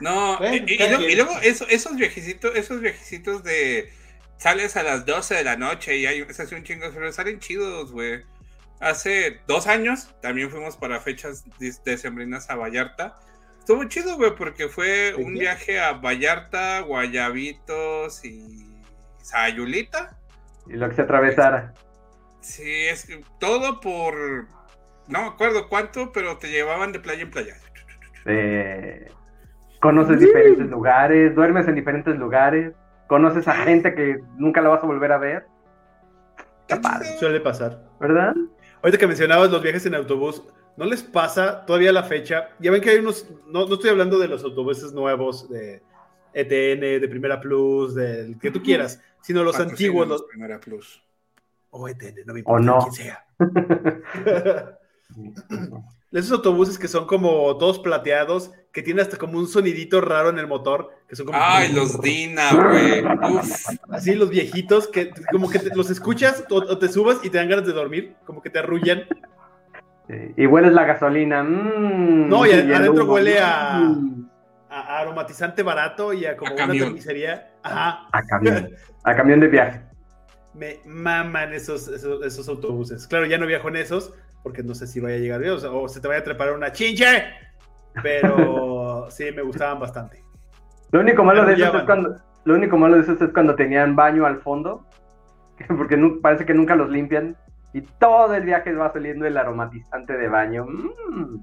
no, 0.00 0.38
y, 0.52 1.14
luego, 1.14 1.32
esos 1.42 1.96
viajecitos, 1.96 2.56
esos 2.56 2.80
viajecitos 2.80 3.44
de 3.44 3.90
sales 4.38 4.76
a 4.76 4.82
las 4.82 5.06
12 5.06 5.36
de 5.36 5.44
la 5.44 5.56
noche 5.56 5.98
y 5.98 6.06
hay 6.06 6.24
se 6.32 6.42
hace 6.42 6.56
un 6.56 6.64
chingo, 6.64 6.86
pero 6.92 7.12
salen 7.12 7.38
chidos, 7.38 7.92
güey. 7.92 8.24
Hace 8.80 9.38
dos 9.46 9.68
años 9.68 10.12
también 10.20 10.50
fuimos 10.50 10.76
para 10.76 10.98
fechas 10.98 11.44
decembrinas 11.84 12.50
a 12.50 12.56
Vallarta. 12.56 13.20
Estuvo 13.62 13.84
chido, 13.84 14.16
güey, 14.16 14.34
porque 14.34 14.66
fue 14.66 15.14
un 15.16 15.34
viaje 15.34 15.78
a 15.78 15.92
Vallarta, 15.92 16.80
Guayabitos 16.80 18.24
y 18.24 18.82
Sayulita. 19.18 20.18
Y 20.66 20.72
lo 20.72 20.88
que 20.88 20.96
se 20.96 21.02
atravesara. 21.02 21.72
Sí, 22.40 22.88
es 22.88 23.06
que 23.06 23.22
todo 23.38 23.78
por. 23.78 24.48
No 25.06 25.22
me 25.22 25.28
acuerdo 25.28 25.68
cuánto, 25.68 26.10
pero 26.10 26.38
te 26.38 26.50
llevaban 26.50 26.90
de 26.90 26.98
playa 26.98 27.22
en 27.22 27.30
playa. 27.30 27.54
conoces 29.78 30.18
diferentes 30.18 30.66
lugares, 30.68 31.32
duermes 31.36 31.68
en 31.68 31.76
diferentes 31.76 32.16
lugares, 32.16 32.72
conoces 33.06 33.46
a 33.46 33.52
gente 33.52 33.94
que 33.94 34.18
nunca 34.38 34.60
la 34.60 34.70
vas 34.70 34.82
a 34.82 34.86
volver 34.86 35.12
a 35.12 35.18
ver. 35.18 35.46
Suele 37.20 37.38
pasar. 37.38 37.80
¿Verdad? 38.00 38.34
Ahorita 38.82 38.98
que 38.98 39.06
mencionabas 39.06 39.52
los 39.52 39.62
viajes 39.62 39.86
en 39.86 39.94
autobús, 39.94 40.42
¿no 40.76 40.84
les 40.84 41.02
pasa 41.02 41.64
todavía 41.66 41.92
la 41.92 42.02
fecha? 42.02 42.50
Ya 42.58 42.70
ven 42.70 42.80
que 42.80 42.90
hay 42.90 42.98
unos, 42.98 43.26
no, 43.46 43.66
no 43.66 43.74
estoy 43.74 43.90
hablando 43.90 44.18
de 44.18 44.28
los 44.28 44.44
autobuses 44.44 44.92
nuevos 44.92 45.48
de 45.48 45.82
ETN, 46.34 47.00
de 47.00 47.08
Primera 47.08 47.40
Plus, 47.40 47.94
del 47.94 48.38
que 48.38 48.50
tú 48.50 48.62
quieras, 48.62 49.00
sino 49.20 49.44
los 49.44 49.58
antiguos. 49.58 50.08
Los... 50.08 50.22
Primera 50.22 50.58
Plus. 50.60 51.02
O 51.70 51.88
ETN, 51.88 52.26
no 52.26 52.34
me 52.34 52.40
importa 52.40 52.64
no. 52.64 52.78
quién 52.78 52.92
sea. 52.92 53.26
Esos 56.12 56.32
autobuses 56.32 56.78
que 56.78 56.88
son 56.88 57.06
como 57.06 57.56
todos 57.56 57.78
plateados, 57.78 58.50
que 58.70 58.82
tienen 58.82 59.02
hasta 59.02 59.16
como 59.16 59.38
un 59.38 59.48
sonidito 59.48 60.02
raro 60.02 60.28
en 60.28 60.38
el 60.38 60.46
motor, 60.46 60.90
que 61.08 61.16
son 61.16 61.24
como... 61.24 61.38
Ay, 61.40 61.72
los 61.72 62.02
Dina, 62.02 62.52
güey. 62.52 63.02
Así 63.88 64.14
los 64.14 64.28
viejitos, 64.28 64.88
que 64.88 65.10
como 65.30 65.48
que 65.48 65.60
los 65.74 65.88
escuchas 65.88 66.44
o, 66.50 66.76
te 66.76 66.88
subas 66.88 67.18
y 67.22 67.30
te 67.30 67.38
dan 67.38 67.48
ganas 67.48 67.66
de 67.66 67.72
dormir, 67.72 68.14
como 68.26 68.42
que 68.42 68.50
te 68.50 68.58
arrullan. 68.58 69.06
Y 70.08 70.46
hueles 70.46 70.72
la 70.72 70.84
gasolina. 70.84 71.42
Mm, 71.42 72.28
no, 72.28 72.46
y, 72.46 72.52
adentro 72.52 73.06
huele 73.06 73.38
a, 73.40 73.78
a, 74.68 74.98
aromatizante 74.98 75.62
barato 75.62 76.12
y 76.12 76.26
a 76.26 76.36
como 76.36 76.54
una 76.54 76.66
carnicería. 76.66 77.50
Ajá. 77.62 78.08
A 78.12 78.22
camión. 78.22 78.70
A 79.04 79.14
camión 79.14 79.40
de 79.40 79.48
viaje. 79.48 79.80
Me 80.54 80.80
maman 80.84 81.52
esos, 81.54 81.88
esos, 81.88 82.24
esos 82.24 82.48
autobuses. 82.48 83.06
Claro, 83.06 83.26
ya 83.26 83.38
no 83.38 83.46
viajo 83.46 83.68
en 83.68 83.76
esos, 83.76 84.12
porque 84.42 84.62
no 84.62 84.74
sé 84.74 84.86
si 84.86 85.00
vaya 85.00 85.16
a 85.16 85.18
llegar 85.18 85.40
bien, 85.40 85.52
o, 85.52 85.88
se 85.88 86.00
te 86.00 86.08
vaya 86.08 86.20
a 86.20 86.24
trepar 86.24 86.52
una 86.52 86.72
chinche, 86.72 87.24
pero 88.02 89.06
sí, 89.10 89.26
me 89.34 89.42
gustaban 89.42 89.80
bastante. 89.80 90.22
Lo 90.90 91.00
único 91.00 91.24
malo 91.24 91.46
de 91.46 91.54
eso 91.54 91.74
es 91.74 91.84
cuando, 91.84 92.18
lo 92.44 92.54
único 92.54 92.76
malo 92.76 92.96
de 92.96 93.02
eso 93.02 93.12
es 93.12 93.32
cuando 93.32 93.54
tenían 93.54 93.96
baño 93.96 94.26
al 94.26 94.40
fondo, 94.40 94.86
porque 95.68 95.96
parece 96.20 96.44
que 96.44 96.54
nunca 96.54 96.76
los 96.76 96.90
limpian 96.90 97.36
y 97.72 97.82
todo 97.82 98.34
el 98.34 98.44
viaje 98.44 98.72
va 98.74 98.92
saliendo 98.92 99.26
el 99.26 99.36
aromatizante 99.36 100.14
de 100.14 100.28
baño. 100.28 100.66
Mm, 100.66 101.38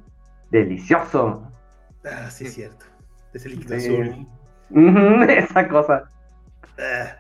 delicioso. 0.52 1.52
Ah, 2.06 2.30
sí, 2.30 2.46
es 2.46 2.54
cierto. 2.54 2.86
Es 3.34 3.46
el 3.46 3.60
líquido 3.60 3.76
esa 5.30 5.68
cosa. 5.68 6.10
Ah. 6.78 7.18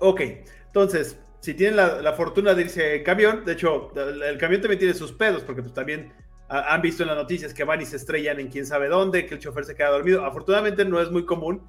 Ok, 0.00 0.20
entonces, 0.66 1.20
si 1.40 1.54
tienen 1.54 1.76
la, 1.76 2.12
fortuna 2.12 2.54
de 2.54 2.62
irse 2.62 2.96
en 2.96 3.04
camión, 3.04 3.44
de 3.44 3.52
hecho, 3.52 3.92
el, 3.96 4.38
camión 4.38 4.60
también 4.60 4.78
tiene 4.78 4.94
sus 4.94 5.12
pedos, 5.12 5.42
porque 5.42 5.62
pues 5.62 5.74
también 5.74 6.12
han 6.48 6.80
visto 6.80 7.02
en 7.02 7.08
las 7.08 7.16
noticias 7.16 7.52
que 7.52 7.64
van 7.64 7.80
y 7.80 7.86
se 7.86 7.96
estrellan 7.96 8.40
en 8.40 8.48
quién 8.48 8.66
sabe 8.66 8.88
dónde, 8.88 9.26
que 9.26 9.34
el 9.34 9.40
chofer 9.40 9.64
se 9.64 9.74
queda 9.74 9.90
dormido. 9.90 10.24
Afortunadamente 10.24 10.84
no 10.84 11.00
es 11.00 11.10
muy 11.10 11.24
común. 11.24 11.62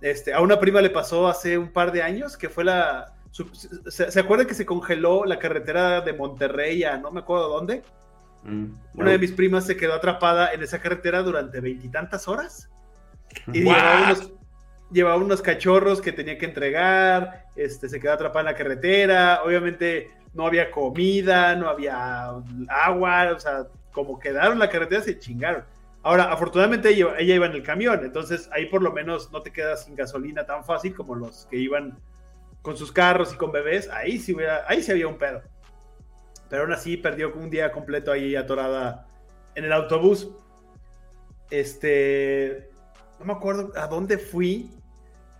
Este, 0.00 0.32
a 0.32 0.40
una 0.40 0.58
prima 0.58 0.80
le 0.80 0.90
pasó 0.90 1.28
hace 1.28 1.58
un 1.58 1.72
par 1.72 1.92
de 1.92 2.02
años 2.02 2.36
que 2.36 2.48
fue 2.48 2.64
la... 2.64 3.14
¿se, 3.88 4.20
acuerdan 4.20 4.46
que 4.46 4.54
se 4.54 4.66
congeló 4.66 5.24
la 5.24 5.38
carretera 5.38 6.00
de 6.00 6.12
Monterrey 6.12 6.84
a 6.84 6.98
no 6.98 7.10
me 7.10 7.20
acuerdo 7.20 7.48
dónde? 7.48 7.82
Mm, 8.44 8.66
una 8.94 9.10
de 9.12 9.18
mis 9.18 9.32
primas 9.32 9.66
se 9.66 9.76
quedó 9.76 9.94
atrapada 9.94 10.52
en 10.52 10.62
esa 10.62 10.80
carretera 10.80 11.22
durante 11.22 11.60
veintitantas 11.60 12.28
horas. 12.28 12.68
Y 13.52 13.60
llevaba 13.60 14.02
unos, 14.04 14.32
llevaba 14.90 15.16
unos 15.16 15.42
cachorros 15.42 16.00
que 16.00 16.12
tenía 16.12 16.36
que 16.38 16.46
entregar, 16.46 17.46
este, 17.56 17.88
se 17.88 17.98
quedó 17.98 18.12
atrapada 18.12 18.40
en 18.40 18.46
la 18.46 18.58
carretera, 18.58 19.42
obviamente 19.44 20.10
no 20.34 20.46
había 20.46 20.70
comida, 20.70 21.54
no 21.56 21.68
había 21.68 22.30
agua, 22.68 23.32
o 23.34 23.40
sea, 23.40 23.66
como 23.92 24.18
quedaron 24.18 24.54
en 24.54 24.58
la 24.58 24.68
carretera 24.68 25.02
se 25.02 25.18
chingaron. 25.18 25.64
Ahora, 26.02 26.32
afortunadamente 26.32 26.90
ella, 26.90 27.20
iba 27.20 27.46
en 27.46 27.52
el 27.52 27.62
camión, 27.62 28.04
entonces 28.04 28.50
ahí 28.52 28.66
por 28.66 28.82
lo 28.82 28.92
menos 28.92 29.30
no 29.30 29.42
te 29.42 29.52
quedas 29.52 29.84
sin 29.84 29.94
gasolina 29.94 30.44
tan 30.44 30.64
fácil 30.64 30.94
como 30.94 31.14
los 31.14 31.46
que 31.50 31.58
iban 31.58 31.96
con 32.62 32.76
sus 32.76 32.92
carros 32.92 33.34
y 33.34 33.36
con 33.36 33.52
bebés, 33.52 33.90
ahí 33.90 34.18
sí, 34.18 34.34
ahí 34.66 34.82
sí 34.82 34.92
había 34.92 35.08
un 35.08 35.18
pedo. 35.18 35.42
Pero 36.48 36.62
aún 36.62 36.72
así 36.72 36.96
perdió 36.96 37.32
un 37.34 37.50
día 37.50 37.72
completo 37.72 38.12
ahí 38.12 38.36
atorada 38.36 39.06
en 39.54 39.64
el 39.64 39.72
autobús. 39.72 40.30
Este, 41.50 42.70
no 43.18 43.26
me 43.26 43.32
acuerdo 43.32 43.72
a 43.76 43.86
dónde 43.86 44.16
fui, 44.18 44.70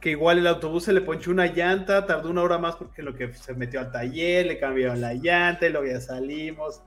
que 0.01 0.11
igual 0.11 0.39
el 0.39 0.47
autobús 0.49 0.85
se 0.85 0.93
le 0.93 1.01
ponchó 1.01 1.31
una 1.31 1.47
llanta, 1.47 2.07
tardó 2.07 2.29
una 2.31 2.43
hora 2.43 2.59
más 2.59 2.75
porque 2.75 3.03
lo 3.03 3.15
que 3.15 3.33
se 3.35 3.55
metió 3.55 3.79
al 3.79 3.93
taller, 3.93 4.47
le 4.47 4.59
cambiaron 4.59 5.01
la 5.01 5.15
llanta 5.15 5.67
y 5.67 5.71
luego 5.71 5.87
ya 5.87 6.01
salimos. 6.01 6.83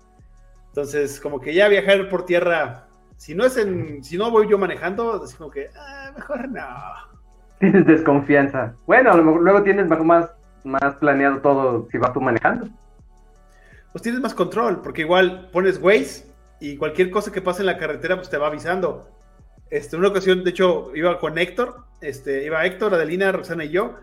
Entonces, 0.68 1.22
como 1.22 1.40
que 1.40 1.54
ya 1.54 1.70
viajar 1.70 2.10
por 2.10 2.26
tierra, 2.26 2.88
si 3.16 3.34
no 3.34 3.46
es 3.46 3.56
en, 3.56 4.04
si 4.04 4.18
no 4.18 4.30
voy 4.30 4.50
yo 4.50 4.58
manejando, 4.58 5.24
es 5.24 5.34
como 5.36 5.50
que, 5.50 5.70
ah, 5.74 6.12
mejor 6.14 6.50
no. 6.50 7.15
Tienes 7.60 7.86
desconfianza. 7.86 8.74
Bueno, 8.86 9.16
luego 9.18 9.64
tienes 9.64 9.88
más, 9.88 10.32
más 10.64 10.96
planeado 10.96 11.40
todo 11.40 11.88
si 11.92 11.98
vas 11.98 12.14
tú 12.14 12.22
manejando. 12.22 12.68
Pues 13.92 14.04
tienes 14.04 14.20
más 14.20 14.34
control, 14.34 14.82
porque 14.82 15.02
igual 15.02 15.50
pones 15.54 15.80
Waze 15.82 16.26
y 16.60 16.76
cualquier 16.78 17.10
cosa 17.12 17.32
que 17.32 17.42
pase 17.42 17.62
en 17.62 17.68
la 17.68 17.78
carretera, 17.78 18.18
pues 18.18 18.30
te 18.30 18.38
va 18.38 18.48
avisando. 18.48 19.10
Este, 19.70 19.96
una 19.96 20.10
ocasión, 20.10 20.44
de 20.44 20.50
hecho, 20.50 20.92
iba 20.96 21.18
con 21.20 21.38
Héctor, 21.38 21.86
este, 22.02 22.46
iba 22.46 22.66
Héctor, 22.66 22.94
Adelina, 22.94 23.32
Roxana 23.32 23.66
y 23.66 23.70
yo, 23.70 23.96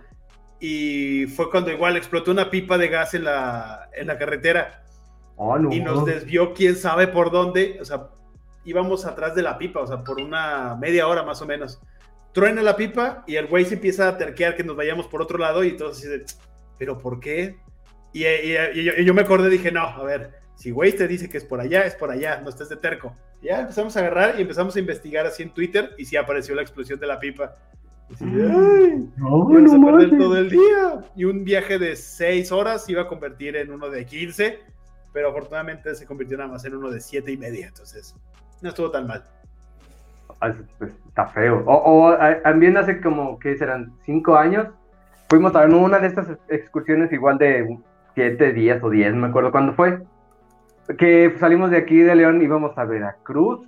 y 0.60 1.26
fue 1.26 1.50
cuando 1.50 1.70
igual 1.70 1.96
explotó 1.96 2.30
una 2.30 2.50
pipa 2.50 2.78
de 2.78 2.88
gas 2.88 3.14
en 3.14 3.24
la, 3.24 3.90
en 3.92 4.06
la 4.06 4.18
carretera. 4.18 4.84
Oh, 5.36 5.58
y 5.58 5.80
nos 5.80 6.04
desvió 6.04 6.54
quién 6.54 6.76
sabe 6.76 7.08
por 7.08 7.30
dónde, 7.30 7.78
o 7.80 7.84
sea, 7.84 8.08
íbamos 8.64 9.04
atrás 9.06 9.34
de 9.34 9.42
la 9.42 9.58
pipa, 9.58 9.80
o 9.80 9.86
sea, 9.86 10.04
por 10.04 10.20
una 10.20 10.76
media 10.76 11.06
hora 11.08 11.22
más 11.22 11.42
o 11.42 11.46
menos. 11.46 11.80
Truena 12.32 12.62
la 12.62 12.76
pipa 12.76 13.24
y 13.26 13.36
el 13.36 13.46
güey 13.46 13.64
se 13.64 13.74
empieza 13.74 14.08
a 14.08 14.16
terquear 14.16 14.56
que 14.56 14.64
nos 14.64 14.76
vayamos 14.76 15.06
por 15.06 15.20
otro 15.20 15.38
lado 15.38 15.64
y 15.64 15.72
de, 15.72 16.24
¿pero 16.78 16.98
por 16.98 17.20
qué? 17.20 17.56
Y, 18.12 18.24
yo, 19.04 19.14
me 19.14 19.22
acordé, 19.22 19.48
dije, 19.48 19.70
no, 19.70 19.82
a 19.82 20.02
ver, 20.02 20.32
si 20.54 20.70
güey 20.70 20.92
te 20.92 21.08
dice 21.08 21.28
que 21.28 21.38
es 21.38 21.44
por 21.44 21.60
allá, 21.60 21.84
es 21.84 21.94
por 21.94 22.10
allá, 22.10 22.40
no 22.40 22.48
estés 22.48 22.68
de 22.68 22.76
terco. 22.76 23.16
ya 23.42 23.60
empezamos 23.60 23.96
a 23.96 24.00
agarrar 24.00 24.34
y 24.38 24.42
empezamos 24.42 24.76
a 24.76 24.78
investigar 24.78 25.26
así 25.26 25.42
en 25.42 25.52
Twitter 25.52 25.90
y 25.98 26.04
sí 26.04 26.16
apareció 26.16 26.54
la 26.54 26.62
explosión 26.62 26.98
de 27.00 27.06
la 27.06 27.18
pipa. 27.18 27.56
Y 28.20 28.24
Ay, 28.24 29.08
no, 29.16 29.48
no 29.48 29.88
a 29.88 29.98
perder 29.98 30.18
todo 30.18 30.36
el 30.36 30.50
día. 30.50 31.04
Y 31.16 31.24
un 31.24 31.44
viaje 31.44 31.78
de 31.78 31.96
seis 31.96 32.52
horas 32.52 32.88
iba 32.88 33.02
a 33.02 33.08
convertir 33.08 33.56
en 33.56 33.70
uno 33.70 33.88
de 33.88 34.04
15, 34.04 34.58
pero 35.12 35.30
afortunadamente 35.30 35.94
se 35.94 36.06
convirtió 36.06 36.36
nada 36.36 36.50
más 36.50 36.64
en 36.64 36.76
uno 36.76 36.90
de 36.90 37.00
siete 37.00 37.32
y 37.32 37.36
media. 37.36 37.68
Entonces, 37.68 38.14
no 38.60 38.68
estuvo 38.68 38.90
tan 38.90 39.06
mal. 39.06 39.24
Pues, 40.78 40.92
está 41.08 41.26
feo. 41.26 41.62
O, 41.66 42.14
también 42.42 42.76
hace 42.76 43.00
como, 43.00 43.38
¿qué 43.38 43.56
serán? 43.56 43.92
Cinco 44.04 44.36
años. 44.36 44.68
Fuimos 45.28 45.54
a 45.54 45.64
una 45.64 45.98
de 45.98 46.08
estas 46.08 46.28
excursiones 46.48 47.12
igual 47.12 47.38
de 47.38 47.78
siete 48.14 48.52
días 48.52 48.82
o 48.82 48.90
diez, 48.90 49.14
no 49.14 49.22
me 49.22 49.28
acuerdo 49.28 49.50
cuándo 49.50 49.72
fue 49.72 50.02
que 50.98 51.34
salimos 51.38 51.70
de 51.70 51.78
aquí 51.78 51.98
de 51.98 52.14
León, 52.14 52.42
íbamos 52.42 52.76
a 52.76 52.84
Veracruz, 52.84 53.66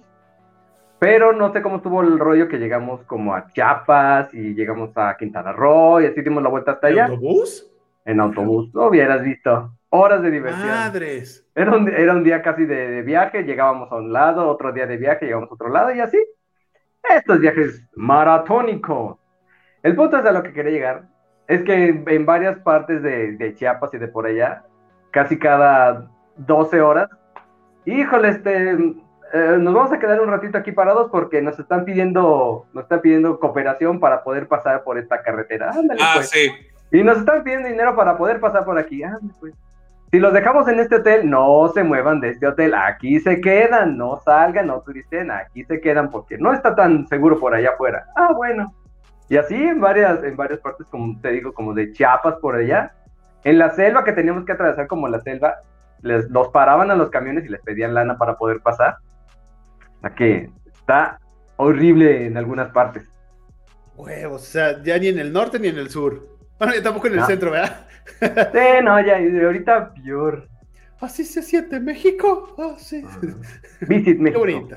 pero 0.99 1.33
no 1.33 1.53
sé 1.53 1.62
cómo 1.62 1.77
estuvo 1.77 2.03
el 2.03 2.19
rollo 2.19 2.49
que 2.49 2.59
llegamos 2.59 3.03
como 3.05 3.35
a 3.35 3.47
Chiapas 3.49 4.33
y 4.33 4.55
llegamos 4.55 4.90
a 4.97 5.17
Quintana 5.17 5.53
Roo 5.53 6.01
y 6.01 6.07
así 6.07 6.23
dimos 6.23 6.43
la 6.43 6.49
vuelta 6.49 6.73
hasta 6.73 6.88
allá. 6.88 7.07
¿En 7.07 7.12
autobús? 7.12 7.71
En 8.05 8.21
autobús, 8.21 8.71
lo 8.75 8.88
hubieras 8.88 9.23
visto. 9.23 9.73
Horas 9.90 10.23
de 10.23 10.31
diversión. 10.31 10.69
Madres. 10.69 11.47
Era 11.55 11.77
un, 11.77 11.88
era 11.88 12.12
un 12.12 12.25
día 12.25 12.43
casi 12.43 12.64
de, 12.67 13.03
viaje, 13.03 13.45
llegábamos 13.45 13.90
a 13.93 13.97
un 13.97 14.12
lado, 14.12 14.49
otro 14.49 14.73
día 14.73 14.87
de 14.87 14.97
viaje, 14.97 15.27
llegamos 15.27 15.51
a 15.51 15.55
otro 15.55 15.69
lado 15.69 15.95
y 15.95 16.01
así. 16.01 16.19
Estos 17.11 17.40
viajes 17.40 17.87
maratónicos. 17.95 19.19
El 19.83 19.95
punto 19.95 20.19
es 20.19 20.25
a 20.25 20.33
lo 20.33 20.43
que 20.43 20.53
quería 20.53 20.73
llegar. 20.73 21.03
Es 21.47 21.62
que 21.62 22.03
en, 22.07 22.27
varias 22.27 22.59
partes 22.61 23.03
de, 23.03 23.33
de, 23.33 23.55
Chiapas 23.55 23.93
y 23.93 23.99
de 23.99 24.09
por 24.09 24.27
allá, 24.27 24.64
casi 25.11 25.38
cada 25.38 26.09
12 26.37 26.81
horas, 26.81 27.11
híjole, 27.85 28.29
este, 28.29 28.71
eh, 28.73 29.57
nos 29.59 29.75
vamos 29.75 29.93
a 29.93 29.99
quedar 29.99 30.21
un 30.21 30.31
ratito 30.31 30.57
aquí 30.57 30.73
parados 30.73 31.11
porque 31.11 31.43
nos 31.43 31.59
están 31.59 31.85
pidiendo, 31.85 32.67
nos 32.73 32.85
están 32.85 33.01
pidiendo 33.01 33.38
cooperación 33.38 34.01
para 34.01 34.23
poder 34.23 34.49
pasar 34.49 34.85
por 34.85 34.97
esta 34.97 35.23
carretera. 35.23 35.73
ah, 36.01 36.12
pues. 36.14 36.31
sí. 36.31 36.51
Y 36.90 37.03
nos 37.03 37.19
están 37.19 37.43
pidiendo 37.43 37.69
dinero 37.69 37.95
para 37.95 38.17
poder 38.17 38.40
pasar 38.40 38.64
por 38.64 38.79
aquí. 38.79 39.03
pues. 39.40 39.53
Si 40.11 40.21
los 40.21 40.33
dejamos 40.33 40.69
en 40.69 40.79
este 40.79 40.97
hotel, 40.97 41.29
no 41.29 41.69
se 41.75 41.83
muevan 41.83 42.21
de 42.21 42.31
este 42.31 42.47
hotel. 42.47 42.75
Aquí 42.75 43.19
se 43.21 43.40
quedan, 43.40 43.97
no 43.97 44.21
salgan, 44.25 44.69
no 44.69 44.81
turisten, 44.81 45.31
aquí 45.31 45.64
se 45.64 45.81
quedan 45.81 46.11
porque 46.11 46.38
no 46.38 46.53
está 46.53 46.75
tan 46.75 47.07
seguro 47.09 47.40
por 47.40 47.55
allá 47.55 47.71
afuera. 47.71 48.07
Ah, 48.14 48.33
bueno. 48.35 48.73
Y 49.29 49.37
así 49.37 49.55
en 49.55 49.81
varias, 49.81 50.23
en 50.23 50.37
varias 50.37 50.61
partes, 50.61 50.87
como 50.88 51.21
te 51.21 51.31
digo, 51.31 51.53
como 51.53 51.75
de 51.75 51.93
Chiapas 51.93 52.37
por 52.40 52.55
allá. 52.55 52.93
En 53.43 53.59
la 53.59 53.71
selva 53.71 54.05
que 54.05 54.12
teníamos 54.12 54.45
que 54.45 54.53
atravesar 54.53 54.87
como 54.87 55.09
la 55.09 55.21
selva, 55.21 55.57
les, 56.03 56.31
los 56.31 56.49
paraban 56.49 56.90
a 56.90 56.95
los 56.95 57.11
camiones 57.11 57.45
y 57.45 57.49
les 57.49 57.61
pedían 57.62 57.95
lana 57.95 58.17
para 58.17 58.37
poder 58.37 58.61
pasar 58.61 58.99
que 60.11 60.51
está 60.67 61.21
horrible 61.57 62.27
en 62.27 62.37
algunas 62.37 62.71
partes. 62.73 63.09
Huevos, 63.97 64.43
o 64.43 64.45
sea, 64.45 64.83
ya 64.83 64.99
ni 64.99 65.09
en 65.09 65.19
el 65.19 65.33
norte 65.33 65.59
ni 65.59 65.69
en 65.69 65.79
el 65.79 65.88
sur. 65.88 66.27
Bueno, 66.59 66.73
tampoco 66.83 67.07
en 67.09 67.19
el 67.19 67.25
centro, 67.25 67.51
¿verdad? 67.51 67.87
sí, 68.21 68.85
no, 68.85 69.01
ya, 69.05 69.17
ahorita 69.17 69.95
peor. 69.95 70.49
Así 71.01 71.25
se 71.25 71.43
siente 71.43 71.81
México. 71.81 72.55
Ah, 72.59 72.77
sí. 72.79 73.05
Visit 73.81 74.19
México. 74.19 74.45
Qué 74.45 74.53
bonito. 74.53 74.77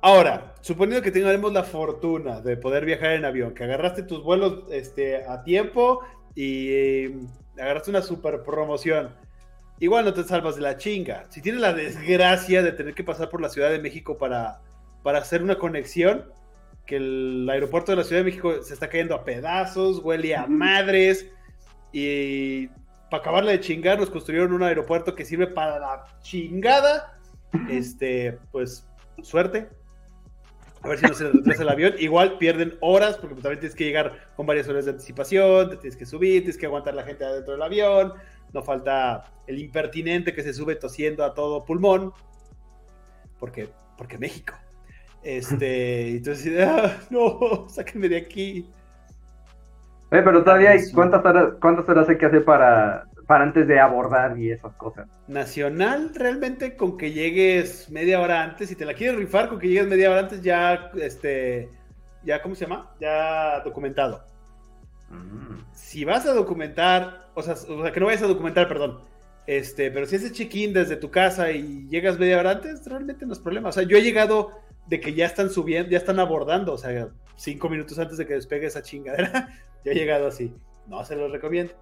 Ahora, 0.00 0.54
suponiendo 0.60 1.02
que 1.02 1.10
tengamos 1.10 1.52
la 1.52 1.62
fortuna 1.62 2.40
de 2.40 2.56
poder 2.56 2.84
viajar 2.84 3.12
en 3.12 3.24
avión, 3.24 3.54
que 3.54 3.64
agarraste 3.64 4.02
tus 4.02 4.22
vuelos 4.22 4.64
este, 4.70 5.24
a 5.24 5.42
tiempo 5.42 6.00
y 6.34 6.68
eh, 6.70 7.16
agarraste 7.56 7.90
una 7.90 8.02
super 8.02 8.42
promoción 8.42 9.10
igual 9.82 10.04
no 10.04 10.14
te 10.14 10.22
salvas 10.22 10.54
de 10.54 10.62
la 10.62 10.76
chinga. 10.76 11.24
Si 11.28 11.42
tienes 11.42 11.60
la 11.60 11.72
desgracia 11.72 12.62
de 12.62 12.70
tener 12.70 12.94
que 12.94 13.02
pasar 13.02 13.28
por 13.28 13.40
la 13.40 13.48
Ciudad 13.48 13.68
de 13.68 13.80
México 13.80 14.16
para, 14.16 14.60
para 15.02 15.18
hacer 15.18 15.42
una 15.42 15.58
conexión, 15.58 16.26
que 16.86 16.96
el 16.96 17.48
aeropuerto 17.50 17.92
de 17.92 17.96
la 17.96 18.04
Ciudad 18.04 18.20
de 18.20 18.26
México 18.26 18.62
se 18.62 18.74
está 18.74 18.88
cayendo 18.88 19.14
a 19.14 19.24
pedazos, 19.24 20.00
huele 20.00 20.34
a 20.34 20.46
madres, 20.46 21.30
y 21.92 22.68
para 23.10 23.20
acabarle 23.20 23.52
de 23.52 23.60
chingar 23.60 23.98
nos 23.98 24.10
construyeron 24.10 24.52
un 24.52 24.62
aeropuerto 24.62 25.14
que 25.14 25.24
sirve 25.24 25.46
para 25.46 25.78
la 25.78 26.04
chingada, 26.22 27.18
este, 27.68 28.38
pues 28.50 28.86
suerte. 29.22 29.68
A 30.82 30.88
ver 30.88 30.98
si 30.98 31.06
no 31.06 31.14
se 31.14 31.30
retrasa 31.30 31.62
el 31.62 31.68
avión. 31.68 31.94
Igual 31.98 32.38
pierden 32.38 32.76
horas 32.80 33.16
porque 33.16 33.36
también 33.36 33.60
tienes 33.60 33.76
que 33.76 33.84
llegar 33.84 34.30
con 34.34 34.46
varias 34.46 34.66
horas 34.68 34.84
de 34.84 34.92
anticipación, 34.92 35.70
te 35.70 35.76
tienes 35.76 35.96
que 35.96 36.06
subir, 36.06 36.42
tienes 36.42 36.58
que 36.58 36.66
aguantar 36.66 36.94
la 36.94 37.04
gente 37.04 37.24
adentro 37.24 37.52
del 37.52 37.62
avión, 37.62 38.14
no 38.52 38.62
falta 38.62 39.32
el 39.46 39.58
impertinente 39.60 40.34
que 40.34 40.42
se 40.42 40.52
sube 40.52 40.74
tosiendo 40.74 41.24
a 41.24 41.34
todo 41.34 41.64
pulmón, 41.64 42.12
porque, 43.38 43.68
porque 43.96 44.18
México. 44.18 44.54
Este, 45.22 46.16
entonces, 46.16 46.66
ah, 46.66 46.96
no, 47.10 47.66
sáquenme 47.68 48.08
de 48.08 48.16
aquí. 48.16 48.68
Eh, 50.10 50.20
pero 50.22 50.44
todavía 50.44 50.70
hay, 50.70 50.90
¿cuántas 50.92 51.24
horas, 51.24 51.54
¿cuántas 51.60 51.88
horas 51.88 52.08
hay 52.08 52.18
que 52.18 52.26
hacer 52.26 52.44
para, 52.44 53.06
para 53.26 53.44
antes 53.44 53.66
de 53.66 53.80
abordar 53.80 54.38
y 54.38 54.50
esas 54.50 54.74
cosas? 54.74 55.08
Nacional, 55.26 56.12
realmente 56.14 56.76
con 56.76 56.98
que 56.98 57.12
llegues 57.12 57.90
media 57.90 58.20
hora 58.20 58.42
antes, 58.42 58.68
si 58.68 58.76
te 58.76 58.84
la 58.84 58.94
quieres 58.94 59.16
rifar, 59.16 59.48
con 59.48 59.58
que 59.58 59.68
llegues 59.68 59.86
media 59.86 60.10
hora 60.10 60.20
antes, 60.20 60.42
ya, 60.42 60.90
este, 61.00 61.70
ya, 62.24 62.42
¿cómo 62.42 62.54
se 62.54 62.66
llama? 62.66 62.90
Ya 63.00 63.60
documentado. 63.60 64.24
Mm. 65.08 65.62
Si 65.72 66.04
vas 66.04 66.26
a 66.26 66.34
documentar, 66.34 67.28
o 67.34 67.42
sea, 67.42 67.54
o 67.54 67.82
sea, 67.82 67.92
que 67.92 68.00
no 68.00 68.06
vayas 68.06 68.22
a 68.22 68.26
documentar, 68.26 68.68
perdón. 68.68 69.00
Este, 69.46 69.90
pero 69.90 70.06
si 70.06 70.16
haces 70.16 70.32
check-in 70.32 70.72
desde 70.72 70.96
tu 70.96 71.10
casa 71.10 71.50
y 71.50 71.88
llegas 71.88 72.18
media 72.18 72.38
hora 72.38 72.52
antes, 72.52 72.86
realmente 72.86 73.24
no 73.24 73.32
es 73.32 73.38
problema. 73.38 73.70
O 73.70 73.72
sea, 73.72 73.82
yo 73.82 73.96
he 73.96 74.02
llegado 74.02 74.52
de 74.86 75.00
que 75.00 75.14
ya 75.14 75.26
están 75.26 75.50
subiendo, 75.50 75.90
ya 75.90 75.98
están 75.98 76.18
abordando, 76.18 76.72
o 76.74 76.78
sea, 76.78 77.08
cinco 77.36 77.68
minutos 77.68 77.98
antes 77.98 78.18
de 78.18 78.26
que 78.26 78.34
despegue 78.34 78.66
esa 78.66 78.82
chingadera, 78.82 79.48
ya 79.84 79.92
he 79.92 79.94
llegado 79.94 80.26
así. 80.26 80.54
No 80.86 81.04
se 81.04 81.16
los 81.16 81.30
recomiendo. 81.30 81.72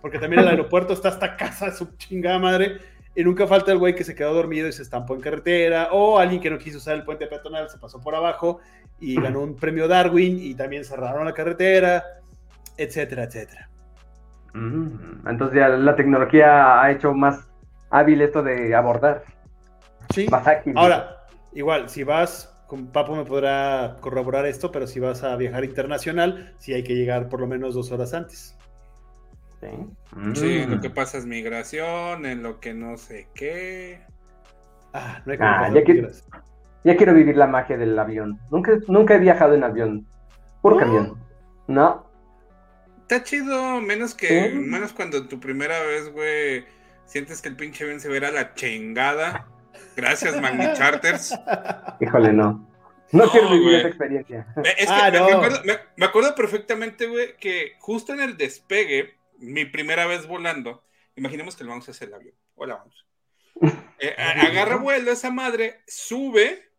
Porque 0.00 0.18
también 0.18 0.42
el 0.42 0.48
aeropuerto 0.50 0.92
está 0.92 1.08
hasta 1.08 1.36
casa, 1.36 1.72
su 1.72 1.96
chingada 1.96 2.38
madre. 2.38 2.78
Y 3.14 3.24
nunca 3.24 3.46
falta 3.46 3.72
el 3.72 3.78
güey 3.78 3.94
que 3.94 4.04
se 4.04 4.14
quedó 4.14 4.32
dormido 4.32 4.68
y 4.68 4.72
se 4.72 4.82
estampó 4.82 5.14
en 5.14 5.20
carretera, 5.20 5.88
o 5.92 6.18
alguien 6.18 6.40
que 6.40 6.48
no 6.48 6.58
quiso 6.58 6.78
usar 6.78 6.94
el 6.94 7.04
puente 7.04 7.26
peatonal, 7.26 7.68
se 7.68 7.78
pasó 7.78 8.00
por 8.00 8.14
abajo 8.14 8.60
y 9.00 9.20
ganó 9.20 9.40
un 9.40 9.56
premio 9.56 9.88
Darwin 9.88 10.38
y 10.40 10.54
también 10.54 10.84
cerraron 10.84 11.24
la 11.24 11.34
carretera 11.34 12.04
etcétera, 12.80 13.24
etcétera. 13.24 13.68
Mm, 14.54 15.28
entonces 15.28 15.58
ya 15.58 15.68
la 15.68 15.94
tecnología 15.94 16.82
ha 16.82 16.90
hecho 16.90 17.12
más 17.12 17.46
hábil 17.90 18.22
esto 18.22 18.42
de 18.42 18.74
abordar. 18.74 19.22
Sí. 20.14 20.26
Ahora, 20.74 21.19
igual, 21.52 21.88
si 21.88 22.04
vas, 22.04 22.54
con 22.66 22.86
Papo 22.86 23.16
me 23.16 23.24
podrá 23.24 23.96
corroborar 24.00 24.46
esto, 24.46 24.70
pero 24.70 24.86
si 24.86 25.00
vas 25.00 25.22
a 25.22 25.34
viajar 25.36 25.64
internacional, 25.64 26.54
sí 26.58 26.72
hay 26.72 26.84
que 26.84 26.94
llegar 26.94 27.28
por 27.28 27.40
lo 27.40 27.46
menos 27.46 27.74
dos 27.74 27.90
horas 27.90 28.14
antes. 28.14 28.56
Sí, 29.60 29.68
sí 30.34 30.66
lo 30.66 30.76
mm. 30.76 30.80
que 30.80 30.90
pasa 30.90 31.18
es 31.18 31.26
migración, 31.26 32.24
en 32.24 32.42
lo 32.42 32.60
que 32.60 32.72
no 32.72 32.96
sé 32.96 33.28
qué. 33.34 34.00
Ah, 34.92 35.22
no 35.26 35.32
hay 35.32 35.38
ah, 35.40 35.70
ya, 35.74 35.84
quiero, 35.84 36.08
ya, 36.84 36.96
quiero, 36.96 37.14
vivir 37.14 37.36
la 37.36 37.46
magia 37.46 37.76
del 37.76 37.98
avión. 37.98 38.40
Nunca, 38.50 38.78
nunca 38.88 39.14
he 39.14 39.18
viajado 39.18 39.54
en 39.54 39.64
avión. 39.64 40.06
Por 40.62 40.78
camión. 40.78 41.18
No. 41.66 42.06
Está 43.02 43.22
chido, 43.22 43.80
menos 43.80 44.14
que, 44.14 44.50
menos 44.54 44.92
cuando 44.92 45.26
tu 45.26 45.40
primera 45.40 45.80
vez, 45.80 46.12
güey, 46.12 46.64
sientes 47.04 47.42
que 47.42 47.48
el 47.48 47.56
pinche 47.56 47.84
avión 47.84 48.00
se 48.00 48.08
verá 48.08 48.30
la 48.30 48.54
chingada. 48.54 49.46
Gracias, 50.00 50.40
Magni 50.40 50.64
Charters. 50.74 51.34
Híjole, 52.00 52.32
no. 52.32 52.66
No, 53.12 53.30
quiero 53.30 53.50
vivir 53.50 53.74
esa 53.74 53.88
experiencia. 53.88 54.46
Es 54.64 54.86
que 54.86 54.92
ah, 54.92 55.10
me, 55.96 56.06
acuerdo, 56.06 56.34
perfectamente, 56.34 57.06
güey, 57.06 57.36
que 57.36 57.74
justo 57.80 58.14
en 58.14 58.20
el 58.20 58.36
despegue, 58.36 59.18
mi 59.38 59.64
primera 59.64 60.06
vez 60.06 60.26
volando, 60.26 60.84
imaginemos 61.16 61.56
que 61.56 61.64
le 61.64 61.70
vamos 61.70 61.88
a 61.88 61.90
hacer 61.90 62.08
el 62.08 62.14
avión. 62.14 62.34
Hola, 62.54 62.76
vamos. 62.76 63.06
Eh, 63.98 64.14
agarra 64.16 64.76
vuelo 64.76 65.10
esa 65.10 65.30
madre, 65.30 65.82
sube, 65.86 66.70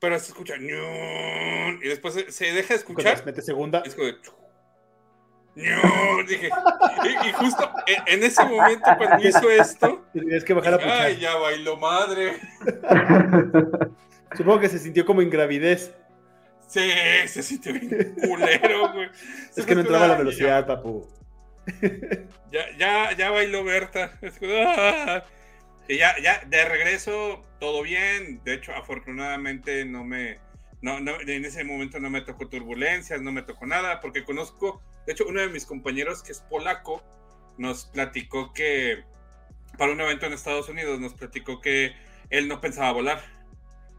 pero 0.00 0.18
se 0.18 0.28
escucha 0.28 0.56
y 0.56 1.88
después 1.88 2.14
se, 2.28 2.52
deja 2.52 2.74
de 2.74 2.80
escuchar. 2.80 3.24
Mete 3.24 3.42
segunda. 3.42 3.82
Es 3.84 3.94
como 3.94 4.06
de, 4.06 4.16
no, 5.56 6.22
dije, 6.28 6.50
y, 7.24 7.32
justo 7.32 7.70
en, 8.06 8.22
ese 8.22 8.44
momento 8.44 8.90
cuando 8.98 9.26
hizo 9.26 9.50
esto, 9.50 10.04
que 10.12 10.54
bajar 10.54 10.74
a 10.74 11.02
Ay, 11.02 11.16
ya 11.16 11.34
bailó 11.36 11.78
madre. 11.78 12.36
Supongo 14.36 14.60
que 14.60 14.68
se 14.68 14.78
sintió 14.78 15.06
como 15.06 15.22
en 15.22 15.30
gravidez. 15.30 15.94
Sí, 16.68 16.90
se 17.26 17.42
sintió 17.42 17.72
bien 17.72 18.14
culero, 18.22 18.92
güey. 18.92 19.08
Es 19.56 19.64
que 19.64 19.74
no 19.74 19.80
entraba 19.80 20.08
la 20.08 20.16
velocidad, 20.16 20.66
papu. 20.66 21.08
Ya, 22.52 22.64
ya, 22.78 23.12
ya 23.16 23.30
bailó 23.30 23.64
Berta. 23.64 24.12
Ah". 24.42 25.24
Y 25.88 25.98
ya, 25.98 26.14
ya, 26.22 26.42
de 26.46 26.64
regreso, 26.64 27.44
todo 27.58 27.82
bien. 27.82 28.40
De 28.44 28.54
hecho, 28.54 28.72
afortunadamente 28.72 29.84
no 29.84 30.04
me. 30.04 30.38
No, 30.82 31.00
no, 31.00 31.20
en 31.20 31.44
ese 31.44 31.64
momento 31.64 31.98
no 32.00 32.10
me 32.10 32.20
tocó 32.20 32.48
turbulencias, 32.48 33.22
no 33.22 33.32
me 33.32 33.42
tocó 33.42 33.66
nada, 33.66 34.00
porque 34.00 34.24
conozco 34.24 34.82
de 35.06 35.12
hecho, 35.12 35.24
uno 35.26 35.40
de 35.40 35.48
mis 35.48 35.64
compañeros, 35.64 36.22
que 36.22 36.32
es 36.32 36.40
polaco, 36.40 37.02
nos 37.58 37.86
platicó 37.86 38.52
que, 38.52 39.04
para 39.78 39.92
un 39.92 40.00
evento 40.00 40.26
en 40.26 40.32
Estados 40.32 40.68
Unidos, 40.68 40.98
nos 40.98 41.14
platicó 41.14 41.60
que 41.60 41.92
él 42.28 42.48
no 42.48 42.60
pensaba 42.60 42.90
volar, 42.90 43.22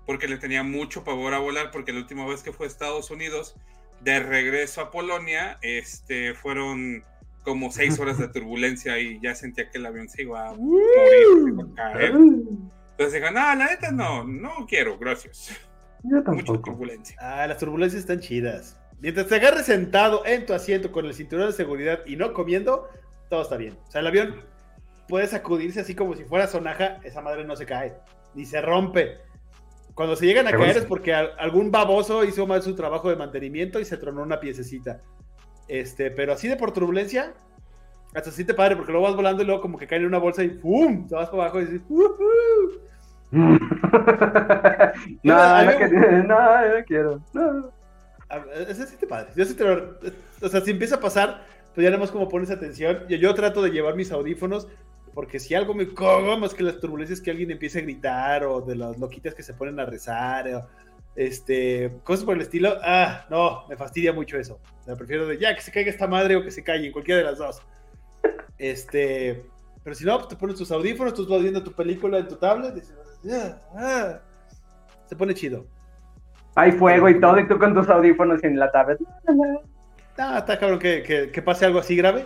porque 0.06 0.28
le 0.28 0.38
tenía 0.38 0.64
mucho 0.64 1.06
pavor 1.06 1.34
a 1.34 1.40
volar, 1.40 1.72
porque 1.72 1.94
la 1.94 2.00
última 2.00 2.26
vez 2.26 2.44
que 2.44 2.52
fue 2.52 2.66
a 2.66 2.70
Estados 2.70 3.10
Unidos, 3.10 3.56
de 4.02 4.20
regreso 4.20 4.82
a 4.82 4.92
Polonia, 4.92 5.58
este, 5.62 6.34
fueron 6.34 7.06
como 7.44 7.72
seis 7.72 7.98
horas 8.00 8.18
de 8.18 8.28
turbulencia 8.28 9.00
y 9.00 9.20
ya 9.22 9.34
sentía 9.34 9.72
que 9.72 9.78
el 9.78 9.86
avión 9.86 10.10
se 10.10 10.24
iba 10.24 10.50
a 10.50 10.54
morir, 10.56 11.72
a 11.72 11.74
caer. 11.74 12.12
Entonces 12.12 13.14
dijo, 13.14 13.32
no, 13.32 13.40
la 13.40 13.56
neta 13.56 13.92
no, 13.92 14.26
no 14.26 14.66
quiero, 14.68 14.98
gracias. 14.98 15.58
Yo 16.10 16.24
tampoco. 16.24 16.54
Mucha 16.54 16.62
turbulencia. 16.64 17.18
Ah, 17.20 17.48
las 17.48 17.58
turbulencias 17.58 18.02
están 18.02 18.20
chidas. 18.20 18.80
Mientras 19.00 19.28
te 19.28 19.36
agarres 19.36 19.66
sentado 19.66 20.26
en 20.26 20.46
tu 20.46 20.54
asiento 20.54 20.92
con 20.92 21.06
el 21.06 21.14
cinturón 21.14 21.48
de 21.48 21.54
seguridad 21.54 22.00
y 22.06 22.16
no 22.16 22.34
comiendo, 22.34 22.88
todo 23.30 23.42
está 23.44 23.58
bien. 23.58 23.78
O 23.88 23.92
sea, 23.92 24.02
el 24.02 24.08
avión 24.08 24.36
puede 25.08 25.28
sacudirse 25.28 25.82
así 25.82 25.96
como 25.96 26.16
si 26.16 26.24
fuera 26.24 26.48
sonaja, 26.48 27.00
esa 27.04 27.22
madre 27.22 27.46
no 27.46 27.56
se 27.56 27.66
cae, 27.66 27.96
ni 28.34 28.46
se 28.46 28.62
rompe. 28.62 29.20
Cuando 29.94 30.16
se 30.16 30.26
llegan 30.26 30.48
a 30.48 30.52
caer 30.52 30.78
es 30.78 30.86
porque 30.86 31.14
algún 31.14 31.72
baboso 31.72 32.24
hizo 32.24 32.46
mal 32.46 32.62
su 32.62 32.76
trabajo 32.76 33.10
de 33.10 33.16
mantenimiento 33.16 33.80
y 33.80 33.86
se 33.86 33.98
tronó 33.98 34.22
una 34.22 34.40
piececita. 34.40 35.02
Este, 35.68 36.12
pero 36.12 36.34
así 36.34 36.48
de 36.48 36.56
por 36.56 36.72
turbulencia, 36.72 37.34
hasta 38.14 38.30
se 38.30 38.38
siente 38.38 38.54
padre 38.54 38.76
porque 38.76 38.92
luego 38.92 39.08
vas 39.08 39.16
volando 39.16 39.44
y 39.44 39.46
luego 39.46 39.62
como 39.62 39.78
que 39.78 39.88
cae 39.88 40.00
en 40.00 40.06
una 40.06 40.20
bolsa 40.20 40.44
y 40.44 40.50
¡pum! 40.50 41.08
Te 41.08 41.16
vas 41.16 41.30
para 41.30 41.44
abajo 41.44 41.62
y 41.62 41.66
dices 41.66 41.82
no, 43.32 43.48
no, 45.24 45.66
no, 46.24 46.86
quiero. 46.86 47.22
No. 47.34 47.72
Eso 48.56 48.74
se 48.74 48.88
siente 48.88 49.08
padre. 49.08 49.30
Yo 49.36 49.46
sí 49.46 49.54
te 49.54 49.64
o 49.64 50.50
sea, 50.50 50.62
si 50.62 50.72
empieza 50.72 50.96
a 50.96 51.00
pasar, 51.00 51.46
pues 51.74 51.84
ya 51.84 51.90
nada 51.90 52.00
más 52.00 52.12
como 52.12 52.30
pones 52.30 52.52
atención. 52.52 53.00
Yo, 53.08 53.18
yo 53.18 53.34
trato 53.34 53.62
de 53.62 53.72
llevar 53.72 53.96
mis 53.96 54.12
audífonos 54.12 54.68
porque 55.14 55.40
si 55.40 55.56
algo 55.56 55.74
me 55.74 55.88
cogo 55.88 56.38
más 56.38 56.54
que 56.54 56.62
las 56.62 56.80
turbulencias 56.80 57.22
que 57.22 57.32
alguien 57.32 57.50
empiece 57.50 57.80
a 57.80 57.82
gritar 57.82 58.44
o 58.44 58.62
de 58.62 58.76
las 58.76 59.00
loquitas 59.00 59.34
que 59.34 59.42
se 59.42 59.56
ponen 59.56 59.80
a 59.80 59.86
rezar 59.86 60.48
o 60.54 60.68
este, 61.16 61.92
cosas 62.04 62.24
por 62.24 62.36
el 62.36 62.42
estilo, 62.44 62.78
ah, 62.84 63.26
no, 63.32 63.68
me 63.68 63.76
fastidia 63.76 64.14
mucho 64.14 64.38
eso. 64.38 64.60
O 64.88 64.96
prefiero 64.96 65.26
de 65.26 65.40
ya 65.40 65.56
que 65.56 65.62
se 65.62 65.72
caiga 65.72 65.90
esta 65.90 66.06
madre 66.08 66.36
o 66.36 66.44
que 66.44 66.52
se 66.52 66.64
calle, 66.64 66.92
cualquiera 66.92 67.22
de 67.22 67.26
las 67.26 67.40
dos. 67.40 67.64
Este, 68.60 69.44
pero 69.84 69.96
si 69.96 70.06
no, 70.06 70.18
pues 70.18 70.28
te 70.28 70.36
pones 70.36 70.56
tus 70.56 70.72
audífonos, 70.72 71.16
tú 71.16 71.28
vas 71.28 71.42
viendo 71.42 71.64
tu 71.64 71.72
película 71.72 72.20
en 72.20 72.28
tu 72.28 72.36
tablet, 72.36 72.74
y 72.74 72.82
dices, 72.82 72.96
ah, 72.96 73.02
ah". 73.04 73.07
Se 73.24 75.16
pone 75.16 75.34
chido. 75.34 75.66
Hay 76.56 76.72
fuego 76.72 77.08
y 77.10 77.20
todo, 77.20 77.40
y 77.40 77.48
tú 77.48 77.60
con 77.60 77.74
tus 77.74 77.88
audífonos 77.90 78.44
en 78.44 78.58
la 78.58 78.72
tablet. 78.72 79.00
Ah, 80.18 80.40
está 80.40 80.58
cabrón 80.58 80.80
que, 80.80 81.30
que, 81.32 81.42
pase 81.44 81.66
algo 81.66 81.80
así 81.80 81.96
grave. 81.96 82.26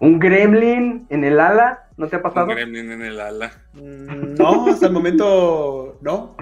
¿Un 0.00 0.18
gremlin 0.18 1.06
en 1.08 1.24
el 1.24 1.38
ala? 1.38 1.88
¿No 1.96 2.08
te 2.08 2.16
ha 2.16 2.22
pasado? 2.22 2.46
Un 2.46 2.54
gremlin 2.54 2.90
en 2.90 3.02
el 3.02 3.20
ala. 3.20 3.52
Mm, 3.74 4.34
no, 4.34 4.66
hasta 4.66 4.86
el 4.86 4.92
momento 4.92 5.98
no. 6.00 6.36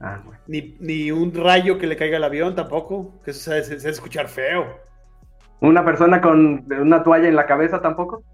Ah, 0.00 0.20
ni, 0.48 0.76
ni, 0.80 1.10
un 1.12 1.32
rayo 1.32 1.78
que 1.78 1.86
le 1.86 1.96
caiga 1.96 2.16
al 2.16 2.24
avión 2.24 2.54
tampoco, 2.54 3.22
que 3.24 3.30
eso 3.30 3.52
se, 3.52 3.78
se, 3.78 3.88
escuchar 3.88 4.28
feo. 4.28 4.80
¿Una 5.60 5.84
persona 5.84 6.20
con 6.20 6.66
una 6.70 7.02
toalla 7.02 7.28
en 7.28 7.36
la 7.36 7.46
cabeza 7.46 7.80
tampoco? 7.80 8.24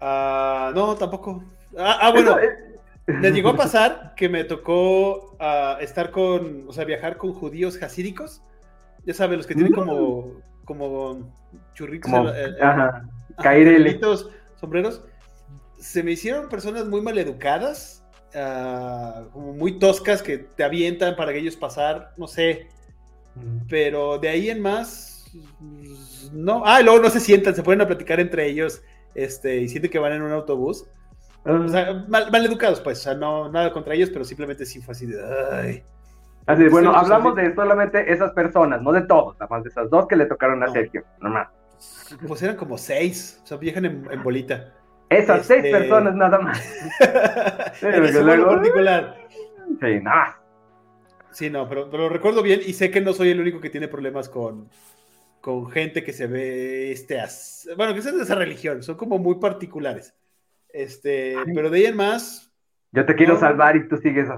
Ah, 0.00 0.72
no, 0.74 0.96
tampoco. 0.96 1.44
Ah, 1.76 1.98
ah 2.00 2.10
bueno, 2.12 2.36
me 3.06 3.30
llegó 3.30 3.50
a 3.50 3.56
pasar 3.56 4.14
que 4.16 4.28
me 4.28 4.44
tocó 4.44 5.36
estar 5.80 6.10
con, 6.10 6.64
o 6.68 6.72
sea, 6.72 6.84
viajar 6.84 7.16
con 7.16 7.32
judíos 7.32 7.78
jasídicos. 7.78 8.42
Ya 9.04 9.14
sabes, 9.14 9.36
los 9.36 9.46
que 9.46 9.54
tienen 9.54 9.72
como, 9.72 10.40
como 10.64 11.32
churritos, 11.74 12.12
sombreros. 14.56 15.04
Se 15.78 16.02
me 16.04 16.12
hicieron 16.12 16.48
personas 16.48 16.86
muy 16.86 17.00
maleducadas 17.00 18.02
Ah, 18.34 19.24
como 19.32 19.52
muy 19.52 19.78
toscas 19.78 20.22
que 20.22 20.38
te 20.38 20.64
avientan 20.64 21.16
para 21.16 21.32
que 21.32 21.38
ellos 21.38 21.56
pasar, 21.56 22.12
no 22.16 22.26
sé. 22.26 22.68
Pero 23.68 24.18
de 24.18 24.28
ahí 24.28 24.50
en 24.50 24.60
más, 24.60 25.30
no. 26.32 26.62
Ah, 26.64 26.80
luego 26.82 27.00
no 27.00 27.10
se 27.10 27.20
sientan, 27.20 27.54
se 27.54 27.62
ponen 27.62 27.82
a 27.82 27.86
platicar 27.86 28.20
entre 28.20 28.46
ellos 28.46 28.82
este, 29.14 29.56
y 29.58 29.68
sienten 29.68 29.90
que 29.90 29.98
van 29.98 30.12
en 30.12 30.22
un 30.22 30.32
autobús. 30.32 30.86
O 31.44 31.68
sea, 31.68 32.04
mal, 32.08 32.46
educados, 32.46 32.80
pues, 32.80 33.00
o 33.00 33.02
sea, 33.02 33.14
no, 33.14 33.48
nada 33.48 33.72
contra 33.72 33.94
ellos, 33.94 34.10
pero 34.10 34.24
simplemente 34.24 34.64
sí 34.64 34.80
fue 34.80 34.92
así 34.92 35.06
de. 35.06 35.20
Ay. 35.52 35.82
Así, 36.46 36.68
bueno, 36.68 36.92
hablamos 36.94 37.36
de 37.36 37.54
solamente 37.54 38.12
esas 38.12 38.32
personas, 38.32 38.82
no 38.82 38.92
de 38.92 39.02
todos, 39.02 39.34
nada 39.38 39.48
más 39.48 39.62
de 39.62 39.68
esas 39.70 39.88
dos 39.90 40.06
que 40.08 40.16
le 40.16 40.26
tocaron 40.26 40.62
a 40.62 40.68
Sergio, 40.68 41.04
nomás. 41.20 41.48
Pues 42.26 42.42
eran 42.42 42.56
como 42.56 42.78
seis, 42.78 43.40
o 43.42 43.46
sea, 43.46 43.56
viajan 43.58 43.84
en 43.84 44.22
bolita. 44.22 44.72
Esas 45.12 45.46
seis 45.46 45.64
este, 45.64 45.78
personas 45.78 46.14
nada 46.14 46.38
más. 46.38 46.58
sí, 47.74 47.86
en 47.86 48.44
particular. 48.44 49.16
Sí, 49.80 50.00
nada 50.02 50.38
Sí, 51.30 51.48
no, 51.48 51.68
pero, 51.68 51.88
pero, 51.90 52.04
lo 52.04 52.08
recuerdo 52.10 52.42
bien 52.42 52.60
y 52.64 52.74
sé 52.74 52.90
que 52.90 53.00
no 53.00 53.14
soy 53.14 53.30
el 53.30 53.40
único 53.40 53.60
que 53.60 53.70
tiene 53.70 53.88
problemas 53.88 54.28
con, 54.28 54.68
con 55.40 55.70
gente 55.70 56.04
que 56.04 56.12
se 56.12 56.26
ve, 56.26 56.92
este, 56.92 57.18
bueno, 57.76 57.94
que 57.94 58.00
es 58.00 58.04
de 58.04 58.22
esa 58.22 58.34
religión, 58.34 58.82
son 58.82 58.96
como 58.96 59.18
muy 59.18 59.36
particulares. 59.36 60.14
Este, 60.72 61.36
pero 61.54 61.70
de 61.70 61.78
ahí 61.78 61.86
en 61.86 61.96
más. 61.96 62.50
Yo 62.92 63.06
te 63.06 63.14
quiero 63.14 63.38
salvar 63.38 63.76
y 63.76 63.88
tú 63.88 63.96
sigues. 63.96 64.28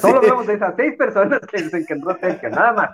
Solo 0.00 0.18
hablamos 0.18 0.46
de 0.46 0.54
esas 0.54 0.74
seis 0.76 0.94
personas 0.96 1.40
que 1.40 1.62
dicen 1.62 1.86
que 1.86 1.94
entró 1.94 2.16
Sergio, 2.18 2.50
nada 2.50 2.72
más. 2.72 2.90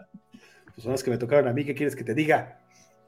Pues 0.67 0.83
son 0.83 0.93
las 0.93 1.03
que 1.03 1.11
me 1.11 1.19
tocaron 1.19 1.49
a 1.49 1.53
mí, 1.53 1.65
¿qué 1.65 1.75
quieres 1.75 1.97
que 1.97 2.05
te 2.05 2.15
diga? 2.15 2.59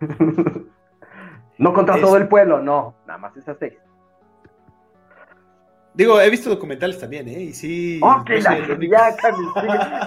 no 1.58 1.72
contra 1.72 2.00
todo 2.00 2.16
el 2.16 2.26
pueblo, 2.26 2.60
no, 2.60 2.96
nada 3.06 3.18
más 3.18 3.36
esas 3.36 3.56
seis. 3.58 3.74
Digo, 5.94 6.20
he 6.20 6.28
visto 6.28 6.50
documentales 6.50 6.98
también, 6.98 7.28
¿eh? 7.28 7.40
Y 7.40 7.52
sí. 7.52 8.00
Ok, 8.02 8.28
no 8.28 8.40
la, 8.40 8.58
ya, 8.80 9.14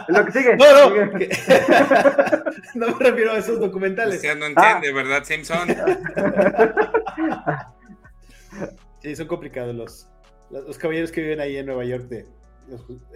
lo 0.09 0.25
que 0.25 0.31
sigue. 0.33 0.57
No, 0.57 0.65
no. 0.65 0.89
no 2.75 2.97
me 2.97 3.09
refiero 3.09 3.31
a 3.31 3.37
esos 3.37 3.61
documentales. 3.61 4.17
O 4.17 4.21
sea, 4.21 4.35
no 4.35 4.47
entiende, 4.47 4.89
ah. 4.89 4.93
¿verdad, 4.93 5.23
Simpson? 5.23 5.69
sí, 9.01 9.15
son 9.15 9.27
complicados 9.27 9.75
los, 9.75 10.09
los 10.49 10.77
caballeros 10.77 11.11
que 11.11 11.21
viven 11.21 11.39
ahí 11.39 11.57
en 11.57 11.65
Nueva 11.65 11.85
York 11.85 12.03
de 12.05 12.25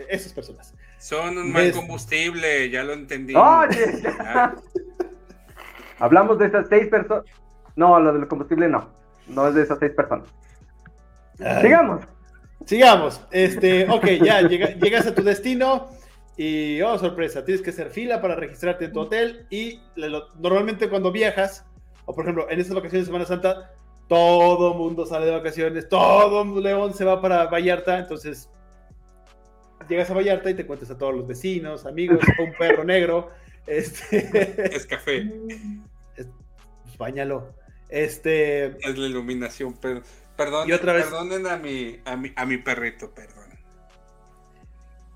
esas 0.09 0.33
personas. 0.33 0.73
Son 0.97 1.37
un 1.37 1.51
mal 1.51 1.71
combustible, 1.71 2.69
ya 2.69 2.83
lo 2.83 2.93
entendí. 2.93 3.33
Oye, 3.35 4.01
Hablamos 5.99 6.39
de 6.39 6.47
esas 6.47 6.67
seis 6.67 6.87
personas. 6.87 7.25
No, 7.75 7.99
lo 7.99 8.13
del 8.13 8.27
combustible 8.27 8.67
no. 8.67 8.89
No 9.27 9.47
es 9.47 9.55
de 9.55 9.63
esas 9.63 9.77
seis 9.79 9.91
personas. 9.91 10.27
Sigamos. 11.61 12.03
Sigamos. 12.65 13.21
Este, 13.31 13.87
ok, 13.89 14.05
ya 14.23 14.41
llegas 14.41 15.05
a 15.07 15.13
tu 15.13 15.23
destino 15.23 15.89
y, 16.37 16.81
oh, 16.81 16.97
sorpresa, 16.97 17.45
tienes 17.45 17.61
que 17.61 17.69
hacer 17.69 17.91
fila 17.91 18.21
para 18.21 18.35
registrarte 18.35 18.85
en 18.85 18.93
tu 18.93 19.01
hotel 19.01 19.45
y 19.49 19.79
normalmente 20.39 20.89
cuando 20.89 21.11
viajas, 21.11 21.65
o 22.05 22.15
por 22.15 22.25
ejemplo, 22.25 22.49
en 22.49 22.59
estas 22.59 22.75
vacaciones 22.75 23.05
de 23.05 23.11
Semana 23.11 23.25
Santa, 23.25 23.71
todo 24.11 24.73
mundo 24.73 25.05
sale 25.05 25.25
de 25.25 25.31
vacaciones, 25.31 25.87
todo 25.87 26.59
León 26.59 26.93
se 26.93 27.05
va 27.05 27.21
para 27.21 27.45
Vallarta, 27.45 27.97
entonces 27.97 28.49
llegas 29.87 30.09
a 30.09 30.13
Vallarta 30.13 30.49
y 30.49 30.53
te 30.53 30.65
cuentas 30.65 30.91
a 30.91 30.97
todos 30.97 31.15
los 31.15 31.25
vecinos, 31.25 31.85
amigos, 31.85 32.19
un 32.37 32.51
perro 32.59 32.83
negro. 32.83 33.29
Este, 33.67 34.75
es 34.75 34.87
café. 34.87 35.31
Es, 36.17 36.27
pues, 36.83 36.97
bañalo. 36.97 37.53
Este. 37.89 38.65
Es 38.85 38.97
la 38.97 39.05
iluminación, 39.05 39.77
pero 39.79 40.01
Perdón, 40.35 40.67
Perdonen 40.67 41.45
a 41.45 41.57
mi, 41.57 41.99
a, 42.03 42.17
mi, 42.17 42.33
a 42.35 42.45
mi 42.47 42.57
perrito, 42.57 43.13
perdón. 43.13 43.51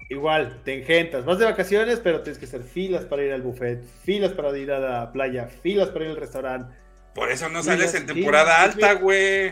Igual, 0.10 0.62
te 0.64 0.80
engentas. 0.80 1.26
Vas 1.26 1.40
de 1.40 1.46
vacaciones, 1.46 2.00
pero 2.00 2.22
tienes 2.22 2.38
que 2.38 2.46
hacer 2.46 2.62
filas 2.62 3.04
para 3.06 3.24
ir 3.24 3.34
al 3.34 3.42
buffet, 3.42 3.84
filas 4.04 4.32
para 4.34 4.56
ir 4.56 4.72
a 4.72 4.80
la 4.80 5.12
playa, 5.12 5.48
filas 5.48 5.90
para 5.90 6.06
ir 6.06 6.12
al 6.12 6.18
restaurante. 6.18 6.85
Por 7.16 7.32
eso 7.32 7.50
no 7.50 7.64
sales 7.64 7.96
en 7.96 8.06
temporada 8.06 8.62
alta, 8.62 8.94
güey. 8.94 9.48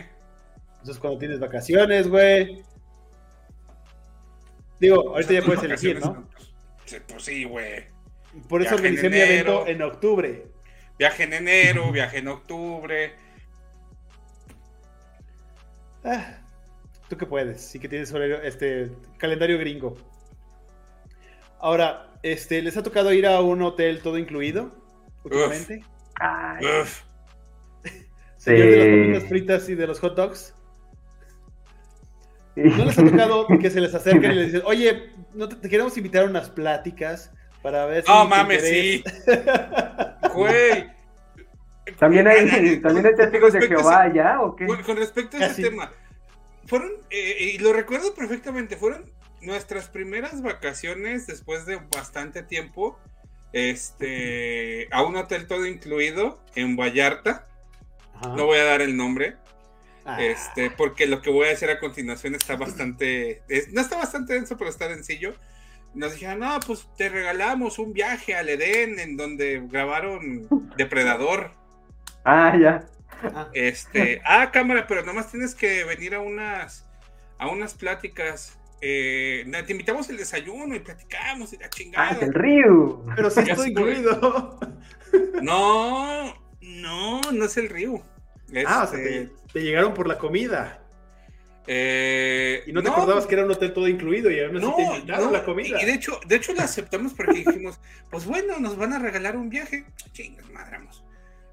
Eso 0.82 0.92
es 0.92 0.98
cuando 0.98 1.18
tienes 1.18 1.40
vacaciones, 1.40 2.06
güey. 2.06 2.62
Digo, 4.78 5.10
ahorita 5.10 5.32
ya 5.32 5.42
puedes 5.42 5.64
elegir, 5.64 5.98
¿no? 5.98 6.28
Pues 7.08 7.24
sí, 7.24 7.44
güey. 7.44 7.86
Por 8.48 8.62
eso 8.62 8.76
organizé 8.76 9.10
mi 9.10 9.18
evento 9.18 9.66
en 9.66 9.82
octubre. 9.82 10.46
Viaje 10.98 11.24
en 11.24 11.32
enero, 11.32 11.90
viaje 11.90 12.18
en 12.18 12.28
octubre 12.28 13.24
Ah, 16.04 16.36
tú 17.08 17.16
que 17.16 17.24
puedes, 17.24 17.62
sí 17.62 17.78
que 17.78 17.88
tienes 17.88 18.12
horario, 18.12 18.42
este 18.42 18.92
calendario 19.16 19.58
gringo. 19.58 19.96
Ahora, 21.58 22.12
este, 22.22 22.60
¿les 22.60 22.76
ha 22.76 22.82
tocado 22.82 23.10
ir 23.12 23.26
a 23.26 23.40
un 23.40 23.62
hotel 23.62 24.02
todo 24.02 24.18
incluido 24.18 24.70
últimamente? 25.24 25.82
Uf. 26.60 27.02
Sí. 28.44 28.52
de 28.52 28.76
las 28.76 28.86
comidas 28.86 29.28
fritas 29.28 29.68
y 29.68 29.74
de 29.74 29.86
los 29.86 30.00
hot 30.00 30.16
dogs. 30.16 30.54
¿No 32.56 32.84
les 32.84 32.98
ha 32.98 33.04
tocado 33.04 33.46
que 33.60 33.70
se 33.70 33.80
les 33.80 33.94
acerquen 33.94 34.32
y 34.32 34.34
les 34.34 34.46
dicen, 34.52 34.62
oye, 34.66 35.10
no 35.32 35.48
te, 35.48 35.68
queremos 35.68 35.96
invitar 35.96 36.24
a 36.24 36.28
unas 36.28 36.50
pláticas 36.50 37.32
para 37.62 37.86
ver 37.86 38.04
si. 38.04 38.10
No 38.10 38.26
mames, 38.26 38.62
sí. 38.62 39.04
Güey. 40.34 40.92
¿También 41.98 42.26
hay, 42.26 42.80
¿también 42.80 43.06
hay 43.06 43.14
testigos 43.14 43.52
de 43.52 43.68
Jehová 43.68 44.12
ya 44.12 44.40
o 44.40 44.56
qué? 44.56 44.66
Con, 44.66 44.96
respecto 44.96 45.36
a 45.36 45.46
ese 45.46 45.62
tema, 45.64 45.92
fueron, 46.66 46.90
eh, 47.10 47.52
y 47.54 47.58
lo 47.58 47.72
recuerdo 47.72 48.14
perfectamente, 48.14 48.76
fueron 48.76 49.04
nuestras 49.42 49.88
primeras 49.88 50.42
vacaciones 50.42 51.26
después 51.26 51.66
de 51.66 51.76
bastante 51.94 52.42
tiempo, 52.42 52.98
este, 53.52 54.88
a 54.90 55.02
un 55.02 55.16
hotel 55.16 55.46
todo 55.46 55.66
incluido 55.66 56.42
en 56.54 56.76
Vallarta. 56.76 57.46
No 58.22 58.46
voy 58.46 58.58
a 58.58 58.64
dar 58.64 58.82
el 58.82 58.96
nombre. 58.96 59.36
Ah. 60.04 60.22
Este, 60.22 60.70
porque 60.70 61.06
lo 61.06 61.22
que 61.22 61.30
voy 61.30 61.46
a 61.46 61.50
decir 61.50 61.70
a 61.70 61.80
continuación 61.80 62.34
está 62.34 62.56
bastante, 62.56 63.42
no 63.72 63.80
está 63.80 63.96
bastante 63.96 64.34
denso, 64.34 64.56
pero 64.56 64.70
está 64.70 64.88
sencillo. 64.88 65.34
Nos 65.94 66.12
dijeron, 66.12 66.40
no, 66.40 66.58
pues 66.66 66.88
te 66.96 67.08
regalamos 67.08 67.78
un 67.78 67.92
viaje 67.92 68.34
al 68.34 68.48
Edén 68.48 68.98
en 68.98 69.16
donde 69.16 69.62
grabaron 69.70 70.48
Depredador. 70.76 71.52
Ah, 72.24 72.56
ya. 72.60 72.84
Este, 73.52 74.20
ah, 74.24 74.50
cámara, 74.50 74.86
pero 74.86 75.02
nomás 75.04 75.30
tienes 75.30 75.54
que 75.54 75.84
venir 75.84 76.14
a 76.14 76.20
unas, 76.20 76.84
a 77.38 77.48
unas 77.48 77.74
pláticas. 77.74 78.58
Eh, 78.80 79.50
te 79.66 79.72
invitamos 79.72 80.10
el 80.10 80.18
desayuno 80.18 80.74
y 80.74 80.80
platicamos 80.80 81.52
y 81.52 81.58
la 81.58 81.70
chingada. 81.70 82.08
Ah, 82.10 82.18
el 82.20 82.34
río. 82.34 83.02
Pero 83.16 83.30
sí 83.30 83.40
estoy 83.40 83.70
incluido. 83.70 84.58
No, 85.42 86.34
no, 86.64 87.20
no 87.32 87.44
es 87.44 87.56
el 87.56 87.68
río. 87.68 88.02
Ah, 88.66 88.84
o 88.84 88.90
sea, 88.90 89.02
te, 89.02 89.22
este, 89.22 89.62
llegaron 89.62 89.94
por 89.94 90.08
la 90.08 90.18
comida. 90.18 90.80
Eh, 91.66 92.62
y 92.66 92.72
no 92.72 92.82
te 92.82 92.90
acordabas 92.90 93.26
que 93.26 93.34
era 93.34 93.44
un 93.44 93.50
hotel 93.50 93.72
todo 93.72 93.88
incluido 93.88 94.30
y 94.30 94.38
aún 94.38 94.54
no, 94.54 94.74
te 94.74 94.82
invitaron 94.82 95.32
la 95.32 95.44
comida. 95.44 95.80
Y 95.80 95.86
de 95.86 95.94
hecho, 95.94 96.20
de 96.26 96.36
hecho 96.36 96.52
la 96.52 96.64
aceptamos 96.64 97.14
porque 97.14 97.44
dijimos, 97.44 97.80
pues 98.10 98.26
bueno, 98.26 98.58
nos 98.58 98.76
van 98.76 98.92
a 98.92 98.98
regalar 98.98 99.36
un 99.36 99.48
viaje. 99.48 99.84
Chingas, 100.12 100.50
madramos. 100.50 101.04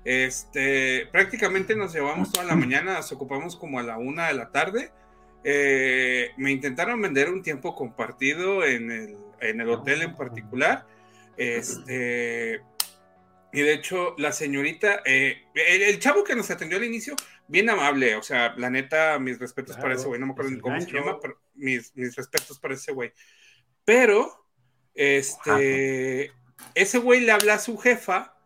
Este, 0.03 1.07
prácticamente 1.11 1.75
nos 1.75 1.93
llevamos 1.93 2.31
toda 2.31 2.45
la 2.45 2.55
mañana, 2.55 2.95
nos 2.95 3.11
ocupamos 3.11 3.55
como 3.55 3.79
a 3.79 3.83
la 3.83 3.97
una 3.97 4.27
de 4.27 4.33
la 4.33 4.51
tarde. 4.51 4.91
Eh, 5.43 6.31
me 6.37 6.51
intentaron 6.51 7.01
vender 7.01 7.29
un 7.29 7.41
tiempo 7.41 7.75
compartido 7.75 8.65
en 8.65 8.91
el, 8.91 9.17
en 9.39 9.61
el 9.61 9.69
hotel 9.69 10.01
en 10.01 10.15
particular. 10.15 10.85
Este, 11.37 12.61
y 13.53 13.61
de 13.61 13.73
hecho, 13.73 14.15
la 14.17 14.31
señorita, 14.31 15.01
eh, 15.05 15.43
el, 15.53 15.99
chavo 15.99 16.23
que 16.23 16.35
nos 16.35 16.49
atendió 16.49 16.77
al 16.77 16.85
inicio, 16.85 17.15
bien 17.47 17.69
amable, 17.69 18.15
o 18.15 18.23
sea, 18.23 18.53
la 18.57 18.69
neta, 18.69 19.19
mis 19.19 19.39
respetos 19.39 19.75
para 19.77 19.95
ese 19.95 20.07
güey, 20.07 20.19
no 20.19 20.27
me 20.27 20.31
acuerdo 20.33 20.51
pues, 20.51 20.61
cómo 20.61 20.81
se 20.81 20.91
llama, 20.91 21.19
pero 21.19 21.39
mis, 21.55 21.95
mis 21.95 22.15
respetos 22.15 22.59
para 22.59 22.75
ese 22.75 22.93
güey. 22.93 23.11
Pero, 23.83 24.45
este, 24.93 26.31
ese 26.75 26.97
güey 26.99 27.21
le 27.21 27.31
habla 27.33 27.55
a 27.55 27.59
su 27.59 27.77
jefa 27.77 28.37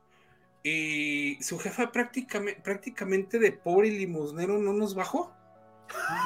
y 0.64 1.38
su 1.42 1.60
jefa 1.60 1.92
prácticamente, 1.92 2.60
prácticamente 2.62 3.38
de 3.38 3.52
pobre 3.52 3.90
y 3.90 4.00
limosnero 4.00 4.58
no 4.58 4.74
nos 4.74 4.96
bajó. 4.96 5.32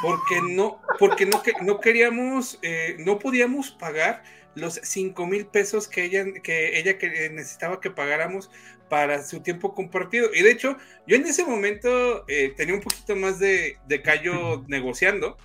Porque 0.01 0.41
no, 0.41 0.82
porque 0.97 1.25
no, 1.25 1.41
no 1.61 1.82
queríamos, 1.82 2.57
eh, 2.61 2.95
no 2.99 3.19
podíamos 3.19 3.71
pagar 3.71 4.23
los 4.60 4.80
5 4.84 5.26
mil 5.26 5.45
pesos 5.45 5.88
que 5.88 6.03
ella, 6.05 6.26
que 6.43 6.78
ella 6.80 6.97
necesitaba 7.32 7.80
que 7.80 7.91
pagáramos 7.91 8.49
para 8.89 9.24
su 9.24 9.41
tiempo 9.41 9.74
compartido. 9.74 10.30
Y 10.34 10.41
de 10.41 10.51
hecho, 10.51 10.78
yo 11.07 11.16
en 11.16 11.26
ese 11.26 11.45
momento 11.45 12.26
eh, 12.28 12.53
tenía 12.55 12.76
un 12.76 12.82
poquito 12.82 13.16
más 13.16 13.39
de, 13.39 13.78
de 13.88 14.01
callo 14.01 14.66
negociando. 14.68 15.38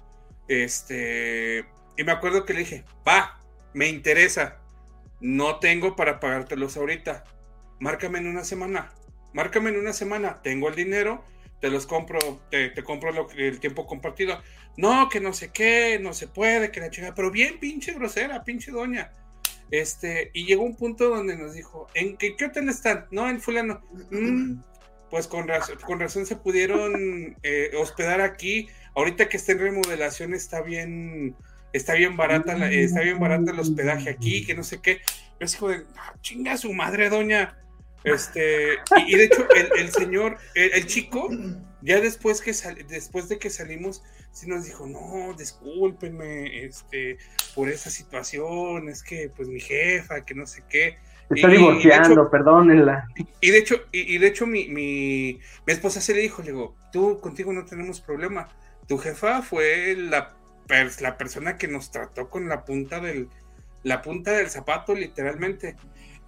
Este, 0.48 1.64
y 1.96 2.04
me 2.04 2.12
acuerdo 2.12 2.44
que 2.44 2.54
le 2.54 2.60
dije, 2.60 2.84
va, 3.06 3.42
me 3.72 3.88
interesa. 3.88 4.60
No 5.20 5.58
tengo 5.58 5.96
para 5.96 6.20
pagártelos 6.20 6.76
ahorita. 6.76 7.24
Márcame 7.80 8.18
en 8.18 8.26
una 8.26 8.44
semana. 8.44 8.92
Márcame 9.32 9.70
en 9.70 9.78
una 9.78 9.92
semana. 9.92 10.42
Tengo 10.42 10.68
el 10.68 10.74
dinero 10.74 11.24
te 11.64 11.70
los 11.70 11.86
compro, 11.86 12.18
te, 12.50 12.74
compro 12.82 13.26
el 13.38 13.58
tiempo 13.58 13.86
compartido. 13.86 14.38
No, 14.76 15.08
que 15.08 15.18
no 15.18 15.32
sé 15.32 15.48
qué, 15.48 15.98
no 15.98 16.12
se 16.12 16.28
puede, 16.28 16.70
que 16.70 16.78
la 16.78 16.90
chica, 16.90 17.14
pero 17.16 17.30
bien 17.30 17.58
pinche 17.58 17.94
grosera, 17.94 18.44
pinche 18.44 18.70
doña. 18.70 19.12
Este, 19.70 20.30
y 20.34 20.44
llegó 20.44 20.62
un 20.62 20.76
punto 20.76 21.08
donde 21.08 21.38
nos 21.38 21.54
dijo, 21.54 21.86
¿en 21.94 22.18
qué, 22.18 22.36
qué 22.36 22.44
hotel 22.44 22.68
están? 22.68 23.06
No, 23.10 23.30
en 23.30 23.40
fulano. 23.40 23.80
Mm, 24.10 24.60
pues 25.08 25.26
con 25.26 25.48
razón, 25.48 25.78
con 25.86 26.00
razón 26.00 26.26
se 26.26 26.36
pudieron 26.36 27.34
eh, 27.42 27.70
hospedar 27.78 28.20
aquí. 28.20 28.68
Ahorita 28.94 29.30
que 29.30 29.38
está 29.38 29.52
en 29.52 29.60
remodelación 29.60 30.34
está 30.34 30.60
bien, 30.60 31.34
está 31.72 31.94
bien 31.94 32.14
barata, 32.14 32.70
está 32.70 33.00
bien 33.00 33.18
barata 33.18 33.52
el 33.52 33.58
hospedaje 33.58 34.10
aquí, 34.10 34.44
que 34.44 34.54
no 34.54 34.64
sé 34.64 34.82
qué. 34.82 35.00
Es 35.40 35.56
como 35.56 35.72
de, 35.72 35.86
ah, 35.96 36.12
chinga 36.20 36.58
su 36.58 36.74
madre, 36.74 37.08
doña. 37.08 37.56
Este, 38.04 38.74
y, 39.06 39.16
de 39.16 39.24
hecho, 39.24 39.46
el, 39.78 39.90
señor, 39.90 40.36
el, 40.54 40.86
chico, 40.86 41.30
ya 41.80 42.00
después, 42.00 42.42
que 42.42 42.52
después 42.86 43.30
de 43.30 43.38
que 43.38 43.48
salimos, 43.48 44.04
sí 44.30 44.46
nos 44.46 44.66
dijo, 44.66 44.86
no, 44.86 45.32
discúlpenme, 45.32 46.64
este, 46.64 47.16
por 47.54 47.70
esa 47.70 47.88
situación, 47.88 48.90
es 48.90 49.02
que, 49.02 49.30
pues, 49.34 49.48
mi 49.48 49.58
jefa, 49.58 50.24
que 50.24 50.34
no 50.34 50.46
sé 50.46 50.62
qué. 50.68 50.98
Está 51.30 51.48
divorciando, 51.48 52.30
perdónenla. 52.30 53.08
Y 53.40 53.50
de 53.50 53.58
hecho, 53.58 53.76
y, 53.90 54.18
de 54.18 54.26
hecho 54.26 54.46
mi, 54.46 54.68
mi, 54.68 55.40
mi, 55.66 55.72
esposa 55.72 56.02
se 56.02 56.12
le 56.12 56.20
dijo, 56.20 56.42
le 56.42 56.52
digo, 56.52 56.76
tú, 56.92 57.18
contigo 57.20 57.54
no 57.54 57.64
tenemos 57.64 58.02
problema. 58.02 58.48
Tu 58.86 58.98
jefa 58.98 59.40
fue 59.40 59.96
la, 59.96 60.36
la 61.00 61.16
persona 61.16 61.56
que 61.56 61.68
nos 61.68 61.90
trató 61.90 62.28
con 62.28 62.50
la 62.50 62.66
punta 62.66 63.00
del, 63.00 63.30
la 63.82 64.02
punta 64.02 64.32
del 64.32 64.50
zapato, 64.50 64.94
literalmente. 64.94 65.76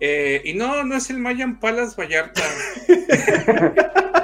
Eh, 0.01 0.42
y 0.44 0.55
no, 0.55 0.84
no 0.84 0.97
es 0.97 1.09
el 1.11 1.18
Mayan 1.18 1.59
Palas 1.59 1.97
Vallarta. 1.97 2.42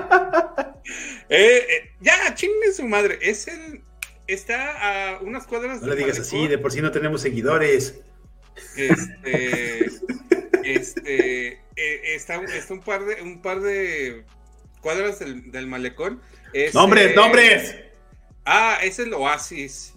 Eh, 1.34 1.66
eh, 1.66 1.90
ya, 2.00 2.34
chingue 2.34 2.72
su 2.74 2.86
madre. 2.86 3.18
Es 3.22 3.48
el. 3.48 3.82
Está 4.26 5.14
a 5.14 5.20
unas 5.20 5.46
cuadras. 5.46 5.80
No 5.80 5.88
le 5.88 5.96
digas 5.96 6.18
así, 6.18 6.46
de 6.46 6.58
por 6.58 6.72
sí 6.72 6.82
no 6.82 6.90
tenemos 6.90 7.22
seguidores. 7.22 8.02
Este. 8.76 9.86
este. 10.62 11.62
está, 11.74 12.38
un 12.38 12.80
par 12.80 13.06
de. 13.06 13.22
Un 13.22 13.40
par 13.40 13.60
de 13.60 14.26
cuadras 14.82 15.20
del, 15.20 15.66
malecón. 15.66 16.20
¡Nombres, 16.74 17.16
nombres! 17.16 17.76
Ah, 18.44 18.80
es 18.82 18.98
el 18.98 19.14
Oasis. 19.14 19.94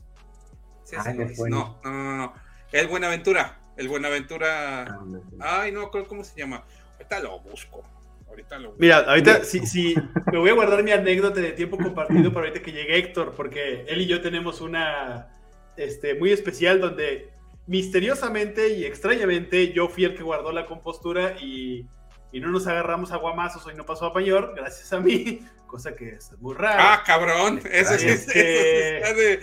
no, 1.49 1.79
no, 1.83 1.91
no, 1.91 2.17
no. 2.17 2.33
Es 2.71 2.87
Buenaventura. 2.87 3.59
El 3.77 3.87
Buenaventura. 3.89 4.99
Ah, 5.39 5.61
Ay, 5.61 5.71
no, 5.71 5.89
¿cómo 5.89 6.23
se 6.23 6.39
llama? 6.39 6.63
Ahorita 6.93 7.19
lo 7.19 7.39
busco. 7.39 7.83
Ahorita 8.27 8.57
lo 8.57 8.69
busco. 8.69 8.81
Mira, 8.81 8.99
ahorita 8.99 9.43
sí, 9.43 9.65
sí, 9.65 9.95
me 10.31 10.37
voy 10.37 10.49
a 10.49 10.53
guardar 10.53 10.83
mi 10.83 10.91
anécdota 10.91 11.41
de 11.41 11.51
tiempo 11.51 11.77
compartido 11.77 12.31
para 12.31 12.47
ahorita 12.47 12.63
que 12.63 12.71
llegue 12.71 12.97
Héctor, 12.97 13.33
porque 13.35 13.85
él 13.87 14.01
y 14.01 14.07
yo 14.07 14.21
tenemos 14.21 14.61
una 14.61 15.29
este, 15.77 16.15
muy 16.15 16.31
especial 16.31 16.79
donde 16.79 17.29
misteriosamente 17.67 18.69
y 18.69 18.85
extrañamente 18.85 19.73
yo 19.73 19.89
fui 19.89 20.05
el 20.05 20.15
que 20.15 20.23
guardó 20.23 20.51
la 20.51 20.65
compostura 20.67 21.35
y, 21.41 21.85
y 22.31 22.39
no 22.39 22.49
nos 22.49 22.67
agarramos 22.67 23.11
a 23.11 23.17
guamazos 23.17 23.67
y 23.71 23.75
no 23.75 23.85
pasó 23.85 24.05
a 24.05 24.13
pañor, 24.13 24.53
gracias 24.55 24.93
a 24.93 24.99
mí, 24.99 25.39
cosa 25.67 25.95
que 25.95 26.09
es 26.09 26.31
muy 26.39 26.53
rara. 26.53 26.93
Ah, 26.93 27.03
cabrón, 27.05 27.61
eso, 27.71 27.97
sí, 27.97 28.07
es, 28.07 28.27
de, 28.27 29.41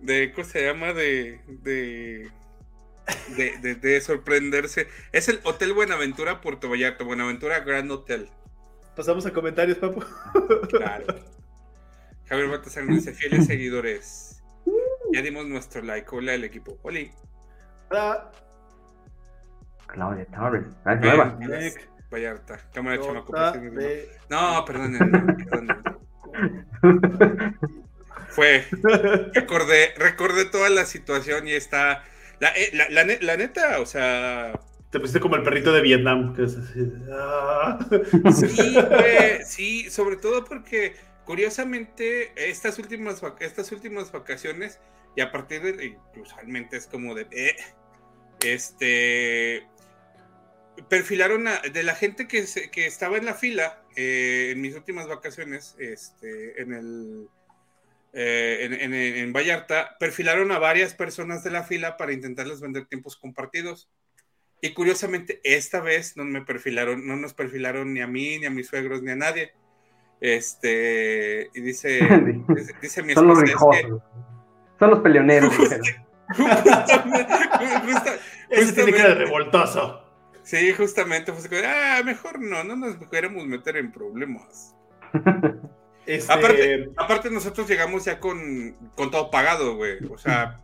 de, 0.00 0.32
¿cómo 0.32 0.46
se 0.46 0.66
llama? 0.66 0.92
De, 0.92 1.40
de 1.46 2.30
de, 3.36 4.00
sorprenderse. 4.00 4.88
Es 5.12 5.28
el 5.28 5.40
Hotel 5.44 5.72
Buenaventura 5.72 6.40
Puerto 6.40 6.68
Vallarta, 6.68 7.04
Buenaventura 7.04 7.60
Grand 7.60 7.90
Hotel. 7.90 8.28
Pasamos 8.96 9.26
a 9.26 9.32
comentarios, 9.32 9.78
papu. 9.78 10.02
Claro. 10.68 11.14
Javier 12.26 12.48
Baltasar 12.48 12.86
dice, 12.86 13.12
fieles 13.12 13.46
seguidores. 13.46 14.42
Ya 15.12 15.22
dimos 15.22 15.46
nuestro 15.46 15.82
like. 15.82 16.08
Hola 16.10 16.34
el 16.34 16.44
equipo. 16.44 16.78
Hola. 16.82 17.00
Hola. 17.90 18.32
Claudia 19.86 20.26
Torres. 20.26 20.64
Vallarta. 22.10 22.58
Cámara 22.72 22.96
de 22.96 23.04
chamaco. 23.04 23.32
No, 24.28 24.64
perdón. 24.64 24.98
Fue. 28.28 28.64
Recordé, 29.34 29.94
recordé 29.96 30.44
toda 30.46 30.70
la 30.70 30.84
situación 30.84 31.46
y 31.46 31.52
está 31.52 32.02
eh, 32.40 32.70
la, 33.20 33.36
neta, 33.36 33.80
o 33.80 33.86
sea. 33.86 34.58
Te 34.90 35.00
pusiste 35.00 35.20
como 35.20 35.36
el 35.36 35.42
perrito 35.42 35.72
de 35.72 35.80
Vietnam. 35.80 36.36
Ah. 37.10 37.78
Sí, 38.32 38.76
sí, 39.44 39.90
sobre 39.90 40.16
todo 40.16 40.44
porque 40.44 40.94
curiosamente 41.24 42.32
estas 42.36 42.78
últimas, 42.78 43.22
estas 43.40 43.72
últimas 43.72 44.12
vacaciones, 44.12 44.78
y 45.16 45.20
a 45.20 45.32
partir 45.32 45.62
de, 45.62 45.98
usualmente 46.20 46.76
es 46.76 46.86
como 46.86 47.14
de, 47.14 47.26
eh, 47.32 47.56
este, 48.44 49.66
perfilaron 50.88 51.48
de 51.72 51.82
la 51.82 51.94
gente 51.94 52.28
que, 52.28 52.44
que 52.70 52.86
estaba 52.86 53.16
en 53.16 53.24
la 53.24 53.34
fila 53.34 53.82
eh, 53.96 54.50
en 54.52 54.60
mis 54.60 54.74
últimas 54.74 55.06
vacaciones, 55.06 55.76
este, 55.78 56.60
en 56.60 56.72
el 56.72 57.28
eh, 58.16 59.18
en, 59.20 59.32
Vallarta, 59.32 59.96
perfilaron 59.98 60.52
a 60.52 60.60
varias 60.60 60.94
personas 60.94 61.42
de 61.42 61.50
la 61.50 61.64
fila 61.64 61.96
para 61.96 62.12
intentarles 62.12 62.60
vender 62.60 62.86
tiempos 62.86 63.16
compartidos. 63.16 63.90
Y 64.60 64.72
curiosamente, 64.72 65.40
esta 65.42 65.80
vez 65.80 66.16
no 66.16 66.24
me 66.24 66.42
perfilaron, 66.42 67.06
no 67.06 67.16
nos 67.16 67.34
perfilaron 67.34 67.92
ni 67.92 68.00
a 68.00 68.06
mí, 68.06 68.38
ni 68.38 68.46
a 68.46 68.50
mis 68.50 68.68
suegros, 68.68 69.02
ni 69.02 69.10
a 69.10 69.16
nadie. 69.16 69.52
Este, 70.20 71.50
y 71.54 71.60
dice, 71.60 71.98
dice, 72.80 73.02
mi 73.02 73.14
Son 73.14 73.26
los 73.26 73.38
Son 74.78 74.90
los 74.90 75.00
peleoneros. 75.00 75.52
Ese 78.48 78.72
tiene 78.72 78.92
que 78.92 79.14
revoltoso. 79.14 80.02
Sí, 80.44 80.72
justamente, 80.72 81.32
ah, 81.66 82.00
mejor 82.04 82.40
no, 82.40 82.62
no 82.62 82.76
nos 82.76 82.96
queremos 83.08 83.44
meter 83.46 83.76
en 83.76 83.90
problemas. 83.90 84.76
Este, 86.06 86.90
aparte, 86.96 87.30
nosotros 87.30 87.68
llegamos 87.68 88.04
ya 88.04 88.20
con, 88.20 88.76
todo 88.96 89.30
pagado, 89.30 89.76
güey. 89.76 89.98
O 90.10 90.18
sea. 90.18 90.60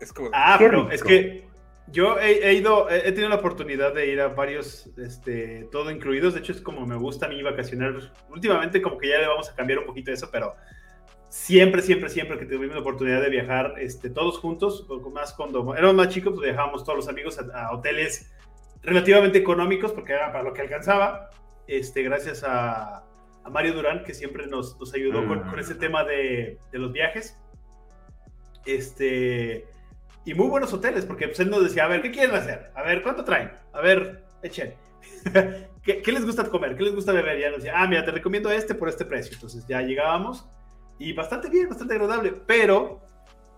Es 0.00 0.12
como. 0.12 0.30
Ah, 0.32 0.56
pero 0.58 0.90
es 0.90 1.02
que 1.02 1.46
yo 1.88 2.18
he, 2.18 2.54
ido, 2.54 2.88
he, 2.90 3.12
tenido 3.12 3.28
la 3.28 3.36
oportunidad 3.36 3.92
de 3.92 4.06
ir 4.06 4.20
a 4.20 4.28
varios, 4.28 4.88
este, 4.96 5.68
todo 5.70 5.90
incluidos. 5.90 6.34
De 6.34 6.40
hecho, 6.40 6.52
es 6.52 6.60
como 6.60 6.86
me 6.86 6.96
gusta 6.96 7.26
a 7.26 7.28
mí 7.28 7.42
vacacionar. 7.42 7.94
Últimamente, 8.30 8.80
como 8.80 8.98
que 8.98 9.08
ya 9.08 9.18
le 9.18 9.26
vamos 9.26 9.50
a 9.50 9.54
cambiar 9.54 9.80
un 9.80 9.86
poquito 9.86 10.10
eso, 10.10 10.30
pero 10.30 10.54
siempre, 11.28 11.82
siempre, 11.82 12.08
siempre 12.08 12.38
que 12.38 12.46
tuvimos 12.46 12.74
la 12.74 12.80
oportunidad 12.80 13.20
de 13.20 13.30
viajar, 13.30 13.74
este, 13.78 14.10
todos 14.10 14.38
juntos, 14.38 14.86
más 15.12 15.34
cuando 15.34 15.74
éramos 15.74 15.94
más 15.94 16.08
chicos, 16.08 16.32
pues 16.34 16.46
viajábamos 16.46 16.84
todos 16.84 16.96
los 16.96 17.08
amigos 17.08 17.38
a, 17.38 17.66
a 17.66 17.72
hoteles 17.72 18.32
relativamente 18.82 19.38
económicos, 19.38 19.92
porque 19.92 20.12
era 20.14 20.32
para 20.32 20.44
lo 20.44 20.52
que 20.54 20.62
alcanzaba. 20.62 21.30
Este, 21.66 22.02
gracias 22.02 22.42
a 22.44 23.04
a 23.44 23.50
Mario 23.50 23.74
Durán, 23.74 24.04
que 24.04 24.14
siempre 24.14 24.46
nos, 24.46 24.78
nos 24.78 24.94
ayudó 24.94 25.26
con, 25.26 25.40
con, 25.40 25.58
ese 25.58 25.74
tema 25.74 26.04
de, 26.04 26.58
de, 26.70 26.78
los 26.78 26.92
viajes. 26.92 27.38
Este, 28.64 29.66
y 30.24 30.34
muy 30.34 30.48
buenos 30.48 30.72
hoteles, 30.72 31.04
porque 31.04 31.26
pues, 31.26 31.40
él 31.40 31.50
nos 31.50 31.64
decía, 31.64 31.84
a 31.84 31.88
ver, 31.88 32.02
¿qué 32.02 32.10
quieren 32.10 32.34
hacer? 32.34 32.70
A 32.74 32.82
ver, 32.82 33.02
¿cuánto 33.02 33.24
traen? 33.24 33.52
A 33.72 33.80
ver, 33.80 34.24
echen. 34.42 34.74
¿Qué, 35.82 36.00
¿Qué, 36.00 36.12
les 36.12 36.24
gusta 36.24 36.44
comer? 36.44 36.76
¿Qué 36.76 36.84
les 36.84 36.94
gusta 36.94 37.12
beber? 37.12 37.38
Y 37.38 37.42
ya 37.42 37.50
nos 37.50 37.58
decía, 37.58 37.74
ah, 37.76 37.88
mira, 37.88 38.04
te 38.04 38.12
recomiendo 38.12 38.50
este 38.50 38.74
por 38.74 38.88
este 38.88 39.04
precio. 39.04 39.34
Entonces 39.34 39.66
ya 39.66 39.82
llegábamos 39.82 40.48
y 40.98 41.12
bastante 41.12 41.48
bien, 41.50 41.68
bastante 41.68 41.94
agradable, 41.94 42.32
pero 42.46 43.00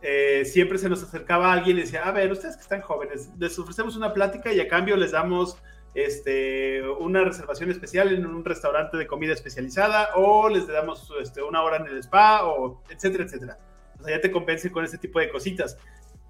eh, 0.01 0.45
siempre 0.45 0.79
se 0.79 0.89
nos 0.89 1.03
acercaba 1.03 1.53
alguien 1.53 1.77
y 1.77 1.81
decía, 1.83 2.03
a 2.05 2.13
ver, 2.13 2.33
ustedes 2.33 2.57
que 2.57 2.63
están 2.63 2.81
jóvenes, 2.81 3.31
les 3.39 3.59
ofrecemos 3.59 3.97
una 3.97 4.13
plática 4.15 4.53
y 4.53 4.61
a 4.61 4.69
cambio 4.69 4.97
les 4.97 5.13
damos 5.13 5.59
este, 5.95 6.83
una 6.83 7.23
reservación 7.23 7.71
especial 7.71 8.13
en 8.13 8.27
un 8.27 8.45
restaurante 8.45 8.97
de 8.97 9.07
comida 9.07 9.33
especializada 9.33 10.11
o 10.17 10.49
les 10.49 10.67
damos 10.67 11.13
este, 11.23 11.43
una 11.43 11.63
hora 11.63 11.77
en 11.77 11.87
el 11.87 11.99
spa 11.99 12.45
o 12.45 12.83
etcétera, 12.91 13.25
etcétera. 13.25 13.59
O 14.01 14.05
sea, 14.05 14.17
ya 14.17 14.21
te 14.21 14.31
convence 14.31 14.71
con 14.73 14.85
ese 14.85 14.99
tipo 14.99 15.21
de 15.21 15.31
cositas. 15.31 15.79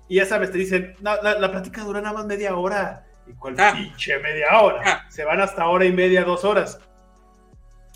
Y 0.07 0.17
ya 0.17 0.27
sabes, 0.27 0.51
te 0.51 0.59
dicen, 0.59 0.95
no, 1.01 1.21
la, 1.23 1.51
plática 1.51 1.83
dura 1.83 2.03
nada 2.03 2.15
más 2.15 2.27
media 2.27 2.55
hora. 2.57 3.07
¿Y 3.27 3.33
cuál 3.33 3.57
ah. 3.59 3.73
pinche 3.75 4.19
media 4.19 4.61
hora? 4.61 4.83
Ah. 4.85 5.11
Se 5.11 5.25
van 5.25 5.41
hasta 5.41 5.67
hora 5.67 5.87
y 5.87 5.93
media, 5.93 6.25
dos 6.25 6.45
horas. 6.45 6.79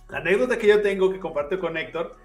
La 0.08 0.18
anécdota 0.18 0.56
que 0.56 0.68
yo 0.68 0.80
tengo 0.80 1.12
que 1.12 1.20
comparto 1.20 1.60
con 1.60 1.76
Héctor, 1.76 2.16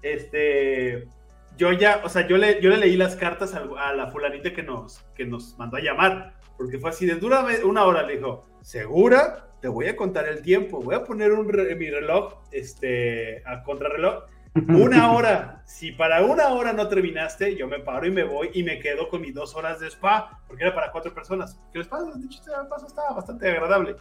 este, 0.00 1.08
yo 1.56 1.72
ya, 1.72 2.00
o 2.04 2.08
sea, 2.08 2.26
yo 2.28 2.36
le, 2.36 2.60
yo 2.60 2.70
le 2.70 2.76
leí 2.76 2.96
las 2.96 3.16
cartas 3.16 3.52
a, 3.54 3.92
la 3.92 4.12
fulanita 4.12 4.52
que 4.52 4.62
nos, 4.62 5.00
que 5.16 5.24
nos 5.24 5.58
mandó 5.58 5.76
a 5.76 5.80
llamar, 5.80 6.34
porque 6.56 6.78
fue 6.78 6.90
así 6.90 7.04
de 7.04 7.16
dura 7.16 7.44
una 7.64 7.84
hora, 7.84 8.04
le 8.04 8.16
dijo, 8.16 8.46
¿segura? 8.62 9.48
Te 9.60 9.68
voy 9.68 9.86
a 9.86 9.96
contar 9.96 10.26
el 10.26 10.42
tiempo, 10.42 10.80
voy 10.80 10.94
a 10.94 11.04
poner 11.04 11.32
un 11.32 11.46
mi 11.46 11.90
reloj, 11.90 12.34
este, 12.50 13.42
a 13.46 13.62
contrarreloj, 13.62 14.24
una 14.68 15.12
hora. 15.12 15.62
Si 15.64 15.92
para 15.92 16.22
una 16.22 16.48
hora 16.48 16.72
no 16.72 16.88
terminaste, 16.88 17.56
yo 17.56 17.68
me 17.68 17.78
paro 17.78 18.06
y 18.06 18.10
me 18.10 18.24
voy 18.24 18.50
y 18.54 18.62
me 18.62 18.78
quedo 18.80 19.08
con 19.08 19.20
mis 19.22 19.34
dos 19.34 19.54
horas 19.54 19.80
de 19.80 19.86
spa, 19.88 20.40
porque 20.46 20.64
era 20.64 20.74
para 20.74 20.90
cuatro 20.90 21.14
personas. 21.14 21.60
Que 21.72 21.78
el 21.78 21.84
spa, 21.84 21.98
dicho 22.16 22.40
paso, 22.68 22.86
estaba 22.86 23.14
bastante 23.14 23.50
agradable. 23.50 23.96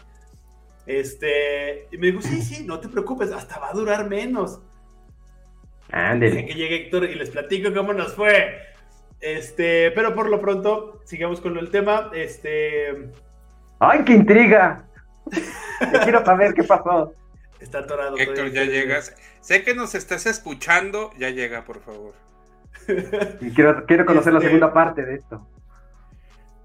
Este, 0.85 1.87
y 1.91 1.97
me 1.97 2.07
dijo, 2.07 2.21
sí, 2.21 2.41
sí, 2.41 2.65
no 2.65 2.79
te 2.79 2.89
preocupes, 2.89 3.31
hasta 3.31 3.59
va 3.59 3.69
a 3.69 3.73
durar 3.73 4.09
menos. 4.09 4.61
Ándale. 5.91 6.45
que 6.45 6.53
llegue 6.53 6.75
Héctor 6.75 7.03
y 7.05 7.15
les 7.15 7.29
platico 7.29 7.73
cómo 7.73 7.93
nos 7.93 8.13
fue. 8.13 8.57
Este, 9.19 9.91
pero 9.91 10.15
por 10.15 10.29
lo 10.29 10.41
pronto, 10.41 11.01
sigamos 11.05 11.39
con 11.39 11.57
el 11.57 11.69
tema. 11.69 12.11
Este. 12.13 13.11
¡Ay, 13.83 14.03
qué 14.03 14.13
intriga! 14.13 14.85
quiero 16.03 16.23
saber 16.23 16.53
qué 16.53 16.63
pasó. 16.63 17.15
Está 17.59 17.79
atorado. 17.79 18.15
Héctor, 18.15 18.51
ya 18.51 18.63
llegas. 18.63 19.15
Sé 19.39 19.63
que 19.63 19.73
nos 19.73 19.95
estás 19.95 20.27
escuchando, 20.27 21.09
ya 21.17 21.31
llega, 21.31 21.65
por 21.65 21.81
favor. 21.81 22.13
Y 23.41 23.51
quiero, 23.51 23.85
quiero 23.87 24.05
conocer 24.05 24.33
la 24.33 24.39
este, 24.39 24.49
segunda 24.49 24.71
parte 24.71 25.03
de 25.03 25.15
esto. 25.15 25.47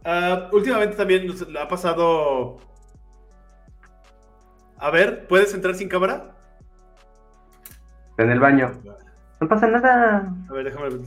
Uh, 0.05 0.55
últimamente 0.55 0.95
también 0.95 1.27
nos 1.27 1.43
ha 1.59 1.67
pasado. 1.69 2.59
A 4.77 4.91
ver, 4.91 5.27
¿puedes 5.27 5.55
entrar 5.55 5.75
sin 5.75 5.89
cámara? 5.89 6.37
En 8.19 8.31
el 8.31 8.41
baño. 8.41 8.79
No 9.41 9.49
pasa 9.49 9.67
nada. 9.69 10.35
A 10.51 10.53
ver, 10.53 10.65
déjame 10.65 10.91
ver. 10.91 11.01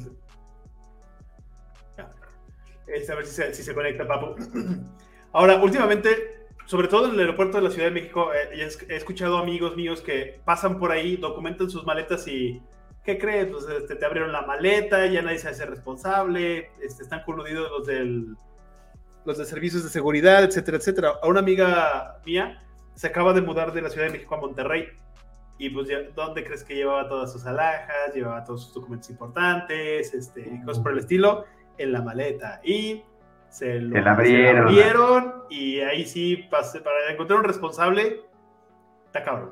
Este, 2.88 3.12
a 3.12 3.16
ver 3.16 3.26
si 3.28 3.36
se, 3.36 3.54
si 3.54 3.62
se 3.62 3.76
conecta, 3.76 4.08
papu. 4.08 4.36
Ahora, 5.32 5.62
últimamente, 5.62 6.48
sobre 6.66 6.88
todo 6.88 7.08
en 7.08 7.14
el 7.14 7.20
aeropuerto 7.20 7.58
de 7.58 7.64
la 7.64 7.70
Ciudad 7.70 7.88
de 7.88 7.94
México, 7.94 8.32
eh, 8.34 8.68
he 8.90 8.96
escuchado 8.96 9.38
amigos 9.38 9.76
míos 9.76 10.02
que 10.02 10.40
pasan 10.46 10.80
por 10.80 10.92
ahí, 10.92 11.18
documentan 11.18 11.70
sus 11.70 11.86
maletas 11.86 12.28
y. 12.28 12.62
¿Qué 13.04 13.18
crees? 13.18 13.48
Pues 13.48 13.66
este, 13.66 13.96
te 13.96 14.06
abrieron 14.06 14.32
la 14.32 14.44
maleta, 14.44 15.06
ya 15.08 15.22
nadie 15.22 15.40
se 15.40 15.50
hace 15.50 15.66
responsable, 15.66 16.70
este, 16.82 17.04
están 17.04 17.24
coludidos 17.24 17.72
los 17.72 17.88
del 17.88 18.36
los 19.26 19.38
de 19.38 19.46
servicios 19.46 19.84
de 19.84 19.90
seguridad, 19.90 20.44
etcétera, 20.44 20.78
etcétera. 20.78 21.14
A 21.22 21.28
una 21.28 21.40
amiga 21.40 22.20
mía 22.26 22.64
se 22.96 23.08
acaba 23.08 23.34
de 23.34 23.42
mudar 23.42 23.74
de 23.74 23.82
la 23.82 23.90
Ciudad 23.90 24.08
de 24.08 24.14
México 24.14 24.36
a 24.36 24.40
Monterrey 24.40 24.90
y 25.60 25.70
pues, 25.70 25.90
¿dónde 26.16 26.46
crees 26.46 26.64
que 26.64 26.74
llevaba 26.74 27.08
todas 27.10 27.34
sus 27.34 27.46
alhajas? 27.46 28.16
Llevaba 28.16 28.46
todos 28.46 28.64
sus 28.64 28.74
documentos 28.74 29.10
importantes, 29.10 30.14
este, 30.14 30.62
cosas 30.66 30.82
por 30.82 30.94
el 30.94 31.00
estilo, 31.00 31.46
en 31.78 31.92
la 31.92 32.02
maleta. 32.02 32.62
Y 32.64 33.04
se 33.50 33.80
lo 33.80 34.00
la 34.00 34.12
abrieron. 34.12 35.44
y 35.50 35.80
ahí 35.80 36.06
sí, 36.06 36.48
para 36.50 37.12
encontrar 37.12 37.40
un 37.40 37.46
responsable, 37.46 38.22
está 39.06 39.24
cabrón. 39.24 39.52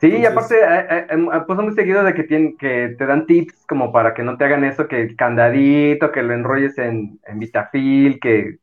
Sí, 0.00 0.08
y 0.08 0.26
aparte, 0.26 0.56
eh, 0.56 0.86
eh, 0.90 1.06
em, 1.10 1.28
pues 1.46 1.58
muy 1.58 1.72
seguido 1.72 2.04
de 2.04 2.14
que, 2.14 2.24
tienen, 2.24 2.56
que 2.58 2.94
te 2.98 3.06
dan 3.06 3.26
tips 3.26 3.64
como 3.66 3.92
para 3.92 4.12
que 4.12 4.22
no 4.22 4.36
te 4.36 4.44
hagan 4.44 4.64
eso, 4.64 4.86
que 4.86 5.00
el 5.00 5.16
candadito, 5.16 6.12
que 6.12 6.22
lo 6.22 6.34
enrolles 6.34 6.76
en, 6.78 7.20
en 7.26 7.38
Vitafil, 7.38 8.20
que 8.20 8.58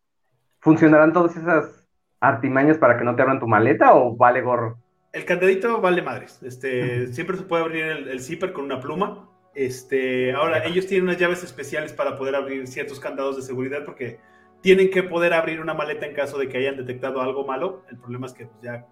funcionarán 0.60 1.14
todas 1.14 1.36
esas 1.36 1.88
artimañas 2.20 2.78
para 2.78 2.98
que 2.98 3.04
no 3.04 3.16
te 3.16 3.24
abran 3.24 3.40
tu 3.40 3.48
maleta 3.48 3.96
o 3.96 4.16
vale 4.16 4.42
gorro 4.42 4.78
el 5.14 5.26
candadito 5.26 5.82
vale 5.82 6.02
madres. 6.02 6.42
Este, 6.44 7.08
siempre 7.08 7.38
se 7.38 7.44
puede 7.44 7.64
abrir 7.64 7.86
el, 7.86 8.20
zipper 8.22 8.54
con 8.54 8.66
una 8.66 8.80
pluma. 8.80 9.30
Este, 9.54 10.32
ahora, 10.34 10.66
ellos 10.66 10.88
tienen 10.88 11.06
unas 11.06 11.18
llaves 11.18 11.44
especiales 11.44 11.92
para 11.94 12.18
poder 12.18 12.36
abrir 12.36 12.68
ciertos 12.68 13.00
candados 13.00 13.36
de 13.36 13.42
seguridad 13.42 13.84
porque 13.86 14.20
tienen 14.62 14.90
que 14.90 15.04
poder 15.04 15.34
abrir 15.34 15.60
una 15.60 15.74
maleta 15.74 16.06
en 16.06 16.14
caso 16.14 16.38
de 16.38 16.48
que 16.48 16.58
hayan 16.58 16.78
detectado 16.78 17.22
algo 17.22 17.46
malo. 17.46 17.84
El 17.90 17.98
problema 17.98 18.28
es 18.28 18.34
que 18.34 18.46
pues, 18.46 18.62
ya 18.62 18.86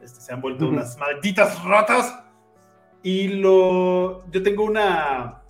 este, 0.00 0.20
se 0.20 0.32
han 0.32 0.40
vuelto 0.40 0.68
unas 0.68 0.98
malditas 0.98 1.62
ratas. 1.64 2.18
Y 3.02 3.28
lo, 3.28 4.28
yo 4.30 4.42
tengo 4.42 4.64
una, 4.64 5.42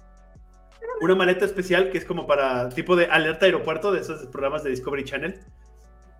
una 1.00 1.14
maleta 1.14 1.44
especial 1.44 1.90
que 1.90 1.98
es 1.98 2.04
como 2.04 2.26
para 2.26 2.68
tipo 2.68 2.94
de 2.96 3.06
alerta 3.06 3.46
aeropuerto 3.46 3.90
de 3.92 4.00
esos 4.00 4.26
programas 4.26 4.62
de 4.62 4.70
Discovery 4.70 5.04
Channel 5.04 5.40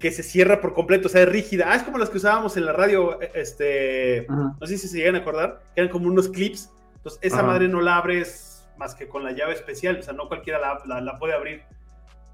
que 0.00 0.10
se 0.10 0.22
cierra 0.22 0.62
por 0.62 0.72
completo, 0.72 1.06
o 1.08 1.10
sea, 1.10 1.22
es 1.22 1.28
rígida. 1.28 1.66
Ah, 1.68 1.76
es 1.76 1.82
como 1.82 1.98
las 1.98 2.08
que 2.08 2.16
usábamos 2.16 2.56
en 2.56 2.64
la 2.64 2.72
radio, 2.72 3.20
e, 3.20 3.30
este, 3.34 4.26
no 4.28 4.66
sé 4.66 4.78
si 4.78 4.88
se 4.88 4.96
llegan 4.96 5.14
a 5.14 5.18
acordar, 5.18 5.62
que 5.74 5.82
eran 5.82 5.92
como 5.92 6.08
unos 6.08 6.30
clips. 6.30 6.72
Entonces, 7.00 7.18
esa 7.22 7.42
madre 7.42 7.66
no 7.66 7.80
la 7.80 7.96
abres 7.96 8.68
más 8.76 8.94
que 8.94 9.08
con 9.08 9.24
la 9.24 9.32
llave 9.32 9.54
especial, 9.54 9.98
o 9.98 10.02
sea, 10.02 10.12
no 10.12 10.28
cualquiera 10.28 10.58
la, 10.84 11.18
puede 11.18 11.32
abrir. 11.32 11.62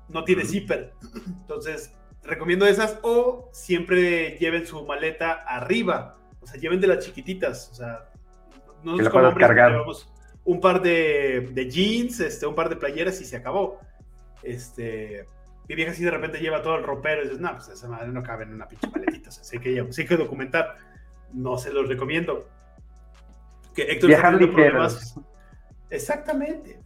No 0.08 0.24
tiene 0.24 0.44
zipper. 0.44 0.92
Entonces, 1.26 1.94
recomiendo 2.24 2.66
esas 2.66 2.98
o 3.02 3.48
siempre 3.52 4.36
lleven 4.38 4.66
su 4.66 4.84
maleta 4.84 5.32
arriba, 5.46 6.18
o 6.40 6.46
sea, 6.46 6.60
lleven 6.60 6.80
de 6.80 6.88
las 6.88 7.04
chiquititas, 7.04 7.70
o 7.70 7.74
sea, 7.74 8.10
no 8.82 9.00
es 9.00 9.08
como 9.08 9.30
llevamos 9.30 10.12
un 10.44 10.60
par 10.60 10.82
de, 10.82 11.48
de 11.52 11.70
jeans, 11.70 12.20
este, 12.20 12.46
un 12.46 12.54
par 12.54 12.68
de 12.68 12.76
playeras 12.76 13.20
y 13.20 13.24
se 13.24 13.36
acabó. 13.36 13.80
Este, 14.42 15.26
mi 15.68 15.74
vieja 15.74 15.90
así 15.90 16.04
de 16.04 16.10
repente 16.10 16.38
lleva 16.38 16.62
todo 16.62 16.76
el 16.76 16.84
ropero 16.84 17.22
y 17.22 17.24
dices, 17.24 17.40
no, 17.40 17.52
pues 17.52 17.68
esa 17.68 17.88
madre 17.88 18.08
no 18.08 18.22
cabe 18.22 18.44
en 18.44 18.54
una 18.54 18.68
pinche 18.68 18.88
maletita. 18.88 19.30
O 19.30 19.32
sea, 19.32 19.44
sí 19.44 19.58
que, 19.58 19.84
sí 19.90 20.06
que 20.06 20.16
documentar. 20.16 20.76
No 21.32 21.58
se 21.58 21.72
los 21.72 21.88
recomiendo. 21.88 22.48
Que 23.76 23.82
Héctor 23.82 24.08
Viajar 24.08 24.34
ligero. 24.34 24.54
Problemas. 24.54 25.14
Exactamente. 25.90 26.80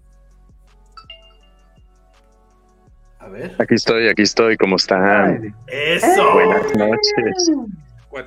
A 3.20 3.28
ver. 3.28 3.54
Aquí 3.58 3.74
estoy, 3.74 4.08
aquí 4.08 4.22
estoy, 4.22 4.56
¿cómo 4.56 4.76
están? 4.76 5.54
Eso. 5.68 6.32
Buenas 6.34 6.74
noches. 6.74 7.52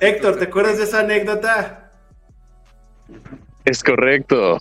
Héctor, 0.00 0.38
¿te 0.38 0.44
acuerdas 0.44 0.78
de 0.78 0.84
esa 0.84 1.00
anécdota? 1.00 1.92
Es 3.64 3.84
correcto. 3.84 4.58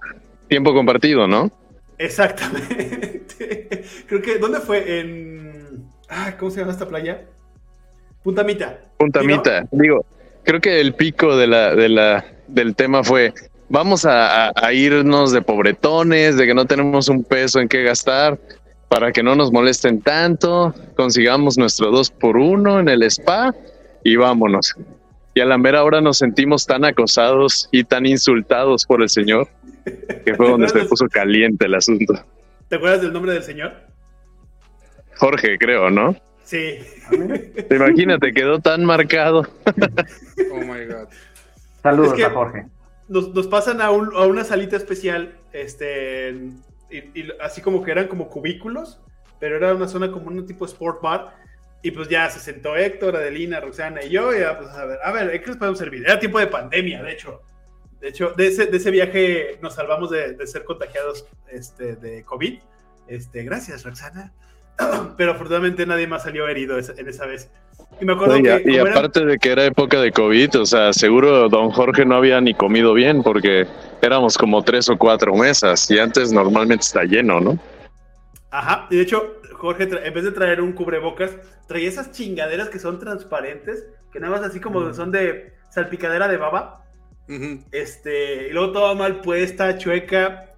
Tiempo 0.49 0.73
compartido, 0.73 1.27
¿no? 1.27 1.49
Exactamente. 1.97 3.85
Creo 4.07 4.21
que, 4.21 4.37
¿dónde 4.37 4.59
fue? 4.59 4.99
En 4.99 5.89
¿cómo 6.37 6.51
se 6.51 6.59
llama 6.59 6.73
esta 6.73 6.87
playa? 6.87 7.21
Puntamita. 8.23 8.79
Puntamita. 8.97 9.65
Digo, 9.71 10.05
creo 10.43 10.61
que 10.61 10.79
el 10.79 10.93
pico 10.93 11.35
de 11.35 11.47
la, 11.47 11.75
de 11.75 11.89
la, 11.89 12.25
del 12.47 12.75
tema 12.75 13.03
fue, 13.03 13.33
vamos 13.69 14.05
a, 14.05 14.51
irnos 14.73 15.31
de 15.31 15.41
pobretones, 15.41 16.37
de 16.37 16.45
que 16.45 16.53
no 16.53 16.65
tenemos 16.65 17.09
un 17.09 17.23
peso 17.23 17.59
en 17.59 17.67
qué 17.67 17.83
gastar, 17.83 18.39
para 18.89 19.11
que 19.11 19.23
no 19.23 19.35
nos 19.35 19.51
molesten 19.51 20.01
tanto, 20.01 20.73
consigamos 20.95 21.57
nuestro 21.57 21.89
dos 21.89 22.11
por 22.11 22.37
uno 22.37 22.79
en 22.79 22.89
el 22.89 23.03
spa 23.03 23.53
y 24.03 24.15
vámonos. 24.15 24.75
Y 25.33 25.41
a 25.41 25.45
la 25.45 25.57
mera 25.57 25.83
hora 25.83 25.99
nos 25.99 26.19
sentimos 26.19 26.67
tan 26.67 26.85
acosados 26.85 27.67
y 27.71 27.83
tan 27.83 28.05
insultados 28.05 28.85
por 28.85 29.01
el 29.01 29.09
señor, 29.09 29.47
que 30.25 30.35
fue 30.35 30.49
donde 30.49 30.69
se 30.69 30.85
puso 30.85 31.07
caliente 31.07 31.65
el 31.65 31.73
asunto. 31.73 32.13
¿Te 32.67 32.75
acuerdas 32.75 33.01
del 33.01 33.13
nombre 33.13 33.33
del 33.33 33.43
señor? 33.43 33.73
Jorge, 35.15 35.57
creo, 35.57 35.89
¿no? 35.89 36.15
Sí. 36.43 36.77
Imagínate, 37.71 38.31
quedó 38.31 38.59
tan 38.59 38.85
marcado. 38.85 39.47
oh 40.51 40.57
my 40.57 40.85
God. 40.85 41.07
Saludos 41.81 42.21
a 42.21 42.29
Jorge. 42.29 42.65
Nos, 43.07 43.47
pasan 43.47 43.81
a, 43.81 43.91
una 43.91 44.43
salita 44.43 44.77
especial, 44.77 45.37
este, 45.51 46.51
y, 46.89 47.31
así 47.41 47.61
como 47.61 47.83
que 47.83 47.91
eran 47.91 48.07
como 48.07 48.29
cubículos, 48.29 49.01
pero 49.39 49.57
era 49.57 49.73
una 49.73 49.87
zona 49.87 50.11
como 50.11 50.27
un 50.27 50.45
tipo 50.45 50.65
sport 50.65 51.01
bar. 51.01 51.35
Y 51.85 51.91
pues 51.91 52.07
ya 52.07 52.29
se 52.29 52.39
sentó 52.39 52.77
Héctor, 52.77 53.17
Adelina, 53.17 53.59
Roxana 53.59 54.01
y 54.03 54.09
yo, 54.09 54.33
y 54.33 54.39
ya, 54.39 54.57
pues 54.57 54.69
a 54.69 54.85
ver, 54.85 54.99
a 55.03 55.11
ver, 55.11 55.41
¿qué 55.41 55.47
les 55.47 55.57
podemos 55.57 55.77
servir? 55.77 56.05
Era 56.05 56.17
tiempo 56.17 56.39
de 56.39 56.47
pandemia, 56.47 57.03
de 57.03 57.11
hecho. 57.11 57.41
De 57.99 58.09
hecho, 58.09 58.33
de 58.37 58.47
ese, 58.47 58.67
de 58.67 58.77
ese 58.77 58.89
viaje 58.89 59.59
nos 59.61 59.75
salvamos 59.75 60.09
de, 60.09 60.33
de 60.33 60.47
ser 60.47 60.63
contagiados 60.63 61.25
este, 61.49 61.97
de 61.97 62.23
COVID. 62.23 62.59
Este, 63.07 63.43
gracias, 63.43 63.83
Roxana. 63.83 64.33
Pero 65.17 65.31
afortunadamente 65.31 65.85
nadie 65.85 66.07
más 66.07 66.23
salió 66.23 66.47
herido 66.47 66.77
en 66.79 67.07
esa 67.07 67.25
vez. 67.25 67.49
Y 68.01 68.05
me 68.05 68.13
acuerdo 68.13 68.41
que. 68.41 68.63
Y 68.65 68.77
aparte 68.77 69.25
de 69.25 69.37
que 69.37 69.51
era 69.51 69.65
época 69.65 69.99
de 70.01 70.11
COVID, 70.11 70.61
o 70.61 70.65
sea, 70.65 70.93
seguro 70.93 71.49
don 71.49 71.71
Jorge 71.71 72.05
no 72.05 72.15
había 72.15 72.41
ni 72.41 72.53
comido 72.53 72.93
bien 72.93 73.23
porque 73.23 73.67
éramos 74.01 74.37
como 74.37 74.61
tres 74.63 74.89
o 74.89 74.97
cuatro 74.97 75.35
mesas 75.35 75.89
y 75.89 75.99
antes 75.99 76.31
normalmente 76.31 76.83
está 76.83 77.03
lleno, 77.03 77.39
¿no? 77.39 77.57
Ajá, 78.51 78.87
y 78.91 78.97
de 78.97 79.01
hecho, 79.01 79.35
Jorge, 79.53 79.83
en 79.83 80.13
vez 80.13 80.23
de 80.23 80.31
traer 80.31 80.61
un 80.61 80.73
cubrebocas, 80.73 81.31
traía 81.67 81.89
esas 81.89 82.11
chingaderas 82.11 82.69
que 82.69 82.79
son 82.79 82.99
transparentes, 82.99 83.87
que 84.11 84.19
nada 84.19 84.37
más 84.37 84.47
así 84.47 84.59
como 84.59 84.93
son 84.93 85.11
de 85.11 85.53
salpicadera 85.69 86.27
de 86.27 86.37
baba. 86.37 86.83
Este, 87.71 88.49
y 88.49 88.51
luego 88.51 88.73
todo 88.73 88.95
mal 88.95 89.21
puesta, 89.21 89.77
chueca. 89.77 90.52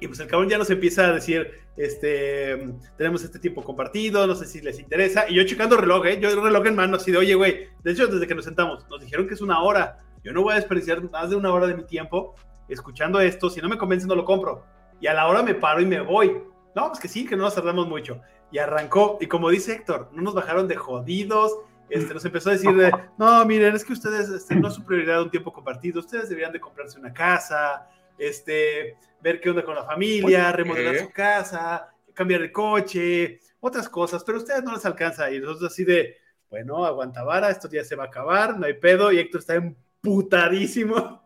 Y 0.00 0.08
pues 0.08 0.18
el 0.20 0.26
cabrón 0.26 0.48
ya 0.48 0.56
nos 0.56 0.70
empieza 0.70 1.06
a 1.06 1.12
decir, 1.12 1.50
este, 1.76 2.74
tenemos 2.96 3.22
este 3.22 3.38
tiempo 3.38 3.62
compartido, 3.62 4.26
no 4.26 4.34
sé 4.34 4.46
si 4.46 4.62
les 4.62 4.78
interesa. 4.78 5.28
Y 5.28 5.34
yo 5.34 5.44
checando 5.44 5.76
reloj, 5.76 6.06
¿eh? 6.06 6.18
yo 6.18 6.30
el 6.30 6.42
reloj 6.42 6.66
en 6.66 6.74
mano, 6.74 6.96
así 6.96 7.12
de, 7.12 7.18
oye, 7.18 7.34
güey, 7.34 7.68
de 7.84 7.92
hecho, 7.92 8.06
desde 8.06 8.26
que 8.26 8.34
nos 8.34 8.46
sentamos, 8.46 8.88
nos 8.88 9.00
dijeron 9.00 9.28
que 9.28 9.34
es 9.34 9.42
una 9.42 9.62
hora. 9.62 9.98
Yo 10.24 10.32
no 10.32 10.42
voy 10.42 10.52
a 10.52 10.56
desperdiciar 10.56 11.02
más 11.10 11.30
de 11.30 11.36
una 11.36 11.52
hora 11.52 11.66
de 11.66 11.74
mi 11.74 11.84
tiempo 11.84 12.34
escuchando 12.68 13.20
esto. 13.20 13.50
Si 13.50 13.60
no 13.60 13.68
me 13.68 13.78
convence, 13.78 14.06
no 14.06 14.14
lo 14.14 14.24
compro. 14.24 14.64
Y 15.00 15.06
a 15.06 15.14
la 15.14 15.26
hora 15.26 15.42
me 15.42 15.54
paro 15.54 15.80
y 15.80 15.86
me 15.86 16.00
voy. 16.00 16.42
No, 16.74 16.88
pues 16.88 17.00
que 17.00 17.08
sí, 17.08 17.26
que 17.26 17.36
no 17.36 17.44
nos 17.44 17.54
tardamos 17.54 17.88
mucho. 17.88 18.20
Y 18.52 18.58
arrancó. 18.58 19.18
Y 19.20 19.26
como 19.26 19.50
dice 19.50 19.72
Héctor, 19.72 20.08
no 20.12 20.22
nos 20.22 20.34
bajaron 20.34 20.68
de 20.68 20.76
jodidos. 20.76 21.52
Este, 21.88 22.14
nos 22.14 22.24
empezó 22.24 22.50
a 22.50 22.52
decir, 22.52 22.72
de, 22.74 22.92
no, 23.18 23.44
miren, 23.44 23.74
es 23.74 23.84
que 23.84 23.92
ustedes 23.92 24.28
este, 24.28 24.54
no 24.54 24.68
es 24.68 24.74
su 24.74 24.84
prioridad 24.84 25.22
un 25.22 25.30
tiempo 25.30 25.52
compartido. 25.52 26.00
Ustedes 26.00 26.28
deberían 26.28 26.52
de 26.52 26.60
comprarse 26.60 26.98
una 26.98 27.12
casa. 27.12 27.88
Este, 28.20 28.96
ver 29.22 29.40
qué 29.40 29.48
onda 29.48 29.64
con 29.64 29.74
la 29.74 29.84
familia, 29.84 30.52
remodelar 30.52 30.98
su 30.98 31.10
casa, 31.10 31.88
cambiar 32.12 32.42
de 32.42 32.52
coche, 32.52 33.40
otras 33.60 33.88
cosas, 33.88 34.22
pero 34.24 34.36
a 34.38 34.42
ustedes 34.42 34.62
no 34.62 34.74
les 34.74 34.84
alcanza. 34.84 35.30
Y 35.30 35.40
nosotros 35.40 35.72
así 35.72 35.84
de, 35.84 36.18
bueno, 36.50 36.84
aguanta 36.84 37.24
vara, 37.24 37.48
esto 37.48 37.68
ya 37.70 37.82
se 37.82 37.96
va 37.96 38.04
a 38.04 38.06
acabar, 38.08 38.58
no 38.58 38.66
hay 38.66 38.74
pedo. 38.74 39.10
Y 39.10 39.18
Héctor 39.18 39.40
está 39.40 39.54
emputadísimo. 39.54 41.22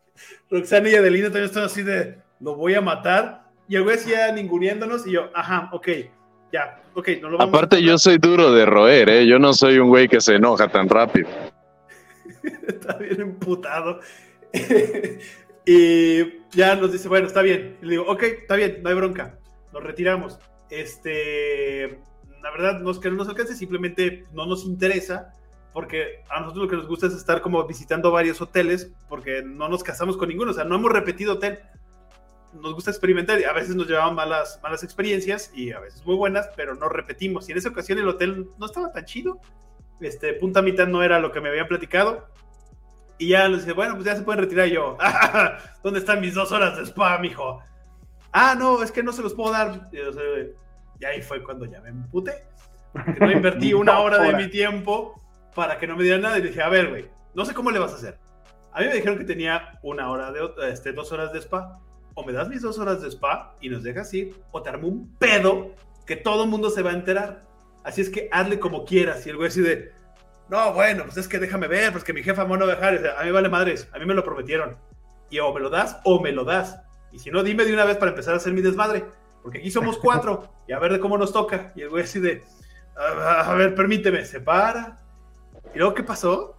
Roxana 0.50 0.88
y 0.88 0.94
Adelina 0.94 1.26
también 1.26 1.44
están 1.44 1.64
así 1.64 1.82
de, 1.82 2.18
lo 2.40 2.56
voy 2.56 2.74
a 2.74 2.80
matar. 2.80 3.46
Y 3.68 3.76
el 3.76 3.84
güey 3.84 3.98
ya 4.06 4.32
ninguneándonos 4.32 5.06
y 5.06 5.12
yo, 5.12 5.30
ajá, 5.34 5.68
ok, 5.72 5.88
ya, 6.50 6.82
ok, 6.94 7.08
no 7.20 7.28
lo 7.28 7.36
vamos 7.36 7.54
Aparte 7.54 7.82
yo 7.82 7.98
soy 7.98 8.16
duro 8.16 8.50
de 8.52 8.64
roer, 8.64 9.10
¿eh? 9.10 9.26
Yo 9.26 9.38
no 9.38 9.52
soy 9.52 9.78
un 9.78 9.90
güey 9.90 10.08
que 10.08 10.22
se 10.22 10.36
enoja 10.36 10.68
tan 10.68 10.88
rápido. 10.88 11.28
está 12.66 12.94
bien 12.94 13.20
emputado. 13.20 14.00
Y 15.70 16.46
ya 16.52 16.76
nos 16.76 16.92
dice, 16.92 17.08
bueno, 17.08 17.26
está 17.26 17.42
bien. 17.42 17.76
Le 17.82 17.90
digo, 17.90 18.04
ok, 18.06 18.22
está 18.22 18.56
bien, 18.56 18.80
no 18.82 18.88
hay 18.88 18.94
bronca. 18.94 19.38
Nos 19.70 19.82
retiramos. 19.82 20.38
Este, 20.70 22.00
la 22.42 22.50
verdad, 22.50 22.80
no 22.80 22.90
es 22.90 22.98
que 22.98 23.10
no 23.10 23.16
nos 23.16 23.28
alcance, 23.28 23.54
simplemente 23.54 24.24
no 24.32 24.46
nos 24.46 24.64
interesa, 24.64 25.34
porque 25.74 26.24
a 26.30 26.40
nosotros 26.40 26.64
lo 26.64 26.70
que 26.70 26.76
nos 26.76 26.88
gusta 26.88 27.08
es 27.08 27.12
estar 27.12 27.42
como 27.42 27.62
visitando 27.66 28.10
varios 28.10 28.40
hoteles, 28.40 28.90
porque 29.10 29.42
no 29.42 29.68
nos 29.68 29.84
casamos 29.84 30.16
con 30.16 30.30
ninguno, 30.30 30.52
o 30.52 30.54
sea, 30.54 30.64
no 30.64 30.76
hemos 30.76 30.90
repetido 30.90 31.34
hotel. 31.34 31.58
Nos 32.54 32.72
gusta 32.72 32.90
experimentar 32.90 33.38
y 33.38 33.44
a 33.44 33.52
veces 33.52 33.76
nos 33.76 33.86
llevaban 33.86 34.14
malas, 34.14 34.58
malas 34.62 34.82
experiencias 34.82 35.52
y 35.54 35.72
a 35.72 35.80
veces 35.80 36.02
muy 36.06 36.16
buenas, 36.16 36.48
pero 36.56 36.76
no 36.76 36.88
repetimos. 36.88 37.46
Y 37.46 37.52
en 37.52 37.58
esa 37.58 37.68
ocasión 37.68 37.98
el 37.98 38.08
hotel 38.08 38.48
no 38.56 38.64
estaba 38.64 38.90
tan 38.90 39.04
chido. 39.04 39.38
Este, 40.00 40.32
punta 40.32 40.62
mitad 40.62 40.86
no 40.86 41.02
era 41.02 41.20
lo 41.20 41.30
que 41.30 41.42
me 41.42 41.50
habían 41.50 41.68
platicado. 41.68 42.26
Y 43.18 43.28
ya 43.28 43.48
nos 43.48 43.60
dice, 43.60 43.72
bueno, 43.72 43.94
pues 43.94 44.06
ya 44.06 44.16
se 44.16 44.22
pueden 44.22 44.42
retirar. 44.42 44.68
Y 44.68 44.72
yo, 44.72 44.96
¿dónde 45.82 45.98
están 46.00 46.20
mis 46.20 46.34
dos 46.34 46.52
horas 46.52 46.76
de 46.76 46.84
spa, 46.84 47.18
mijo? 47.18 47.60
Ah, 48.32 48.54
no, 48.56 48.82
es 48.82 48.92
que 48.92 49.02
no 49.02 49.12
se 49.12 49.22
los 49.22 49.34
puedo 49.34 49.52
dar. 49.52 49.88
Y, 49.92 51.04
ahí 51.04 51.22
fue 51.22 51.42
cuando 51.42 51.64
ya 51.64 51.80
me 51.80 51.88
emputé. 51.88 52.44
Porque 52.92 53.18
no 53.20 53.30
invertí 53.30 53.74
una 53.74 53.98
hora 53.98 54.22
de 54.22 54.34
mi 54.34 54.48
tiempo 54.48 55.20
para 55.54 55.78
que 55.78 55.86
no 55.86 55.96
me 55.96 56.04
dieran 56.04 56.22
nada. 56.22 56.38
Y 56.38 56.42
dije, 56.42 56.62
a 56.62 56.68
ver, 56.68 56.90
güey, 56.90 57.10
no 57.34 57.44
sé 57.44 57.54
cómo 57.54 57.70
le 57.70 57.80
vas 57.80 57.92
a 57.92 57.96
hacer. 57.96 58.18
A 58.72 58.80
mí 58.80 58.86
me 58.86 58.94
dijeron 58.94 59.18
que 59.18 59.24
tenía 59.24 59.78
una 59.82 60.10
hora 60.10 60.30
de, 60.30 60.40
este, 60.70 60.92
dos 60.92 61.10
horas 61.10 61.32
de 61.32 61.40
spa. 61.40 61.80
O 62.14 62.24
me 62.24 62.32
das 62.32 62.48
mis 62.48 62.62
dos 62.62 62.78
horas 62.78 63.02
de 63.02 63.08
spa 63.08 63.54
y 63.60 63.68
nos 63.68 63.82
dejas 63.82 64.12
ir, 64.12 64.34
o 64.50 64.60
te 64.60 64.68
armo 64.68 64.88
un 64.88 65.16
pedo 65.18 65.72
que 66.04 66.16
todo 66.16 66.44
el 66.44 66.50
mundo 66.50 66.70
se 66.70 66.82
va 66.82 66.90
a 66.90 66.94
enterar. 66.94 67.44
Así 67.84 68.00
es 68.00 68.10
que 68.10 68.28
hazle 68.32 68.58
como 68.58 68.84
quieras. 68.84 69.26
Y 69.26 69.30
el 69.30 69.36
güey 69.36 69.48
así 69.48 69.60
de, 69.60 69.92
no, 70.48 70.72
bueno, 70.72 71.04
pues 71.04 71.16
es 71.18 71.28
que 71.28 71.38
déjame 71.38 71.68
ver, 71.68 71.92
pues 71.92 72.04
que 72.04 72.12
mi 72.12 72.22
jefa 72.22 72.44
me 72.44 72.56
no 72.56 72.66
dejar. 72.66 73.14
a 73.18 73.24
mí 73.24 73.30
vale 73.30 73.48
madres, 73.48 73.88
a 73.92 73.98
mí 73.98 74.06
me 74.06 74.14
lo 74.14 74.24
prometieron. 74.24 74.76
Y 75.30 75.38
o 75.40 75.52
me 75.52 75.60
lo 75.60 75.68
das 75.68 75.98
o 76.04 76.20
me 76.20 76.32
lo 76.32 76.44
das. 76.44 76.80
Y 77.12 77.18
si 77.18 77.30
no, 77.30 77.42
dime 77.42 77.64
de 77.64 77.74
una 77.74 77.84
vez 77.84 77.96
para 77.96 78.10
empezar 78.10 78.34
a 78.34 78.38
hacer 78.38 78.52
mi 78.52 78.62
desmadre. 78.62 79.04
Porque 79.42 79.58
aquí 79.58 79.70
somos 79.70 79.98
cuatro 80.02 80.48
y 80.66 80.72
a 80.72 80.78
ver 80.78 80.92
de 80.92 81.00
cómo 81.00 81.18
nos 81.18 81.32
toca. 81.32 81.72
Y 81.76 81.82
el 81.82 81.90
güey 81.90 82.04
así 82.04 82.18
de, 82.18 82.42
a, 82.96 83.54
ver, 83.54 83.74
permíteme, 83.74 84.24
se 84.24 84.40
para. 84.40 84.98
¿Y 85.74 85.78
luego 85.78 85.94
qué 85.94 86.02
pasó? 86.02 86.54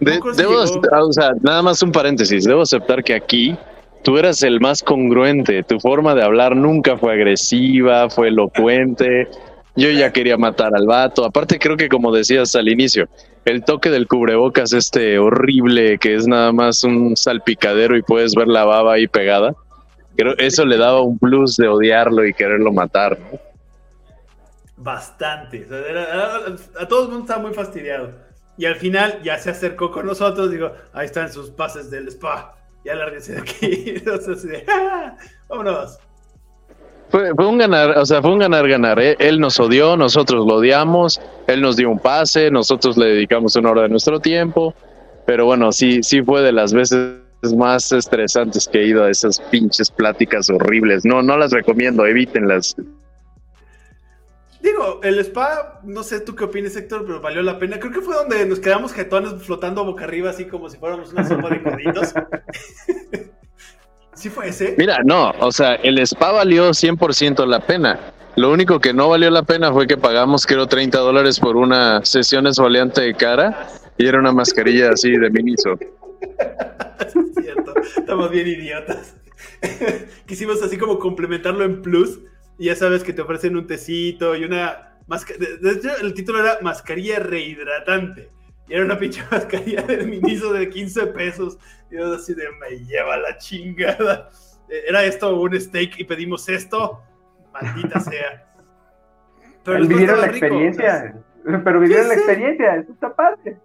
debo, 0.00 0.60
o 0.60 1.12
sea, 1.12 1.32
nada 1.42 1.62
más 1.62 1.82
un 1.82 1.92
paréntesis. 1.92 2.44
Debo 2.44 2.62
aceptar 2.62 3.04
que 3.04 3.14
aquí 3.14 3.58
tú 4.02 4.16
eras 4.16 4.42
el 4.42 4.60
más 4.60 4.82
congruente. 4.82 5.62
Tu 5.64 5.78
forma 5.80 6.14
de 6.14 6.22
hablar 6.22 6.56
nunca 6.56 6.96
fue 6.96 7.12
agresiva, 7.12 8.08
fue 8.08 8.28
elocuente. 8.28 9.28
Yo 9.76 9.90
ya 9.90 10.12
quería 10.12 10.36
matar 10.36 10.74
al 10.74 10.86
vato. 10.86 11.24
Aparte, 11.24 11.58
creo 11.58 11.76
que 11.76 11.88
como 11.88 12.12
decías 12.12 12.54
al 12.54 12.68
inicio, 12.68 13.08
el 13.44 13.62
toque 13.62 13.90
del 13.90 14.08
cubrebocas 14.08 14.72
este 14.72 15.18
horrible 15.18 15.98
que 15.98 16.14
es 16.14 16.26
nada 16.26 16.50
más 16.52 16.82
un 16.82 17.16
salpicadero 17.16 17.96
y 17.96 18.02
puedes 18.02 18.34
ver 18.34 18.48
la 18.48 18.64
baba 18.64 18.94
ahí 18.94 19.06
pegada. 19.06 19.54
Creo 20.16 20.34
eso 20.38 20.64
le 20.64 20.78
daba 20.78 21.02
un 21.02 21.18
plus 21.18 21.56
de 21.56 21.68
odiarlo 21.68 22.26
y 22.26 22.32
quererlo 22.32 22.72
matar, 22.72 23.18
Bastante. 24.78 25.66
a, 26.78 26.86
todo 26.86 27.04
el 27.04 27.08
mundo 27.08 27.24
estaba 27.24 27.42
muy 27.42 27.54
fastidiado. 27.54 28.12
Y 28.58 28.64
al 28.64 28.76
final 28.76 29.20
ya 29.22 29.38
se 29.38 29.50
acercó 29.50 29.90
con 29.90 30.06
nosotros. 30.06 30.50
Digo, 30.50 30.72
ahí 30.92 31.06
están 31.06 31.32
sus 31.32 31.50
pases 31.50 31.90
del 31.90 32.08
spa. 32.08 32.56
Ya 32.84 32.94
lárguense 32.94 33.34
de 33.34 33.40
aquí. 33.40 33.94
¡ah! 34.68 35.16
vámonos. 35.48 35.98
Fue, 37.08 37.32
un 37.32 37.58
ganar, 37.58 37.96
o 37.98 38.04
sea, 38.04 38.20
fue 38.20 38.32
un 38.32 38.38
ganar-ganar. 38.40 38.98
¿eh? 39.00 39.16
Él 39.18 39.38
nos 39.38 39.60
odió, 39.60 39.96
nosotros 39.96 40.46
lo 40.46 40.56
odiamos, 40.56 41.20
él 41.46 41.60
nos 41.60 41.76
dio 41.76 41.90
un 41.90 41.98
pase, 41.98 42.50
nosotros 42.50 42.96
le 42.96 43.06
dedicamos 43.06 43.54
una 43.56 43.70
hora 43.70 43.82
de 43.82 43.88
nuestro 43.88 44.20
tiempo, 44.20 44.74
pero 45.24 45.46
bueno, 45.46 45.72
sí, 45.72 46.02
sí 46.02 46.22
fue 46.22 46.42
de 46.42 46.52
las 46.52 46.72
veces 46.72 47.20
más 47.56 47.92
estresantes 47.92 48.66
que 48.66 48.80
he 48.80 48.86
ido 48.88 49.04
a 49.04 49.10
esas 49.10 49.40
pinches 49.40 49.90
pláticas 49.90 50.50
horribles. 50.50 51.04
No, 51.04 51.22
no 51.22 51.36
las 51.36 51.52
recomiendo, 51.52 52.04
evítenlas. 52.06 52.74
Digo, 54.60 55.00
el 55.04 55.20
spa, 55.20 55.80
no 55.84 56.02
sé 56.02 56.20
tú 56.20 56.34
qué 56.34 56.44
opinas, 56.44 56.74
Héctor, 56.74 57.04
pero 57.06 57.20
valió 57.20 57.40
la 57.42 57.58
pena. 57.58 57.78
Creo 57.78 57.92
que 57.92 58.00
fue 58.00 58.16
donde 58.16 58.44
nos 58.46 58.58
quedamos 58.58 58.92
jetones 58.92 59.34
flotando 59.44 59.84
boca 59.84 60.04
arriba, 60.04 60.30
así 60.30 60.46
como 60.46 60.68
si 60.68 60.76
fuéramos 60.76 61.12
una 61.12 61.26
sopa 61.26 61.50
de 61.50 61.62
coditos. 61.62 62.14
¿Sí 64.16 64.30
fue 64.30 64.48
ese? 64.48 64.74
Mira, 64.78 64.98
no, 65.04 65.30
o 65.40 65.52
sea, 65.52 65.74
el 65.74 65.98
spa 65.98 66.32
valió 66.32 66.70
100% 66.70 67.46
la 67.46 67.60
pena. 67.60 68.12
Lo 68.36 68.50
único 68.50 68.80
que 68.80 68.92
no 68.92 69.08
valió 69.08 69.30
la 69.30 69.42
pena 69.42 69.72
fue 69.72 69.86
que 69.86 69.96
pagamos, 69.96 70.46
creo, 70.46 70.66
30 70.66 70.98
dólares 70.98 71.38
por 71.38 71.56
una 71.56 72.04
sesión 72.04 72.46
esfoliante 72.46 73.02
de 73.02 73.14
cara 73.14 73.68
y 73.98 74.06
era 74.06 74.18
una 74.18 74.32
mascarilla 74.32 74.90
así 74.90 75.10
de 75.10 75.30
miniso. 75.30 75.78
es 75.80 77.14
cierto, 77.42 77.74
estamos 77.96 78.30
bien 78.30 78.46
idiotas. 78.46 79.16
Quisimos 80.26 80.62
así 80.62 80.78
como 80.78 80.98
complementarlo 80.98 81.64
en 81.64 81.82
plus 81.82 82.20
y 82.58 82.66
ya 82.66 82.76
sabes 82.76 83.04
que 83.04 83.12
te 83.12 83.22
ofrecen 83.22 83.56
un 83.56 83.66
tecito 83.66 84.34
y 84.34 84.44
una... 84.44 84.98
De 85.38 85.70
hecho, 85.72 85.90
el 86.02 86.14
título 86.14 86.40
era 86.40 86.58
mascarilla 86.62 87.20
rehidratante. 87.20 88.30
Y 88.68 88.74
era 88.74 88.84
una 88.84 88.98
pinche 88.98 89.22
mascarilla 89.30 89.82
de 89.82 90.04
miniso 90.04 90.52
de 90.52 90.68
15 90.68 91.06
pesos. 91.08 91.58
Y 91.90 91.96
yo 91.96 92.14
así 92.14 92.34
de, 92.34 92.44
me 92.60 92.84
lleva 92.84 93.16
la 93.16 93.36
chingada. 93.38 94.30
Eh, 94.68 94.84
era 94.88 95.04
esto 95.04 95.38
un 95.38 95.58
steak 95.60 95.98
y 95.98 96.04
pedimos 96.04 96.48
esto. 96.48 97.02
Maldita 97.52 98.00
sea. 98.00 98.46
Pero 99.64 99.86
vivieron 99.86 100.20
la 100.20 100.26
experiencia. 100.26 101.16
Pero 101.44 101.80
vivieron 101.80 102.08
la 102.08 102.14
experiencia. 102.14 102.76
Eso 102.76 102.92
está 102.92 103.14
padre. 103.14 103.58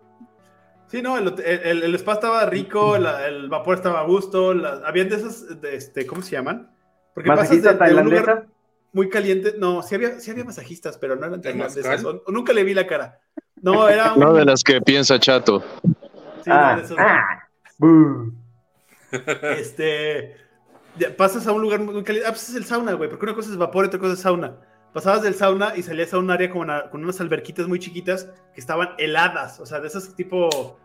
Sí, 0.87 1.01
no, 1.01 1.17
el, 1.17 1.33
el, 1.39 1.95
spa 1.95 2.13
estaba 2.13 2.45
rico, 2.45 2.97
el 2.97 3.47
vapor 3.47 3.75
estaba 3.75 4.01
a 4.01 4.03
gusto, 4.03 4.53
habían 4.85 5.07
de 5.07 5.15
esas, 5.15 5.61
de 5.61 5.77
este, 5.77 6.05
¿cómo 6.05 6.21
se 6.21 6.31
llaman? 6.31 6.69
Porque 7.13 7.29
pasas 7.29 7.61
de, 7.61 7.73
de 7.73 7.95
un 7.95 8.03
lugar 8.03 8.47
muy 8.91 9.07
caliente, 9.07 9.53
no, 9.57 9.81
sí 9.83 9.95
había, 9.95 10.19
sí 10.19 10.31
había 10.31 10.43
masajistas, 10.43 10.97
pero 10.97 11.15
no 11.15 11.25
eran 11.25 11.41
tailandesas, 11.41 12.03
nunca 12.27 12.51
le 12.51 12.65
vi 12.65 12.73
la 12.73 12.85
cara. 12.87 13.21
No, 13.61 13.87
era 13.87 14.15
No 14.17 14.33
de 14.33 14.43
las 14.43 14.63
que 14.63 14.81
piensa 14.81 15.17
Chato. 15.17 15.63
Sí, 16.43 16.51
ah, 16.51 16.75
de 16.75 16.83
esos, 16.83 16.97
ah, 16.99 17.40
Este. 19.57 20.37
pasas 21.17 21.45
a 21.47 21.51
un 21.51 21.61
lugar 21.61 21.79
muy 21.79 22.03
caliente. 22.03 22.27
Ah, 22.27 22.31
pues 22.31 22.49
es 22.49 22.55
el 22.55 22.65
sauna, 22.65 22.93
güey. 22.93 23.09
Porque 23.09 23.25
una 23.25 23.35
cosa 23.35 23.49
es 23.49 23.57
vapor 23.57 23.85
y 23.85 23.87
otra 23.87 23.99
cosa 23.99 24.13
es 24.13 24.19
sauna. 24.19 24.55
Pasabas 24.93 25.21
del 25.21 25.35
sauna 25.35 25.73
y 25.75 25.83
salías 25.83 26.13
a 26.13 26.19
un 26.19 26.31
área 26.31 26.49
con, 26.49 26.69
con 26.91 27.03
unas 27.03 27.19
alberquitas 27.21 27.67
muy 27.67 27.79
chiquitas 27.79 28.29
que 28.53 28.61
estaban 28.61 28.89
heladas. 28.97 29.59
O 29.59 29.65
sea, 29.65 29.79
de 29.79 29.87
esas 29.87 30.15
tipo. 30.15 30.79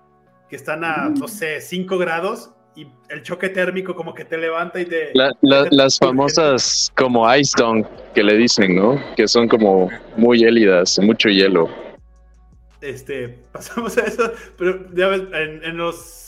que 0.48 0.56
están 0.56 0.84
a, 0.84 1.08
no 1.08 1.28
sé, 1.28 1.60
5 1.60 1.98
grados 1.98 2.50
y 2.76 2.86
el 3.08 3.22
choque 3.22 3.48
térmico 3.48 3.96
como 3.96 4.12
que 4.12 4.24
te 4.24 4.36
levanta 4.36 4.78
y 4.78 4.84
te... 4.84 5.12
las 5.42 5.98
famosas 5.98 6.92
como 6.94 7.34
ice 7.34 7.54
dunk 7.56 7.86
que 8.14 8.22
le 8.22 8.36
dicen, 8.36 8.76
¿no? 8.76 9.00
Que 9.16 9.26
son 9.26 9.48
como 9.48 9.90
muy 10.16 10.44
hélidas, 10.44 10.98
mucho 10.98 11.30
hielo. 11.30 11.70
Este, 12.82 13.28
pasamos 13.52 13.96
a 13.96 14.02
eso, 14.02 14.30
pero 14.58 14.94
ya 14.94 15.08
ves, 15.08 15.22
en, 15.32 15.76
los... 15.78 16.25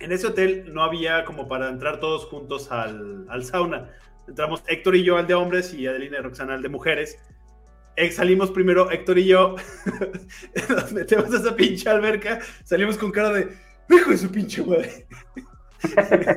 En 0.00 0.12
ese 0.12 0.28
hotel 0.28 0.72
no 0.72 0.82
había 0.82 1.24
como 1.24 1.48
para 1.48 1.68
entrar 1.68 2.00
todos 2.00 2.26
juntos 2.26 2.70
al, 2.70 3.26
al 3.28 3.44
sauna. 3.44 3.90
Entramos 4.28 4.62
Héctor 4.66 4.96
y 4.96 5.04
yo 5.04 5.16
al 5.16 5.26
de 5.26 5.34
hombres 5.34 5.72
y 5.74 5.86
Adelina 5.86 6.18
y 6.18 6.22
Roxana 6.22 6.54
al 6.54 6.62
de 6.62 6.68
mujeres. 6.68 7.18
salimos 8.12 8.50
primero 8.50 8.90
Héctor 8.90 9.18
y 9.18 9.26
yo, 9.26 9.56
nos 10.68 10.92
metemos 10.92 11.32
a 11.32 11.38
esa 11.38 11.56
pinche 11.56 11.88
alberca, 11.88 12.38
salimos 12.64 12.98
con 12.98 13.10
cara 13.10 13.32
de 13.32 13.48
hijo 13.90 14.10
de 14.10 14.18
su 14.18 14.30
pinche 14.30 14.62
madre. 14.62 15.06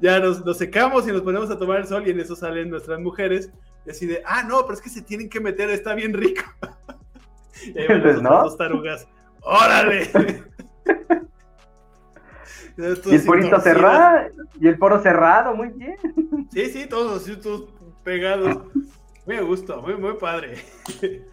ya 0.00 0.18
nos, 0.18 0.56
secamos 0.56 1.06
y 1.06 1.12
nos 1.12 1.22
ponemos 1.22 1.50
a 1.50 1.58
tomar 1.58 1.78
el 1.78 1.86
sol 1.86 2.02
y 2.06 2.10
en 2.10 2.20
eso 2.20 2.34
salen 2.34 2.70
nuestras 2.70 2.98
mujeres 2.98 3.50
y 3.86 3.90
así 3.90 4.06
de, 4.06 4.22
ah, 4.26 4.42
no, 4.42 4.62
pero 4.62 4.74
es 4.74 4.80
que 4.80 4.90
se 4.90 5.02
tienen 5.02 5.28
que 5.28 5.40
meter, 5.40 5.70
está 5.70 5.94
bien 5.94 6.12
rico. 6.14 6.42
y 7.74 7.78
ahí 7.78 7.86
van 7.86 8.22
¿no? 8.22 8.42
dos 8.42 8.56
tarugas, 8.56 9.06
órale. 9.42 10.10
Y 12.78 13.14
el 13.14 13.24
porito 13.24 13.60
cerrado, 13.60 14.28
y 14.60 14.68
el 14.68 14.78
poro 14.78 15.00
cerrado, 15.02 15.54
muy 15.54 15.68
bien. 15.70 15.96
Sí, 16.50 16.66
sí, 16.66 16.86
todos 16.86 17.22
así, 17.22 17.36
todos 17.36 17.64
pegados. 18.04 18.58
Muy 19.26 19.38
gusto, 19.40 19.82
muy, 19.82 19.96
muy 19.96 20.14
padre. 20.14 20.56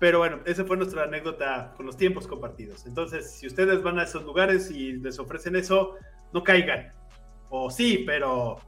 Pero 0.00 0.18
bueno, 0.18 0.40
esa 0.44 0.64
fue 0.64 0.76
nuestra 0.76 1.04
anécdota 1.04 1.72
con 1.76 1.86
los 1.86 1.96
tiempos 1.96 2.26
compartidos. 2.26 2.84
Entonces, 2.86 3.30
si 3.30 3.46
ustedes 3.46 3.82
van 3.82 3.98
a 3.98 4.02
esos 4.02 4.24
lugares 4.24 4.70
y 4.70 4.94
les 4.94 5.18
ofrecen 5.18 5.56
eso, 5.56 5.94
no 6.32 6.42
caigan. 6.42 6.92
O 7.48 7.70
sí, 7.70 8.02
pero 8.04 8.58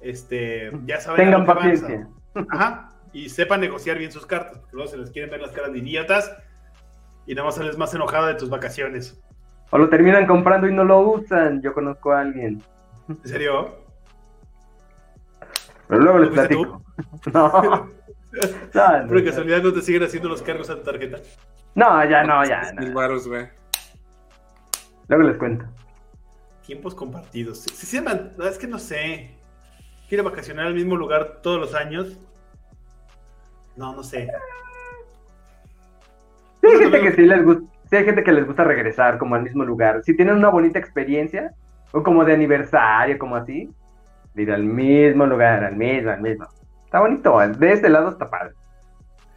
este, 0.00 0.72
ya 0.86 0.98
saben. 0.98 1.26
Tengan 1.26 1.44
paciencia. 1.44 2.08
Ajá. 2.48 2.92
Y 3.12 3.28
sepan 3.28 3.60
negociar 3.60 3.98
bien 3.98 4.10
sus 4.10 4.24
cartas, 4.24 4.58
porque 4.58 4.74
luego 4.74 4.90
se 4.90 4.96
les 4.96 5.10
quieren 5.10 5.30
ver 5.30 5.42
las 5.42 5.52
caras 5.52 5.72
de 5.72 5.78
idiotas 5.78 6.32
y 7.26 7.34
nada 7.34 7.46
más 7.46 7.56
sales 7.56 7.76
más 7.76 7.94
enojado 7.94 8.26
de 8.26 8.34
tus 8.34 8.48
vacaciones. 8.48 9.22
O 9.70 9.78
lo 9.78 9.88
terminan 9.88 10.26
comprando 10.26 10.68
y 10.68 10.74
no 10.74 10.84
lo 10.84 11.00
usan. 11.00 11.62
Yo 11.62 11.72
conozco 11.72 12.12
a 12.12 12.20
alguien. 12.20 12.62
¿En 13.08 13.28
serio? 13.28 13.76
Pero 15.88 16.02
luego 16.02 16.18
les 16.18 16.30
platico. 16.30 16.82
No. 17.32 17.90
No, 18.74 19.08
Por 19.08 19.24
casualidad 19.24 19.62
no 19.62 19.72
te 19.72 19.82
siguen 19.82 20.04
haciendo 20.04 20.28
los 20.28 20.40
cargos 20.42 20.70
a 20.70 20.76
tu 20.76 20.82
tarjeta. 20.82 21.18
No, 21.74 22.04
ya 22.08 22.22
no, 22.22 22.44
ya. 22.44 22.72
Mil 22.78 22.94
baros, 22.94 23.26
güey. 23.26 23.48
Luego 25.08 25.24
les 25.24 25.36
cuento. 25.36 25.64
Tiempos 26.64 26.94
compartidos. 26.94 27.62
Si 27.62 27.86
se 27.86 27.96
llaman, 27.96 28.34
es 28.48 28.58
que 28.58 28.68
no 28.68 28.78
sé. 28.78 29.34
¿Quiere 30.08 30.22
vacacionar 30.22 30.66
al 30.66 30.74
mismo 30.74 30.94
lugar 30.94 31.40
todos 31.42 31.58
los 31.58 31.74
años? 31.74 32.16
No, 33.76 33.94
no 33.94 34.04
sé. 34.04 34.28
Sí, 36.60 36.66
hay 36.68 36.78
gente 36.78 37.00
que 37.00 37.12
sí 37.12 37.22
les 37.22 37.44
gusta. 37.44 37.79
Sí, 37.90 37.96
hay 37.96 38.04
gente 38.04 38.22
que 38.22 38.32
les 38.32 38.46
gusta 38.46 38.64
regresar 38.64 39.18
como 39.18 39.34
al 39.34 39.42
mismo 39.42 39.64
lugar. 39.64 40.02
Si 40.04 40.14
tienen 40.14 40.36
una 40.36 40.48
bonita 40.48 40.78
experiencia, 40.78 41.52
o 41.92 42.02
como 42.02 42.24
de 42.24 42.34
aniversario, 42.34 43.18
como 43.18 43.36
así, 43.36 43.68
ir 44.36 44.52
al 44.52 44.62
mismo 44.62 45.26
lugar, 45.26 45.64
al 45.64 45.76
mismo, 45.76 46.10
al 46.10 46.20
mismo. 46.20 46.46
Está 46.84 47.00
bonito, 47.00 47.38
de 47.38 47.72
este 47.72 47.88
lado 47.88 48.10
está 48.10 48.30
padre. 48.30 48.54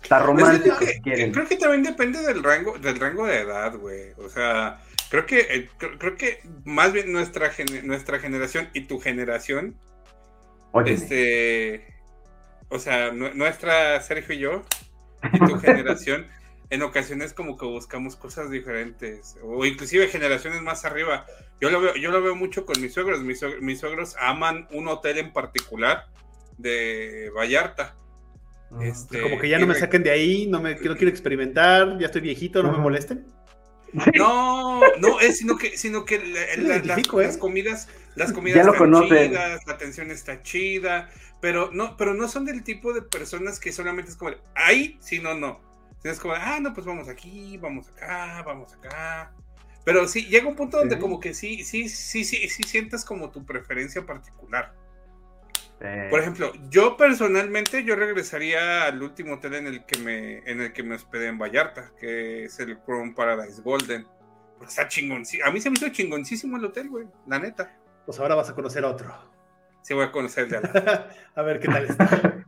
Está 0.01 0.17
pues 0.17 0.27
romántico, 0.27 0.75
si 0.79 1.01
quieren. 1.01 1.31
Creo 1.31 1.47
que 1.47 1.55
también 1.55 1.83
depende 1.83 2.21
del 2.21 2.43
rango, 2.43 2.77
del 2.77 2.99
rango 2.99 3.25
de 3.25 3.41
edad, 3.41 3.75
güey. 3.77 4.11
O 4.17 4.29
sea, 4.29 4.79
creo 5.09 5.25
que, 5.25 5.39
eh, 5.39 5.69
creo, 5.77 6.15
que 6.15 6.41
más 6.65 6.91
bien 6.91 7.11
nuestra, 7.11 7.51
nuestra 7.83 8.19
generación 8.19 8.69
y 8.73 8.81
tu 8.81 8.99
generación, 8.99 9.75
este, 10.85 11.85
o 12.69 12.79
sea, 12.79 13.11
nuestra 13.11 14.01
Sergio 14.01 14.35
y 14.35 14.39
yo, 14.39 14.63
y 15.31 15.39
tu 15.39 15.57
generación, 15.59 16.27
en 16.73 16.81
ocasiones 16.81 17.33
como 17.33 17.55
que 17.55 17.67
buscamos 17.67 18.15
cosas 18.15 18.49
diferentes, 18.49 19.37
o 19.43 19.63
inclusive 19.63 20.07
generaciones 20.07 20.63
más 20.63 20.85
arriba. 20.85 21.27
Yo 21.61 21.69
lo 21.69 21.79
veo, 21.79 21.95
yo 21.95 22.09
lo 22.09 22.19
veo 22.19 22.35
mucho 22.35 22.65
con 22.65 22.81
mis 22.81 22.93
suegros. 22.93 23.21
mis 23.21 23.79
suegros 23.79 24.15
aman 24.19 24.67
un 24.71 24.87
hotel 24.87 25.19
en 25.19 25.31
particular 25.33 26.07
de 26.57 27.31
Vallarta. 27.35 27.95
Ah, 28.71 28.79
este, 28.81 29.21
como 29.21 29.37
que 29.37 29.49
ya 29.49 29.59
no 29.59 29.67
me 29.67 29.75
saquen 29.75 30.01
de 30.01 30.09
ahí, 30.09 30.47
no, 30.47 30.59
me, 30.59 30.73
no 30.73 30.95
quiero 30.95 31.09
experimentar, 31.09 31.95
ya 31.99 32.07
estoy 32.07 32.21
viejito, 32.21 32.63
no 32.63 32.71
me 32.71 32.79
molesten. 32.79 33.27
No, 34.15 34.81
no, 34.97 35.19
es 35.19 35.37
sino 35.37 35.55
que, 35.55 35.77
sino 35.77 36.05
que 36.05 36.17
las, 36.57 36.97
¿eh? 36.97 37.37
comidas, 37.37 37.87
las 38.15 38.33
comidas 38.33 38.65
están 38.65 39.03
chidas, 39.03 39.67
la 39.67 39.73
atención 39.73 40.09
está 40.09 40.41
chida, 40.41 41.11
pero 41.39 41.69
no, 41.71 41.95
pero 41.97 42.15
no 42.15 42.27
son 42.27 42.45
del 42.45 42.63
tipo 42.63 42.93
de 42.93 43.03
personas 43.03 43.59
que 43.59 43.71
solamente 43.71 44.09
es 44.09 44.17
como 44.17 44.31
ahí, 44.55 44.97
si 44.99 45.19
no, 45.19 45.35
no. 45.35 45.72
Es 46.03 46.19
como, 46.19 46.33
ah, 46.33 46.59
no, 46.59 46.73
pues 46.73 46.85
vamos 46.85 47.07
aquí, 47.07 47.57
vamos 47.57 47.89
acá, 47.89 48.43
vamos 48.45 48.73
acá. 48.73 49.33
Pero 49.85 50.07
sí, 50.07 50.25
llega 50.25 50.47
un 50.47 50.55
punto 50.55 50.77
donde 50.77 50.97
como 50.97 51.19
que 51.19 51.33
sí, 51.33 51.63
sí, 51.63 51.89
sí, 51.89 52.23
sí, 52.23 52.47
sí 52.49 52.63
sientas 52.63 53.03
como 53.03 53.29
tu 53.29 53.45
preferencia 53.45 54.05
particular. 54.05 54.73
Por 56.09 56.21
ejemplo, 56.21 56.53
yo 56.69 56.95
personalmente 56.95 57.83
yo 57.83 57.97
regresaría 57.97 58.85
al 58.85 59.03
último 59.03 59.33
hotel 59.33 59.55
en 59.55 59.67
el 59.67 59.85
que 59.85 59.99
me 59.99 60.37
en 60.49 60.61
el 60.61 60.71
que 60.71 60.81
me 60.81 60.95
hospedé 60.95 61.27
en 61.27 61.37
Vallarta, 61.37 61.91
que 61.99 62.45
es 62.45 62.57
el 62.59 62.79
Crown 62.79 63.13
Paradise 63.13 63.61
Golden. 63.61 64.07
Porque 64.57 64.69
está 64.69 64.87
chingón. 64.87 65.23
A 65.43 65.51
mí 65.51 65.59
se 65.59 65.69
me 65.69 65.75
hizo 65.75 65.89
chingoncísimo 65.89 66.55
el 66.55 66.65
hotel, 66.65 66.89
güey, 66.89 67.07
la 67.27 67.37
neta. 67.37 67.75
Pues 68.05 68.17
ahora 68.17 68.35
vas 68.35 68.49
a 68.49 68.55
conocer 68.55 68.85
otro. 68.85 69.13
Sí, 69.81 69.93
voy 69.93 70.05
a 70.05 70.11
conocer 70.11 70.47
ya. 70.47 71.09
a 71.35 71.41
ver 71.41 71.59
qué 71.59 71.67
tal 71.67 71.83
está. 71.83 72.45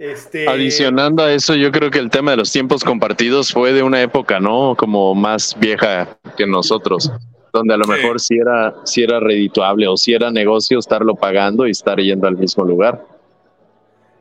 Este... 0.00 0.48
Adicionando 0.48 1.22
a 1.22 1.30
eso, 1.30 1.54
yo 1.54 1.70
creo 1.70 1.90
que 1.90 1.98
el 1.98 2.08
tema 2.08 2.30
de 2.30 2.38
los 2.38 2.50
tiempos 2.50 2.82
compartidos 2.82 3.52
fue 3.52 3.74
de 3.74 3.82
una 3.82 4.00
época, 4.00 4.40
¿no? 4.40 4.74
Como 4.74 5.14
más 5.14 5.54
vieja 5.60 6.18
que 6.38 6.46
nosotros 6.46 7.12
donde 7.52 7.74
a 7.74 7.76
lo 7.76 7.86
mejor 7.86 8.18
sí 8.18 8.38
era, 8.38 8.74
si 8.84 9.02
era 9.02 9.20
redituable 9.20 9.86
o 9.88 9.96
si 9.96 10.14
era 10.14 10.30
negocio 10.30 10.78
estarlo 10.78 11.16
pagando 11.16 11.66
y 11.66 11.72
estar 11.72 11.98
yendo 11.98 12.26
al 12.26 12.36
mismo 12.38 12.64
lugar. 12.64 13.04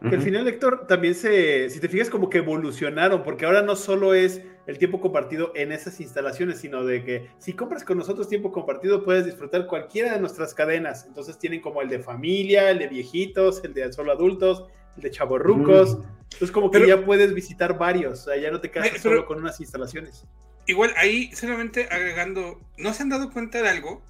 Que 0.01 0.15
al 0.15 0.21
final, 0.21 0.47
Héctor, 0.47 0.87
también 0.87 1.13
se, 1.13 1.69
si 1.69 1.79
te 1.79 1.89
fijas, 1.89 2.09
como 2.09 2.29
que 2.29 2.37
evolucionaron, 2.37 3.21
porque 3.21 3.45
ahora 3.45 3.61
no 3.61 3.75
solo 3.75 4.13
es 4.13 4.41
el 4.65 4.77
tiempo 4.77 5.01
compartido 5.01 5.51
en 5.55 5.73
esas 5.73 5.99
instalaciones, 5.99 6.59
sino 6.59 6.85
de 6.85 7.03
que 7.03 7.27
si 7.37 7.51
compras 7.51 7.83
con 7.83 7.97
nosotros 7.97 8.29
tiempo 8.29 8.51
compartido, 8.51 9.03
puedes 9.03 9.25
disfrutar 9.25 9.67
cualquiera 9.67 10.13
de 10.13 10.19
nuestras 10.19 10.53
cadenas. 10.53 11.05
Entonces 11.05 11.37
tienen 11.37 11.59
como 11.59 11.81
el 11.81 11.89
de 11.89 11.99
familia, 11.99 12.69
el 12.71 12.79
de 12.79 12.87
viejitos, 12.87 13.61
el 13.65 13.73
de 13.73 13.91
solo 13.91 14.13
adultos, 14.13 14.65
de 15.01 15.11
chavorrucos. 15.11 15.99
Entonces, 16.23 16.51
como 16.51 16.69
que 16.71 16.85
ya 16.87 17.03
puedes 17.03 17.33
visitar 17.33 17.77
varios, 17.77 18.21
o 18.21 18.23
sea, 18.25 18.37
ya 18.37 18.51
no 18.51 18.61
te 18.61 18.69
quedas 18.69 19.01
solo 19.01 19.25
con 19.25 19.39
unas 19.39 19.59
instalaciones. 19.59 20.25
Igual 20.67 20.93
ahí 20.97 21.35
solamente 21.35 21.87
agregando, 21.89 22.61
¿no 22.77 22.93
se 22.93 23.01
han 23.01 23.09
dado 23.09 23.31
cuenta 23.31 23.61
de 23.61 23.69
algo? 23.69 24.03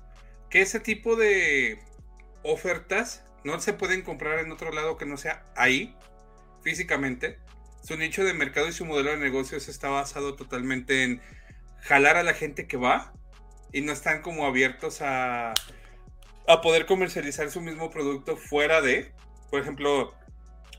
Que 0.49 0.61
ese 0.61 0.79
tipo 0.79 1.15
de 1.15 1.79
ofertas 2.43 3.23
no 3.43 3.59
se 3.59 3.73
pueden 3.73 4.01
comprar 4.01 4.39
en 4.39 4.51
otro 4.51 4.71
lado 4.71 4.97
que 4.97 5.05
no 5.05 5.15
sea 5.15 5.45
ahí, 5.55 5.95
físicamente. 6.61 7.39
Su 7.81 7.95
nicho 7.97 8.25
de 8.25 8.33
mercado 8.33 8.67
y 8.67 8.73
su 8.73 8.85
modelo 8.85 9.11
de 9.11 9.17
negocios 9.17 9.69
está 9.69 9.87
basado 9.89 10.35
totalmente 10.35 11.03
en 11.03 11.21
jalar 11.81 12.17
a 12.17 12.23
la 12.23 12.33
gente 12.33 12.67
que 12.67 12.75
va 12.75 13.13
y 13.71 13.81
no 13.81 13.93
están 13.93 14.21
como 14.21 14.45
abiertos 14.45 15.01
a, 15.01 15.53
a 16.47 16.61
poder 16.61 16.85
comercializar 16.85 17.49
su 17.51 17.61
mismo 17.61 17.89
producto 17.89 18.35
fuera 18.35 18.81
de, 18.81 19.13
por 19.49 19.61
ejemplo, 19.61 20.13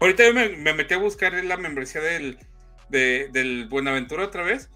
ahorita 0.01 0.27
yo 0.27 0.35
me, 0.35 0.75
metí 0.75 0.95
a 0.95 0.99
buscar 0.99 1.33
la 1.45 1.57
membresía 1.57 2.01
del, 2.01 2.39
del 2.89 3.69
Buenaventura 3.69 4.25
otra 4.25 4.43
vez 4.43 4.71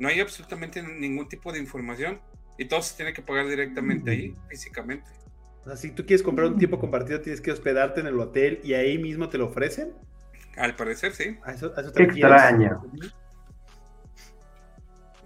no 0.00 0.08
hay 0.08 0.18
absolutamente 0.18 0.82
ningún 0.82 1.28
tipo 1.28 1.52
de 1.52 1.60
información 1.60 2.20
y 2.58 2.64
todo 2.64 2.82
se 2.82 2.96
tiene 2.96 3.12
que 3.12 3.22
pagar 3.22 3.46
directamente 3.46 4.10
ahí, 4.10 4.34
físicamente. 4.48 5.08
O 5.60 5.64
sea, 5.64 5.76
si 5.76 5.90
tú 5.92 6.04
quieres 6.04 6.22
comprar 6.22 6.48
un 6.48 6.58
tiempo 6.58 6.78
compartido, 6.78 7.20
tienes 7.20 7.40
que 7.40 7.52
hospedarte 7.52 8.00
en 8.00 8.06
el 8.06 8.18
hotel 8.18 8.60
y 8.64 8.72
ahí 8.72 8.98
mismo 8.98 9.28
te 9.28 9.38
lo 9.38 9.46
ofrecen. 9.46 9.92
Al 10.56 10.74
parecer, 10.74 11.12
sí. 11.12 11.38
extraño. 11.46 12.82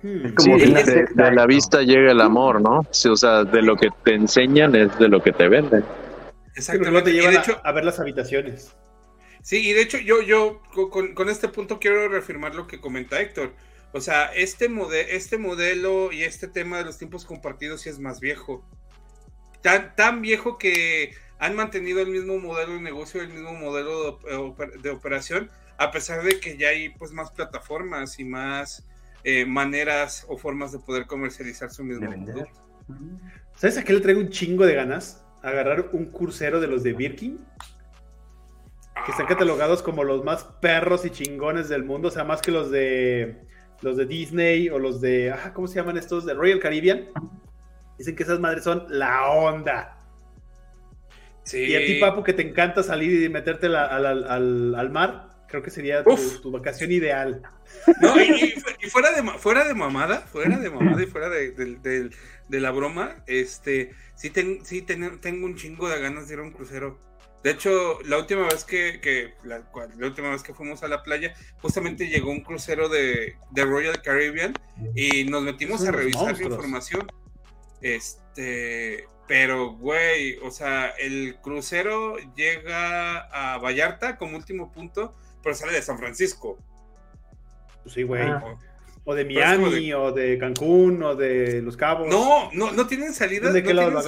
Hmm. 0.03 0.35
sí, 0.39 0.53
de, 0.53 1.33
la 1.33 1.47
vista 1.47 1.81
llega 1.81 2.13
el 2.13 2.21
amor, 2.21 2.61
¿no? 2.61 2.81
o 2.81 3.17
sea, 3.17 3.45
de 3.45 3.63
lo 3.63 3.75
que 3.77 3.89
te 4.05 4.15
enseñan 4.15 4.75
es 4.75 4.99
de 4.99 5.09
lo 5.09 5.23
que 5.23 5.33
te 5.33 5.49
venden. 5.49 5.85
Exactamente. 6.57 7.11
te 7.11 7.13
llevan 7.13 7.37
a, 7.63 7.73
ver 7.73 7.85
las 7.85 7.99
habitaciones. 8.01 8.77
Sí, 9.45 9.59
y 9.59 9.75
de 9.75 9.83
hecho 9.83 9.99
yo, 9.99 10.23
yo 10.23 10.63
con, 10.91 11.13
con, 11.13 11.29
este 11.29 11.49
punto 11.49 11.79
quiero 11.79 12.09
reafirmar 12.09 12.55
lo 12.55 12.67
que 12.67 12.81
comenta 12.81 13.21
Héctor. 13.21 13.53
O 13.93 14.01
sea, 14.01 14.33
este, 14.35 14.71
este 15.15 15.37
modelo 15.37 16.13
y 16.13 16.23
este 16.23 16.49
tema 16.49 16.79
de 16.79 16.87
los 16.87 16.97
tiempos 16.97 17.27
compartidos 17.27 17.83
sí 17.83 17.91
es 17.91 17.99
más 17.99 18.21
viejo. 18.21 18.67
Tan, 19.61 19.95
tan 19.97 20.23
viejo 20.23 20.57
que 20.57 21.13
han 21.39 21.55
mantenido 21.57 22.01
el 22.01 22.09
mismo 22.09 22.39
modelo 22.39 22.73
de 22.73 22.81
negocio, 22.81 23.21
el 23.21 23.29
mismo 23.29 23.53
modelo 23.53 24.19
de, 24.83 24.91
operación, 24.91 25.51
a 25.77 25.91
pesar 25.91 26.23
de 26.23 26.41
que 26.41 26.57
ya 26.57 26.71
hay 26.71 26.89
pues 26.89 27.13
más 27.13 27.31
plataformas 27.31 28.19
y 28.19 28.25
más 28.25 28.87
eh, 29.25 29.45
maneras 29.45 30.25
o 30.27 30.39
formas 30.39 30.73
de 30.73 30.79
poder 30.79 31.05
comercializar 31.07 31.71
su 31.71 31.85
mismo 31.85 32.09
producto. 32.09 32.47
¿Sabes 33.57 33.77
a 33.77 33.85
qué 33.85 33.93
le 33.93 34.01
traigo 34.01 34.23
un 34.23 34.31
chingo 34.31 34.65
de 34.65 34.75
ganas? 34.75 35.23
Agarrar 35.43 35.91
un 35.93 36.07
crucero 36.07 36.61
de 36.61 36.67
los 36.67 36.83
de 36.83 36.95
Birkin. 36.95 37.45
Que 39.05 39.11
están 39.11 39.27
catalogados 39.27 39.83
como 39.83 40.03
los 40.05 40.25
más 40.25 40.45
perros 40.61 41.05
y 41.05 41.11
chingones 41.11 41.69
del 41.69 41.85
mundo. 41.85 42.09
O 42.09 42.11
sea, 42.11 42.25
más 42.25 42.41
que 42.41 42.51
los 42.51 42.71
de 42.71 43.37
los 43.83 43.97
de 43.97 44.07
Disney 44.07 44.69
o 44.71 44.79
los 44.79 45.01
de. 45.01 45.31
Ah, 45.31 45.53
¿Cómo 45.55 45.69
se 45.69 45.77
llaman 45.77 45.97
estos? 45.97 46.25
De 46.25 46.35
Royal 46.35 46.59
Caribbean. 46.59 47.09
Dicen 47.99 48.17
que 48.17 48.23
esas 48.23 48.41
madres 48.41 48.65
son 48.65 48.87
la 48.89 49.29
onda. 49.29 49.95
Y 51.53 51.75
a 51.75 51.81
ti, 51.81 52.01
Papu, 52.01 52.23
que 52.23 52.33
te 52.33 52.43
encanta 52.43 52.83
salir 52.83 53.23
y 53.23 53.29
meterte 53.29 53.67
al, 53.67 54.91
mar, 54.91 55.29
creo 55.47 55.63
que 55.63 55.71
sería 55.71 56.03
tu, 56.03 56.51
vacación 56.51 56.91
ideal. 56.91 57.43
No, 58.01 58.21
y, 58.21 58.55
fuera, 58.89 59.13
de, 59.13 59.23
fuera 59.39 59.65
de 59.65 59.75
mamada, 59.75 60.21
fuera 60.21 60.57
de 60.57 60.71
mamada 60.71 61.03
y 61.03 61.07
fuera 61.07 61.29
de, 61.29 62.11
la 62.49 62.71
broma, 62.71 63.17
este, 63.27 63.93
sí, 64.15 64.33
sí 64.65 64.83
tengo 64.83 65.47
un 65.47 65.57
chingo 65.57 65.89
de 65.89 66.01
ganas 66.01 66.29
de 66.29 66.35
ir 66.35 66.41
a 66.41 66.45
un 66.45 66.53
crucero. 66.53 66.99
De 67.45 67.51
hecho, 67.51 67.99
la 68.07 68.17
última 68.17 68.45
vez 68.45 68.65
que, 68.65 69.35
la, 69.45 69.63
última 70.01 70.31
vez 70.31 70.43
que 70.43 70.55
fuimos 70.55 70.83
a 70.83 70.89
la 70.89 71.03
playa, 71.03 71.35
justamente 71.61 72.09
llegó 72.09 72.31
un 72.31 72.41
crucero 72.41 72.89
de, 72.89 73.37
Royal 73.55 74.01
Caribbean 74.01 74.55
y 74.95 75.25
nos 75.25 75.43
metimos 75.43 75.87
a 75.87 75.93
revisar 75.93 76.39
la 76.39 76.43
información. 76.43 77.07
Este, 77.83 79.07
pero, 79.29 79.75
güey, 79.75 80.39
o 80.39 80.51
sea, 80.51 80.87
el 80.99 81.37
crucero 81.43 82.17
llega 82.35 83.19
a 83.19 83.59
Vallarta 83.59 84.17
como 84.17 84.39
último 84.39 84.73
punto, 84.73 85.15
pero 85.43 85.55
sale 85.55 85.75
de 85.75 85.83
San 85.83 85.99
Francisco. 85.99 86.57
Pues 87.83 87.95
sí, 87.95 88.05
güey. 88.05 88.23
Ah. 88.23 88.57
O 89.05 89.15
de 89.15 89.27
Miami, 89.27 89.93
o 89.93 90.13
de 90.13 90.39
Cancún, 90.39 91.03
o 91.03 91.15
de 91.15 91.61
Los 91.61 91.77
Cabos. 91.77 92.09
No, 92.09 92.51
no, 92.55 92.73
no 92.73 92.87
tienen 92.87 93.13
salidas. 93.13 93.53
¿De 93.53 93.63
qué 93.63 93.75
lado 93.75 93.91
lo 93.91 93.99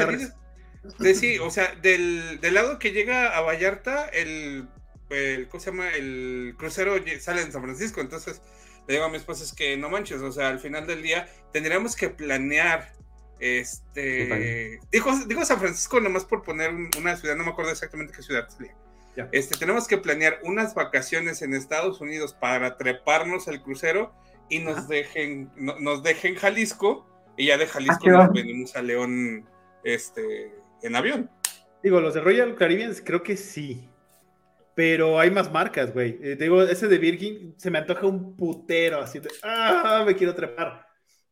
salidas. 0.90 1.18
sí, 1.18 1.38
o 1.38 1.50
sea, 1.50 1.74
del, 1.82 2.40
lado 2.42 2.78
que 2.78 2.92
llega 2.92 3.36
a 3.36 3.40
Vallarta, 3.40 4.06
el, 4.08 4.68
el, 5.10 5.48
¿cómo 5.48 5.60
se 5.60 5.70
llama? 5.70 5.90
El 5.90 6.54
crucero 6.58 6.94
sale 7.20 7.42
en 7.42 7.52
San 7.52 7.62
Francisco. 7.62 8.00
Entonces, 8.00 8.42
le 8.86 8.94
digo 8.94 9.06
a 9.06 9.08
mi 9.08 9.16
esposa, 9.16 9.44
es 9.44 9.52
que 9.52 9.76
no 9.76 9.88
manches, 9.88 10.20
o 10.20 10.32
sea, 10.32 10.48
al 10.48 10.60
final 10.60 10.86
del 10.86 11.02
día 11.02 11.28
tendríamos 11.52 11.96
que 11.96 12.08
planear 12.08 12.96
este, 13.38 14.80
dijo, 14.90 15.10
dijo 15.26 15.44
San 15.44 15.58
Francisco 15.58 16.00
nomás 16.00 16.24
por 16.24 16.42
poner 16.42 16.72
una 16.98 17.16
ciudad, 17.16 17.36
no 17.36 17.44
me 17.44 17.50
acuerdo 17.50 17.70
exactamente 17.70 18.14
qué 18.14 18.22
ciudad 18.22 18.48
Este, 19.32 19.58
tenemos 19.58 19.86
que 19.86 19.98
planear 19.98 20.40
unas 20.42 20.74
vacaciones 20.74 21.42
en 21.42 21.52
Estados 21.52 22.00
Unidos 22.00 22.32
para 22.32 22.76
treparnos 22.78 23.46
al 23.48 23.62
crucero 23.62 24.14
y 24.48 24.60
nos 24.60 24.88
dejen, 24.88 25.50
nos 25.56 26.02
dejen 26.02 26.36
Jalisco 26.36 27.06
y 27.36 27.46
ya 27.46 27.58
de 27.58 27.66
Jalisco 27.66 28.08
ah, 28.08 28.26
nos 28.26 28.32
venimos 28.32 28.74
a 28.74 28.82
León 28.82 29.46
este, 29.84 30.54
en 30.86 30.96
avión. 30.96 31.30
Digo, 31.82 32.00
los 32.00 32.14
de 32.14 32.20
Royal 32.20 32.54
Caribbean 32.54 32.92
creo 33.04 33.22
que 33.22 33.36
sí. 33.36 33.88
Pero 34.74 35.18
hay 35.18 35.30
más 35.30 35.50
marcas, 35.50 35.92
güey. 35.92 36.18
Eh, 36.22 36.36
digo, 36.38 36.62
ese 36.62 36.88
de 36.88 36.98
Virgin 36.98 37.54
se 37.56 37.70
me 37.70 37.78
antoja 37.78 38.06
un 38.06 38.36
putero, 38.36 39.00
así 39.00 39.20
de, 39.20 39.30
ah, 39.42 40.02
me 40.06 40.14
quiero 40.14 40.34
trepar. 40.34 40.86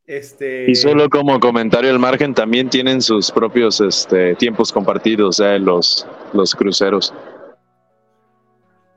Este... 0.07 0.71
Y 0.71 0.75
solo 0.75 1.09
como 1.09 1.39
comentario 1.41 1.91
al 1.91 1.99
margen, 1.99 2.35
también 2.35 2.69
tienen 2.71 3.03
sus 3.03 3.31
propios 3.31 3.81
este, 3.81 4.35
tiempos 4.37 4.73
compartidos, 4.73 5.41
eh, 5.41 5.59
los, 5.59 6.07
los 6.33 6.55
cruceros. 6.55 7.13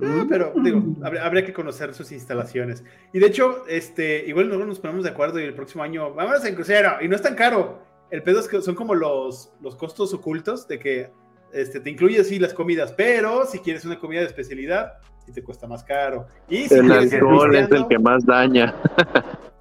Ah, 0.01 0.25
pero 0.29 0.53
digo, 0.63 0.83
habría, 1.03 1.43
que 1.43 1.53
conocer 1.53 1.93
sus 1.93 2.11
instalaciones. 2.11 2.83
Y 3.13 3.19
de 3.19 3.27
hecho, 3.27 3.65
este, 3.67 4.25
igual 4.27 4.47
luego 4.47 4.65
nos 4.65 4.79
ponemos 4.79 5.03
de 5.03 5.09
acuerdo 5.09 5.39
y 5.39 5.43
el 5.43 5.55
próximo 5.55 5.83
año 5.83 6.13
vamos 6.13 6.45
en 6.45 6.53
crucero 6.53 6.97
y 7.01 7.07
no 7.07 7.15
es 7.15 7.21
tan 7.21 7.35
caro. 7.35 7.86
El 8.09 8.23
pedo 8.23 8.39
es 8.39 8.47
que 8.47 8.61
son 8.61 8.75
como 8.75 8.95
los, 8.95 9.53
los 9.61 9.75
costos 9.75 10.13
ocultos 10.13 10.67
de 10.67 10.79
que 10.79 11.11
este, 11.51 11.79
te 11.79 11.89
incluye 11.89 12.19
así 12.19 12.39
las 12.39 12.53
comidas, 12.53 12.93
pero 12.93 13.45
si 13.45 13.59
quieres 13.59 13.85
una 13.85 13.99
comida 13.99 14.21
de 14.21 14.27
especialidad, 14.27 14.93
sí 15.25 15.31
te 15.31 15.43
cuesta 15.43 15.67
más 15.67 15.83
caro. 15.83 16.27
Y 16.49 16.71
el 16.73 16.91
alcohol 16.91 17.55
es 17.55 17.71
el 17.71 17.87
que 17.87 17.99
más 17.99 18.25
daña. 18.25 18.75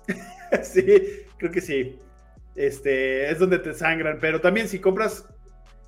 sí, 0.63 0.85
creo 1.39 1.51
que 1.51 1.61
sí. 1.61 1.99
Este, 2.55 3.31
es 3.31 3.39
donde 3.39 3.59
te 3.59 3.75
sangran. 3.75 4.19
Pero 4.21 4.41
también 4.41 4.69
si 4.69 4.81
compras 4.81 5.29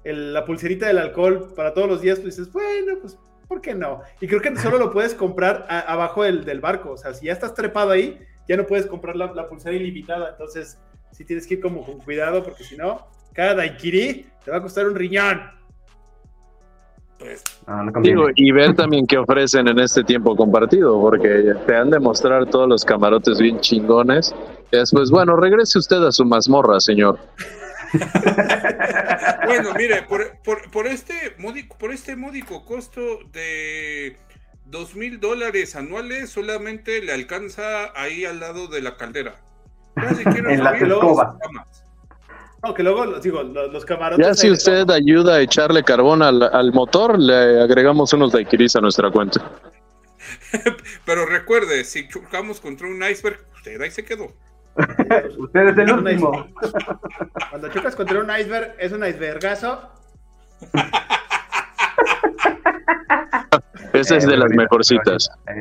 la 0.05 0.45
pulserita 0.45 0.87
del 0.87 0.99
alcohol 0.99 1.53
para 1.55 1.75
todos 1.75 1.89
los 1.89 2.01
días, 2.01 2.21
pues 2.21 2.37
dices, 2.37 2.53
bueno, 2.53 2.99
pues, 3.01 3.19
¿por 3.47 3.61
qué 3.61 3.75
no? 3.75 4.03
Y 4.21 4.27
creo 4.27 4.41
que 4.41 4.57
solo 4.57 4.79
lo 4.79 4.91
puedes 4.91 5.15
comprar 5.15 5.67
abajo 5.69 6.23
del, 6.23 6.45
del, 6.45 6.61
barco. 6.61 6.93
O 6.93 6.97
sea, 6.97 7.15
si 7.15 7.27
ya 7.27 7.33
estás 7.33 7.55
trepado 7.55 7.91
ahí, 7.91 8.19
ya 8.49 8.57
no 8.57 8.67
puedes 8.67 8.87
comprar 8.87 9.17
la, 9.17 9.49
pulsera 9.49 9.77
ilimitada. 9.77 10.31
Entonces, 10.31 10.79
sí 11.19 11.25
tienes 11.25 11.49
que 11.49 11.55
ir 11.55 11.61
como 11.61 11.85
con 11.85 11.99
cuidado, 11.99 12.45
porque 12.45 12.63
si 12.63 12.77
no, 12.77 13.09
cada 13.35 13.57
daiquiri 13.57 14.25
te 14.45 14.53
va 14.53 14.59
a 14.59 14.63
costar 14.63 14.87
un 14.87 14.95
riñón. 14.95 15.43
Pues, 17.19 17.43
y 18.37 18.53
ver 18.53 18.77
también 18.77 19.05
qué 19.05 19.19
ofrecen 19.19 19.67
en 19.67 19.81
este 19.81 20.05
tiempo 20.05 20.37
compartido, 20.37 21.01
porque 21.01 21.53
te 21.67 21.75
han 21.75 21.91
de 21.91 21.99
mostrar 21.99 22.47
todos 22.47 22.69
los 22.69 22.85
camarotes 22.85 23.41
bien 23.41 23.59
chingones. 23.59 24.33
Y 24.71 24.77
después, 24.77 25.11
bueno, 25.11 25.35
regrese 25.35 25.81
usted 25.81 25.97
a 26.05 26.13
su 26.13 26.25
mazmorra, 26.25 26.79
señor. 26.79 27.19
bueno, 29.47 29.75
mire, 29.77 30.05
por, 30.05 30.87
este 30.87 31.35
módico, 31.39 31.77
por 31.77 31.91
este 31.91 32.15
módico 32.15 32.65
costo 32.65 33.01
de 33.33 34.17
dos 34.67 34.95
mil 34.95 35.19
dólares 35.19 35.75
anuales, 35.75 36.31
solamente 36.31 37.03
le 37.03 37.13
alcanza 37.13 37.91
ahí 38.01 38.25
al 38.25 38.39
lado 38.39 38.69
de 38.69 38.83
la 38.83 38.97
caldera. 38.97 39.48
en 40.49 40.65
la 40.65 40.73
no, 42.63 42.75
que 42.75 42.83
luego, 42.83 43.21
digo, 43.21 43.43
los, 43.43 43.85
camarotes. 43.85 44.27
Ya 44.27 44.35
si 44.35 44.51
usted 44.51 44.91
ayuda 44.91 45.37
a 45.37 45.41
echarle 45.41 45.85
carbón 45.85 46.23
al, 46.23 46.73
motor, 46.73 47.17
le 47.19 47.63
agregamos 47.63 48.13
unos 48.13 48.33
daiquiris 48.33 48.75
a 48.75 48.81
nuestra 48.81 49.11
cuenta. 49.11 49.41
Pero 51.07 51.25
recuerde, 51.27 51.85
si 51.85 52.09
chocamos 52.09 52.61
contra 52.61 52.89
un 52.89 53.01
iceberg, 53.03 53.39
usted 53.55 53.81
ahí 53.81 53.91
se 53.93 54.05
quedó. 54.05 54.27
usted 55.39 55.69
es 55.69 55.79
el 55.79 55.93
último. 55.93 56.49
Cuando 57.51 57.69
chocas 57.69 57.95
contra 57.95 58.19
un 58.19 58.31
iceberg, 58.31 58.75
es 58.79 58.91
un 58.93 59.07
icebergazo. 59.07 59.91
Esa 63.93 64.17
es 64.17 64.27
de 64.27 64.37
las 64.37 64.51
mejorcitas. 64.53 65.31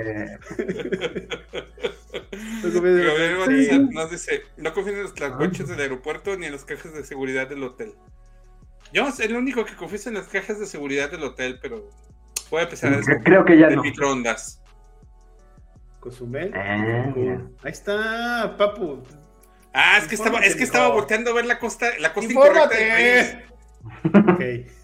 Nos 2.63 4.09
dice, 4.11 4.43
no 4.57 4.73
confíen 4.73 4.97
en 4.97 5.03
los 5.03 5.13
coches 5.13 5.67
del 5.67 5.80
aeropuerto 5.80 6.36
ni 6.38 6.45
en 6.45 6.51
las 6.51 6.65
cajas 6.65 6.93
de 6.93 7.03
seguridad 7.03 7.47
del 7.47 7.63
hotel. 7.63 7.93
Yo 8.93 9.11
soy 9.11 9.25
el 9.25 9.36
único 9.36 9.65
que 9.65 9.75
confío 9.75 9.99
en 10.07 10.13
las 10.15 10.28
cajas 10.28 10.59
de 10.59 10.65
seguridad 10.65 11.11
del 11.11 11.23
hotel, 11.23 11.59
pero 11.61 11.89
voy 12.49 12.61
a 12.61 12.63
empezar 12.63 12.93
a 12.93 13.01
Creo 13.23 13.43
que 13.45 13.57
ya 13.57 13.69
no. 13.69 13.82
microondas. 13.82 14.61
Cozumel. 15.99 16.53
Ah, 16.55 17.13
Ahí 17.63 17.71
está, 17.71 18.55
papu. 18.57 19.03
Ah, 19.73 19.97
es 19.99 20.07
que 20.07 20.15
estaba, 20.15 20.39
es 20.39 20.55
que 20.55 20.63
estaba 20.63 20.89
volteando 20.89 21.32
a 21.32 21.34
ver 21.34 21.45
la 21.45 21.59
costa, 21.59 21.88
la 21.99 22.13
costa 22.13 22.32
incorrecta 22.32 22.69
del 22.69 23.38
país. 24.38 24.67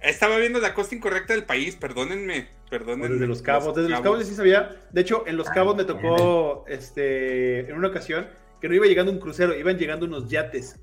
Estaba 0.00 0.38
viendo 0.38 0.60
la 0.60 0.74
costa 0.74 0.94
incorrecta 0.94 1.32
del 1.32 1.44
país, 1.44 1.74
perdónenme. 1.74 2.48
Perdónenme. 2.70 3.14
Desde 3.14 3.26
los 3.26 3.42
cabos, 3.42 3.74
desde 3.74 3.88
los 3.88 4.00
cabos 4.00 4.24
sí 4.24 4.34
sabía. 4.34 4.76
De 4.92 5.00
hecho, 5.00 5.24
en 5.26 5.36
los 5.36 5.48
cabos 5.50 5.76
me 5.76 5.84
tocó 5.84 6.64
este 6.68 7.60
en 7.68 7.76
una 7.76 7.88
ocasión 7.88 8.28
que 8.60 8.68
no 8.68 8.74
iba 8.74 8.86
llegando 8.86 9.10
un 9.10 9.18
crucero, 9.18 9.58
iban 9.58 9.76
llegando 9.76 10.06
unos 10.06 10.28
yates. 10.28 10.78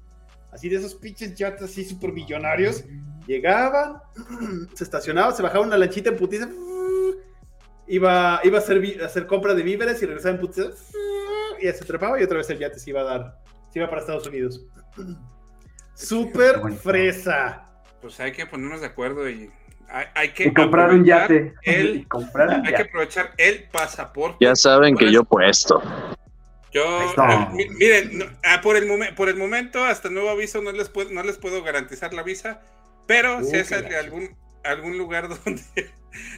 Así 0.51 0.69
de 0.69 0.77
esos 0.77 0.95
pinches 0.95 1.35
yates 1.35 1.63
así 1.63 1.85
súper 1.85 2.11
millonarios. 2.11 2.83
Llegaban, 3.25 4.01
se 4.73 4.83
estacionaban, 4.83 5.35
se 5.35 5.43
bajaba 5.43 5.65
una 5.65 5.77
lanchita 5.77 6.09
en 6.09 6.17
putiza. 6.17 6.49
Iba, 7.87 8.41
iba 8.43 8.57
a, 8.57 8.61
hacer, 8.61 8.99
a 8.99 9.05
hacer 9.05 9.27
compra 9.27 9.53
de 9.53 9.61
víveres 9.61 10.01
y 10.01 10.07
regresaba 10.07 10.35
en 10.35 10.41
putiza. 10.41 10.69
Y 11.57 11.67
se 11.67 11.85
trepaba 11.85 12.19
y 12.19 12.23
otra 12.23 12.39
vez 12.39 12.49
el 12.49 12.59
yate 12.59 12.77
se 12.79 12.89
iba 12.89 12.99
a 12.99 13.05
dar. 13.05 13.39
Se 13.71 13.79
iba 13.79 13.87
para 13.87 14.01
Estados 14.01 14.27
Unidos. 14.27 14.65
Súper 15.93 16.59
fresa 16.73 17.65
pues 18.05 18.19
hay 18.19 18.33
que 18.33 18.45
ponernos 18.45 18.81
de 18.81 18.85
acuerdo 18.85 19.27
y 19.27 19.49
hay, 19.89 20.29
que 20.29 20.53
comprar 20.53 20.91
un 20.91 21.03
yate. 21.05 21.55
El, 21.63 22.05
hay 22.63 22.73
que 22.75 22.81
aprovechar 22.83 23.31
el 23.37 23.63
pasaporte. 23.71 24.45
Ya 24.45 24.55
saben 24.55 24.95
que 24.95 25.11
yo 25.11 25.23
puesto. 25.23 25.81
Yo, 26.71 27.01
eh, 27.01 27.67
miren, 27.79 28.37
ah, 28.43 28.61
por, 28.61 28.75
el 28.75 29.15
por 29.15 29.27
el 29.27 29.37
momento, 29.37 29.83
hasta 29.83 30.11
nuevo 30.11 30.29
aviso, 30.29 30.61
no 30.61 30.71
les 30.71 30.87
puedo, 30.87 31.09
no 31.09 31.23
les 31.23 31.39
puedo 31.39 31.63
garantizar 31.63 32.13
la 32.13 32.21
visa, 32.21 32.61
pero 33.07 33.43
si 33.43 33.55
es 33.55 33.71
algún, 33.71 34.37
algún 34.63 34.99
lugar 34.99 35.27
donde, 35.43 35.63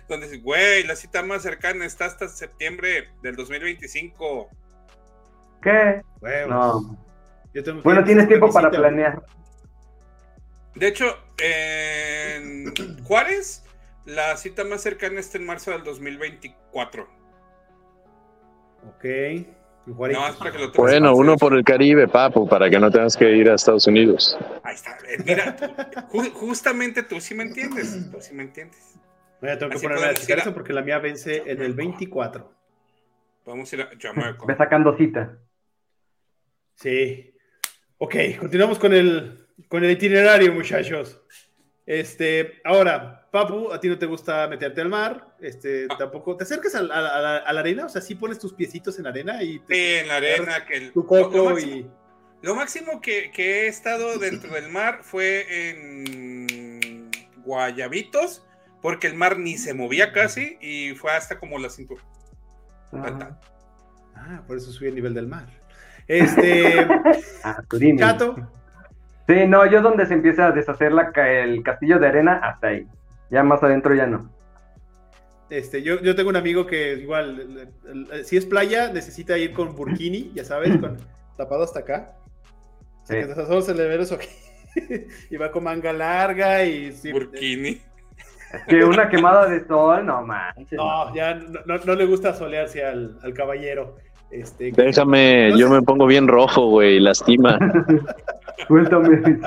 donde, 0.07 0.37
güey, 0.37 0.85
la 0.85 0.95
cita 0.95 1.21
más 1.21 1.41
cercana 1.41 1.85
está 1.85 2.05
hasta 2.05 2.29
septiembre 2.29 3.09
del 3.21 3.35
2025. 3.35 4.47
¿Qué? 5.61 6.01
no. 6.47 6.97
Bueno, 7.83 8.05
tienes 8.05 8.29
tiempo 8.29 8.53
para 8.53 8.69
planear. 8.71 9.21
De 10.77 10.87
hecho, 10.87 11.17
en 11.39 13.03
Juárez, 13.03 13.63
la 14.05 14.37
cita 14.37 14.63
más 14.63 14.81
cercana 14.81 15.19
está 15.19 15.37
en 15.37 15.45
marzo 15.45 15.71
del 15.71 15.83
2024. 15.83 17.07
Ok. 18.89 19.05
bueno, 19.87 21.15
uno 21.15 21.35
por 21.37 21.55
el 21.55 21.63
Caribe, 21.63 22.07
papu, 22.07 22.47
para 22.47 22.69
que 22.69 22.79
no 22.79 22.91
tengas 22.91 23.17
que 23.17 23.29
ir 23.31 23.49
a 23.49 23.55
Estados 23.55 23.87
Unidos. 23.87 24.37
Ahí 24.63 24.75
está. 24.75 24.97
Eh, 25.07 25.17
mira, 25.25 25.57
justamente 26.33 27.03
tú 27.03 27.19
sí 27.19 27.33
me 27.33 27.43
entiendes. 27.43 28.11
Tú 28.11 28.21
sí 28.21 28.35
me 28.35 28.43
entiendes. 28.43 28.95
Voy 29.41 29.49
a 29.49 29.57
tengo 29.57 29.71
que 29.71 29.79
ponerme 29.79 30.05
a 30.05 30.11
eso 30.11 30.53
porque 30.53 30.73
la 30.73 30.81
mía 30.81 30.99
vence 30.99 31.43
en 31.45 31.61
el 31.61 31.73
24. 31.73 32.53
Vamos 33.45 33.71
a 33.71 33.75
ir 33.75 33.81
a 33.81 33.89
Jamaica. 33.99 34.45
Ve 34.45 34.55
sacando 34.55 34.95
cita. 34.95 35.37
Sí. 36.75 37.33
Ok, 37.97 38.15
continuamos 38.39 38.77
con 38.77 38.93
el, 38.93 39.46
con 39.67 39.83
el 39.83 39.91
itinerario, 39.91 40.53
muchachos. 40.53 41.21
Este, 41.85 42.59
ahora, 42.65 43.29
Papu, 43.31 43.71
a 43.71 43.79
ti 43.79 43.87
no 43.87 43.97
te 43.97 44.05
gusta 44.05 44.45
meterte 44.49 44.81
al 44.81 44.89
mar, 44.89 45.35
este, 45.39 45.87
ah. 45.89 45.95
tampoco 45.97 46.35
te 46.35 46.43
acercas 46.43 46.75
a, 46.75 46.81
la, 46.81 47.37
arena, 47.37 47.85
o 47.85 47.89
sea, 47.89 48.01
sí 48.01 48.15
pones 48.15 48.39
tus 48.39 48.53
piecitos 48.53 48.99
en 48.99 49.07
arena 49.07 49.41
y 49.41 49.59
te, 49.59 49.73
sí, 49.73 50.01
en 50.01 50.07
la 50.09 50.17
arena, 50.17 50.65
que 50.65 50.75
el, 50.75 50.91
tu 50.91 51.05
coco 51.05 51.37
lo, 51.37 51.45
máximo, 51.51 51.75
y 51.75 51.87
lo 52.41 52.55
máximo 52.55 52.99
que, 52.99 53.31
que, 53.31 53.61
he 53.61 53.67
estado 53.67 54.17
dentro 54.17 54.53
del 54.53 54.69
mar 54.69 54.99
fue 55.01 55.69
en 55.69 57.09
Guayabitos, 57.45 58.45
porque 58.81 59.07
el 59.07 59.15
mar 59.15 59.39
ni 59.39 59.57
se 59.57 59.73
movía 59.73 60.11
casi 60.11 60.57
y 60.59 60.93
fue 60.95 61.13
hasta 61.13 61.39
como 61.39 61.57
la 61.57 61.69
cintura. 61.69 62.03
Ah, 62.91 63.39
ah 64.15 64.43
por 64.45 64.57
eso 64.57 64.71
subí 64.71 64.87
el 64.87 64.95
nivel 64.95 65.13
del 65.13 65.27
mar. 65.27 65.47
Este, 66.07 66.85
ah, 67.43 67.63
Chato. 67.97 68.35
Sí, 69.27 69.45
no, 69.45 69.65
yo 69.65 69.81
donde 69.81 70.05
se 70.05 70.13
empieza 70.13 70.47
a 70.47 70.51
deshacer 70.51 70.93
la, 70.93 71.11
el 71.15 71.61
castillo 71.61 71.99
de 71.99 72.07
arena, 72.07 72.39
hasta 72.41 72.67
ahí. 72.67 72.87
Ya 73.29 73.43
más 73.43 73.61
adentro 73.61 73.93
ya 73.93 74.07
no. 74.07 74.31
Este, 75.49 75.81
yo, 75.81 76.01
yo 76.01 76.15
tengo 76.15 76.29
un 76.29 76.35
amigo 76.35 76.65
que 76.65 76.93
igual, 76.93 77.69
si 78.23 78.37
es 78.37 78.45
playa, 78.45 78.91
necesita 78.91 79.37
ir 79.37 79.53
con 79.53 79.75
burkini, 79.75 80.31
ya 80.33 80.43
sabes, 80.43 80.77
con 80.77 80.97
tapado 81.37 81.63
hasta 81.63 81.79
acá. 81.79 82.13
Sí. 83.03 83.15
que 83.15 83.33
solo 83.33 83.61
se 83.61 83.73
le 83.73 83.87
ve 83.87 83.97
los 83.97 84.17
y 85.29 85.37
va 85.37 85.51
con 85.51 85.63
manga 85.63 85.93
larga 85.93 86.63
y... 86.65 86.91
burkini. 87.11 87.81
que 88.67 88.83
una 88.83 89.09
quemada 89.09 89.47
de 89.47 89.65
sol, 89.65 90.05
no 90.05 90.21
manches. 90.21 90.77
No, 90.77 91.13
ya 91.15 91.35
no, 91.35 91.77
no, 91.77 91.95
le 91.95 92.05
gusta 92.05 92.33
solearse 92.33 92.85
al, 92.85 93.17
al 93.23 93.33
caballero. 93.33 93.97
Este, 94.31 94.71
Déjame, 94.71 95.57
yo 95.57 95.69
me 95.69 95.81
pongo 95.81 96.05
bien 96.05 96.27
rojo, 96.27 96.67
güey, 96.67 96.99
lastima. 96.99 97.57
Cuéntame. 98.67 99.39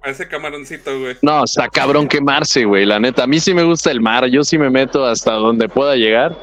Parece 0.00 0.28
camaroncito, 0.28 0.98
güey. 0.98 1.16
No, 1.22 1.44
está 1.44 1.68
cabrón 1.68 2.08
quemarse, 2.08 2.64
güey, 2.64 2.86
la 2.86 2.98
neta. 2.98 3.24
A 3.24 3.26
mí 3.26 3.38
sí 3.38 3.52
me 3.52 3.62
gusta 3.62 3.90
el 3.90 4.00
mar, 4.00 4.26
yo 4.26 4.42
sí 4.42 4.56
me 4.56 4.70
meto 4.70 5.04
hasta 5.04 5.32
donde 5.32 5.68
pueda 5.68 5.96
llegar, 5.96 6.34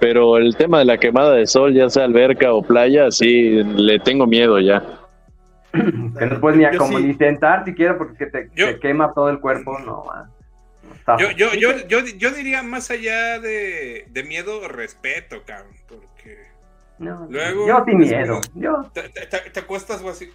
pero 0.00 0.36
el 0.36 0.56
tema 0.56 0.80
de 0.80 0.86
la 0.86 0.98
quemada 0.98 1.34
de 1.34 1.46
sol, 1.46 1.72
ya 1.72 1.88
sea 1.88 2.04
alberca 2.04 2.52
o 2.52 2.62
playa, 2.62 3.10
sí, 3.10 3.62
le 3.62 4.00
tengo 4.00 4.26
miedo 4.26 4.58
ya. 4.60 4.82
Que 5.72 6.26
no 6.26 6.40
puedes 6.40 6.58
ni, 6.58 6.64
a 6.64 6.76
como 6.76 6.98
intentar 6.98 7.64
siquiera 7.64 7.98
porque 7.98 8.26
te, 8.26 8.50
quema 8.80 9.12
todo 9.12 9.28
el 9.28 9.40
cuerpo, 9.40 9.78
no, 9.80 10.04
Yo, 11.18 11.30
yo, 11.32 11.54
yo, 11.54 11.86
yo, 11.88 11.98
yo, 12.16 12.30
diría 12.30 12.62
más 12.62 12.90
allá 12.90 13.38
de, 13.40 14.06
de 14.08 14.24
miedo, 14.24 14.68
respeto, 14.68 15.42
cabrón, 15.44 15.72
porque 15.88 16.13
no, 16.98 17.26
Luego, 17.28 17.66
yo 17.66 17.84
sin 17.84 17.98
miedo. 17.98 18.40
Yo... 18.54 18.90
Te, 18.92 19.08
te, 19.08 19.26
te, 19.26 19.60
acuestas 19.60 20.00
o 20.02 20.10
así. 20.10 20.30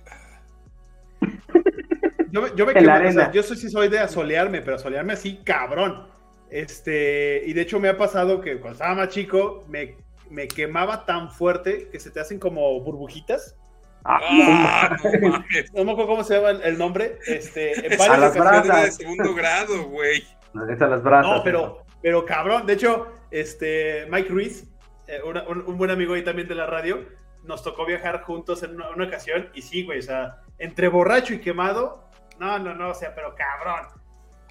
Yo, 2.31 2.47
yo 2.55 2.65
me 2.65 2.73
quemo, 2.73 2.93
o 3.07 3.11
sea, 3.11 3.31
yo 3.31 3.43
soy, 3.43 3.57
sí 3.57 3.69
soy 3.69 3.87
de 3.87 3.99
asolearme, 3.99 4.61
pero 4.61 4.75
asolearme 4.75 5.13
así, 5.13 5.37
cabrón. 5.43 6.07
Este, 6.49 7.43
y 7.45 7.53
de 7.53 7.61
hecho 7.61 7.79
me 7.79 7.89
ha 7.89 7.97
pasado 7.97 8.41
que 8.41 8.59
cuando 8.59 8.73
estaba 8.73 8.95
más 8.95 9.09
chico, 9.09 9.63
me, 9.67 9.95
me 10.29 10.47
quemaba 10.47 11.05
tan 11.05 11.31
fuerte 11.31 11.89
que 11.91 11.99
se 11.99 12.11
te 12.11 12.19
hacen 12.19 12.39
como 12.39 12.79
burbujitas. 12.81 13.55
Ah, 14.03 14.19
ah 14.21 14.97
no, 15.21 15.29
no, 15.73 15.85
me 15.85 15.91
acuerdo 15.91 16.07
cómo 16.07 16.23
se 16.23 16.35
llama 16.35 16.51
el, 16.51 16.77
nombre. 16.77 17.19
Este, 17.27 17.85
en 17.85 18.01
a 18.01 18.17
las 18.17 18.35
brasas. 18.35 18.83
de 18.83 18.91
segundo 18.91 19.33
grado, 19.33 19.83
güey. 19.85 20.23
Es 20.71 20.81
a 20.81 20.87
las 20.87 21.03
brasas. 21.03 21.31
No, 21.31 21.43
pero, 21.43 21.85
pero 22.01 22.25
cabrón, 22.25 22.65
de 22.65 22.73
hecho, 22.73 23.07
este, 23.31 24.07
Mike 24.09 24.29
Ruiz 24.29 24.67
eh, 25.09 25.21
un, 25.23 25.75
buen 25.75 25.89
amigo 25.89 26.13
ahí 26.13 26.23
también 26.23 26.47
de 26.47 26.53
la 26.53 26.67
radio, 26.67 27.03
nos 27.43 27.63
tocó 27.63 27.83
viajar 27.83 28.21
juntos 28.21 28.61
en 28.61 28.79
una, 28.79 29.07
ocasión 29.07 29.49
y 29.55 29.63
sí, 29.63 29.83
güey, 29.83 29.97
o 29.97 30.03
sea, 30.03 30.43
entre 30.59 30.87
borracho 30.87 31.33
y 31.33 31.39
quemado, 31.39 32.07
no, 32.39 32.59
no, 32.59 32.75
no, 32.75 32.89
o 32.89 32.93
sea, 32.93 33.15
pero 33.15 33.33
cabrón. 33.33 33.87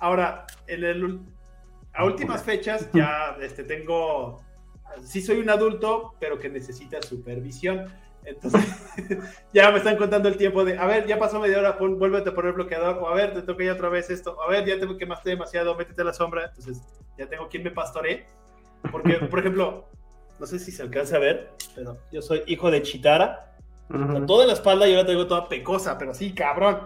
Ahora, 0.01 0.49
en 0.67 0.83
el, 0.83 1.21
a 1.95 2.05
últimas 2.05 2.43
fechas 2.43 2.91
ya 2.93 3.37
este, 3.41 3.63
tengo, 3.63 4.43
sí 5.05 5.23
soy 5.23 5.39
un 5.39 5.49
adulto, 5.49 6.17
pero 6.19 6.41
que 6.41 6.49
necesita 6.49 7.01
supervisión. 7.03 7.87
Entonces, 8.25 8.67
ya 9.55 9.71
me 9.71 9.79
están 9.79 9.97
contando 9.97 10.29
el 10.29 10.37
tiempo 10.37 10.65
de, 10.65 10.77
a 10.77 10.87
ver, 10.87 11.07
ya 11.07 11.21
pasó 11.21 11.39
media 11.39 11.61
hora, 11.61 11.79
pon, 11.79 12.01
vuélvete 12.01 12.31
a 12.31 12.35
poner 12.35 12.53
bloqueador, 12.55 12.99
o 13.01 13.09
a 13.09 13.15
ver, 13.15 13.33
te 13.33 13.43
toca 13.43 13.63
ya 13.63 13.75
otra 13.75 13.91
vez 13.91 14.11
esto, 14.11 14.43
a 14.43 14.51
ver, 14.51 14.65
ya 14.65 14.81
te 14.81 14.99
quemaste 14.99 15.31
demasiado, 15.31 15.77
métete 15.77 16.03
a 16.03 16.07
la 16.07 16.13
sombra, 16.13 16.47
entonces 16.47 16.83
ya 17.17 17.29
tengo 17.29 17.49
quien 17.49 17.63
me 17.63 17.71
pastoree. 17.71 18.27
Porque, 18.91 19.15
por 19.15 19.39
ejemplo, 19.39 19.89
no 20.39 20.47
sé 20.47 20.59
si 20.59 20.71
se 20.71 20.83
alcanza 20.83 21.17
a 21.17 21.21
ver, 21.21 21.51
pero 21.75 21.99
yo 22.13 22.23
soy 22.23 22.43
hijo 22.47 22.71
de 22.71 22.83
Chitara. 22.83 23.57
Con 23.89 24.27
toda 24.27 24.47
la 24.47 24.53
espalda 24.53 24.87
yo 24.87 24.97
la 24.97 25.07
tengo 25.07 25.27
toda 25.27 25.49
pecosa, 25.49 25.97
pero 25.97 26.13
sí, 26.13 26.35
cabrón. 26.35 26.81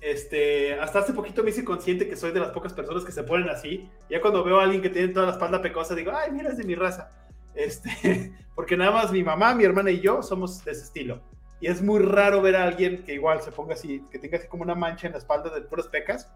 Este, 0.00 0.74
hasta 0.74 1.00
hace 1.00 1.12
poquito 1.12 1.42
me 1.42 1.50
hice 1.50 1.64
consciente 1.64 2.08
que 2.08 2.14
soy 2.14 2.30
de 2.30 2.40
las 2.40 2.50
pocas 2.50 2.72
personas 2.72 3.04
que 3.04 3.12
se 3.12 3.22
ponen 3.22 3.48
así. 3.48 3.90
Ya 4.08 4.20
cuando 4.20 4.44
veo 4.44 4.60
a 4.60 4.64
alguien 4.64 4.82
que 4.82 4.90
tiene 4.90 5.08
toda 5.08 5.26
la 5.26 5.32
espalda 5.32 5.62
pecosa, 5.62 5.94
digo, 5.94 6.12
ay, 6.14 6.30
mira, 6.30 6.50
es 6.50 6.58
de 6.58 6.64
mi 6.64 6.74
raza. 6.74 7.10
Este, 7.54 8.32
porque 8.54 8.76
nada 8.76 8.90
más 8.90 9.10
mi 9.10 9.24
mamá, 9.24 9.54
mi 9.54 9.64
hermana 9.64 9.90
y 9.90 10.00
yo 10.00 10.22
somos 10.22 10.64
de 10.64 10.72
ese 10.72 10.84
estilo. 10.84 11.20
Y 11.60 11.66
es 11.66 11.82
muy 11.82 12.00
raro 12.00 12.40
ver 12.42 12.54
a 12.54 12.64
alguien 12.64 13.02
que 13.02 13.14
igual 13.14 13.40
se 13.40 13.50
ponga 13.50 13.74
así, 13.74 14.04
que 14.10 14.18
tenga 14.18 14.38
así 14.38 14.46
como 14.46 14.62
una 14.62 14.76
mancha 14.76 15.08
en 15.08 15.14
la 15.14 15.18
espalda 15.18 15.50
de 15.50 15.62
puras 15.62 15.88
pecas. 15.88 16.30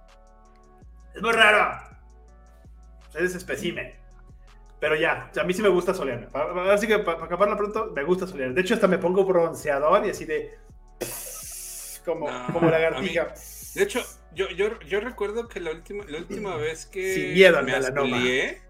Es 1.14 1.22
muy 1.22 1.32
raro. 1.32 1.78
Es 3.14 3.34
especímen. 3.34 4.01
Pero 4.83 4.97
ya, 4.97 5.30
a 5.41 5.45
mí 5.45 5.55
sí 5.55 5.62
me 5.62 5.68
gusta 5.68 5.95
solearme. 5.95 6.26
Así 6.68 6.89
que 6.89 6.99
para, 6.99 7.24
acabarla 7.24 7.57
pronto, 7.57 7.93
me 7.95 8.03
gusta 8.03 8.26
solear. 8.26 8.53
De 8.53 8.62
hecho, 8.62 8.74
hasta 8.74 8.89
me 8.89 8.99
pongo 8.99 9.24
bronceador 9.24 10.05
y 10.05 10.11
así 10.11 10.24
de. 10.24 10.59
Como, 12.05 12.26
como 12.53 12.68
lagartija. 12.68 13.33
De 13.76 13.83
hecho, 13.85 14.05
yo, 14.35 14.49
yo, 14.51 14.80
yo 14.80 14.99
recuerdo 14.99 15.47
que 15.47 15.61
la 15.61 15.70
última, 15.70 16.05
la 16.09 16.18
última 16.18 16.57
vez 16.57 16.87
que 16.87 17.14
Sin 17.14 17.33
miedo 17.33 17.62
me 17.62 17.74
asolié, 17.74 18.61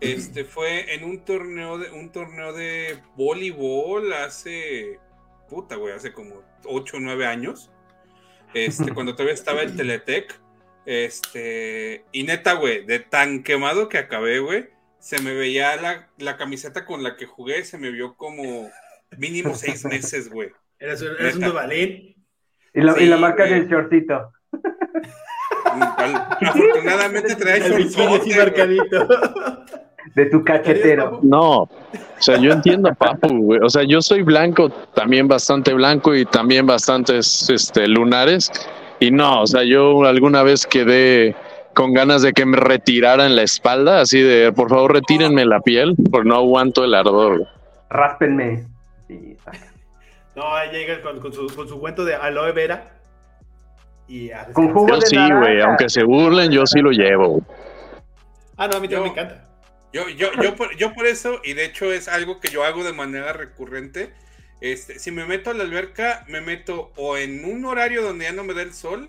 este 0.00 0.44
fue 0.44 0.94
en 0.94 1.02
un 1.02 1.24
torneo 1.24 1.78
de 1.78 1.90
un 1.90 2.12
torneo 2.12 2.52
de 2.52 3.00
voleibol 3.16 4.12
hace 4.12 5.00
puta 5.48 5.74
güey, 5.74 5.94
hace 5.94 6.12
como 6.12 6.44
8 6.64 6.96
o 6.96 7.00
9 7.00 7.26
años. 7.26 7.72
Este, 8.54 8.94
cuando 8.94 9.14
todavía 9.14 9.34
estaba 9.34 9.62
el 9.62 9.74
Teletec. 9.74 10.40
Este, 10.86 12.04
y 12.12 12.22
neta, 12.22 12.52
güey, 12.52 12.86
de 12.86 13.00
tan 13.00 13.42
quemado 13.42 13.88
que 13.88 13.98
acabé, 13.98 14.38
güey 14.38 14.73
se 15.04 15.20
me 15.20 15.34
veía 15.34 15.76
la, 15.76 16.08
la, 16.16 16.38
camiseta 16.38 16.86
con 16.86 17.02
la 17.02 17.14
que 17.14 17.26
jugué, 17.26 17.62
se 17.64 17.76
me 17.76 17.90
vio 17.90 18.16
como 18.16 18.70
mínimo 19.18 19.54
seis 19.54 19.84
meses, 19.84 20.30
güey. 20.30 20.48
Eres, 20.78 21.02
un 21.02 21.40
dubalín. 21.42 22.16
Y 22.72 22.80
la, 22.80 22.98
y 22.98 23.06
la 23.06 23.18
marca 23.18 23.44
del 23.44 23.68
shortito. 23.68 24.32
Afortunadamente 26.40 27.36
trae 27.36 27.66
el 27.66 27.90
marcadito. 28.36 29.06
De 30.14 30.26
tu 30.26 30.42
cachetero. 30.42 31.20
No, 31.22 31.62
o 31.62 31.70
sea, 32.18 32.38
yo 32.38 32.52
entiendo, 32.52 32.94
papu, 32.94 33.28
güey. 33.28 33.60
O 33.62 33.68
sea, 33.68 33.82
yo 33.82 34.00
soy 34.00 34.22
blanco, 34.22 34.70
también 34.94 35.28
bastante 35.28 35.74
blanco 35.74 36.14
y 36.14 36.24
también 36.24 36.66
bastantes 36.66 37.50
este, 37.50 37.86
lunares. 37.88 38.50
Y 39.00 39.10
no, 39.10 39.42
o 39.42 39.46
sea, 39.46 39.64
yo 39.64 40.04
alguna 40.04 40.42
vez 40.42 40.66
quedé 40.66 41.36
con 41.74 41.92
ganas 41.92 42.22
de 42.22 42.32
que 42.32 42.46
me 42.46 42.56
retiraran 42.56 43.36
la 43.36 43.42
espalda, 43.42 44.00
así 44.00 44.20
de, 44.20 44.52
por 44.52 44.68
favor, 44.68 44.92
retírenme 44.92 45.44
la 45.44 45.60
piel, 45.60 45.94
porque 46.10 46.28
no 46.28 46.36
aguanto 46.36 46.84
el 46.84 46.94
ardor. 46.94 47.46
Ráspenme. 47.90 48.64
no, 50.34 50.54
ahí 50.54 50.70
llega 50.70 51.02
con, 51.02 51.32
su, 51.32 51.46
con 51.54 51.68
su 51.68 51.78
cuento 51.78 52.04
de 52.04 52.14
aloe 52.14 52.52
vera. 52.52 52.90
Y 54.06 54.30
con 54.52 54.72
jugo 54.72 54.88
yo 54.88 55.00
sí, 55.00 55.16
güey, 55.16 55.60
aunque 55.60 55.88
se 55.88 56.04
burlen, 56.04 56.50
yo 56.50 56.66
sí 56.66 56.80
lo 56.80 56.90
llevo. 56.90 57.42
Ah, 58.56 58.68
no, 58.68 58.76
a 58.76 58.80
mí 58.80 58.88
también 58.88 59.02
me 59.02 59.08
encanta. 59.20 59.44
Yo, 59.92 60.08
yo, 60.08 60.28
yo, 60.42 60.56
por, 60.56 60.76
yo 60.76 60.92
por 60.92 61.06
eso, 61.06 61.40
y 61.44 61.52
de 61.52 61.64
hecho 61.64 61.92
es 61.92 62.08
algo 62.08 62.40
que 62.40 62.48
yo 62.48 62.64
hago 62.64 62.82
de 62.82 62.92
manera 62.92 63.32
recurrente, 63.32 64.12
este, 64.60 64.98
si 64.98 65.10
me 65.10 65.24
meto 65.24 65.50
a 65.50 65.54
la 65.54 65.62
alberca, 65.62 66.24
me 66.28 66.40
meto 66.40 66.90
o 66.96 67.16
en 67.16 67.44
un 67.44 67.64
horario 67.64 68.02
donde 68.02 68.24
ya 68.24 68.32
no 68.32 68.44
me 68.44 68.54
da 68.54 68.62
el 68.62 68.72
sol, 68.72 69.08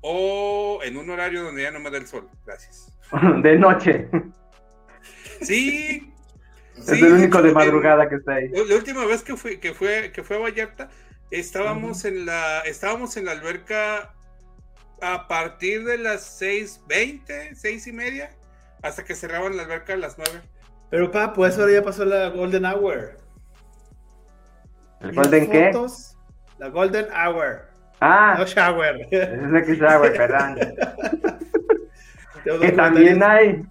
o 0.00 0.80
en 0.82 0.96
un 0.96 1.10
horario 1.10 1.42
donde 1.42 1.62
ya 1.62 1.70
no 1.70 1.80
me 1.80 1.90
da 1.90 1.98
el 1.98 2.06
sol. 2.06 2.28
Gracias. 2.46 2.92
De 3.42 3.58
noche. 3.58 4.08
Sí. 5.42 6.12
Es 6.76 6.88
el 6.88 7.12
único 7.12 7.42
de 7.42 7.52
madrugada 7.52 8.08
que 8.08 8.16
está 8.16 8.34
ahí. 8.34 8.48
La 8.48 8.74
última 8.74 9.04
vez 9.04 9.22
que 9.22 9.36
fui, 9.36 9.58
que 9.58 9.74
fue, 9.74 10.12
que 10.12 10.22
fue 10.22 10.36
a 10.36 10.40
Vallarta, 10.40 10.88
estábamos 11.30 12.04
en 12.04 12.24
la, 12.24 12.60
estábamos 12.60 13.16
en 13.16 13.26
la 13.26 13.32
alberca 13.32 14.14
a 15.02 15.28
partir 15.28 15.84
de 15.84 15.98
las 15.98 16.40
6.20, 16.40 17.54
seis 17.54 17.86
y 17.86 17.92
media, 17.92 18.30
hasta 18.82 19.04
que 19.04 19.14
cerraban 19.14 19.56
la 19.56 19.64
alberca 19.64 19.92
a 19.94 19.96
las 19.96 20.16
9. 20.16 20.40
Pero 20.90 21.10
pa, 21.10 21.32
pues 21.32 21.58
ahora 21.58 21.72
ya 21.72 21.82
pasó 21.82 22.04
la 22.04 22.28
Golden 22.30 22.64
Hour. 22.64 23.16
¿El 25.00 25.14
Golden 25.14 25.50
qué? 25.50 25.72
La 26.58 26.68
Golden 26.68 27.06
Hour. 27.12 27.69
Ah. 28.00 28.36
No 28.38 28.46
shower. 28.46 29.08
Es 29.10 29.66
que 29.66 29.76
shower, 29.76 30.12
perdón. 30.16 30.56
que 32.60 32.72
también 32.72 33.22
hay. 33.22 33.62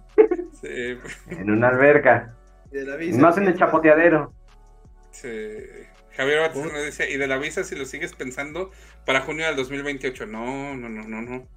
Sí. 0.60 0.98
En 1.28 1.50
una 1.50 1.68
alberca. 1.68 2.34
Más 3.18 3.36
en 3.38 3.48
el 3.48 3.58
chapoteadero. 3.58 4.32
Sí. 5.10 5.28
Javier 6.16 6.40
Bates 6.40 6.72
nos 6.72 6.84
dice, 6.84 7.10
y 7.10 7.16
de 7.16 7.26
la 7.26 7.38
visa 7.38 7.64
si 7.64 7.74
lo 7.74 7.84
sigues 7.84 8.14
pensando 8.14 8.70
para 9.06 9.20
junio 9.22 9.46
del 9.46 9.56
2028. 9.56 10.26
No, 10.26 10.76
no, 10.76 10.88
no, 10.88 11.02
no, 11.08 11.22
no. 11.22 11.48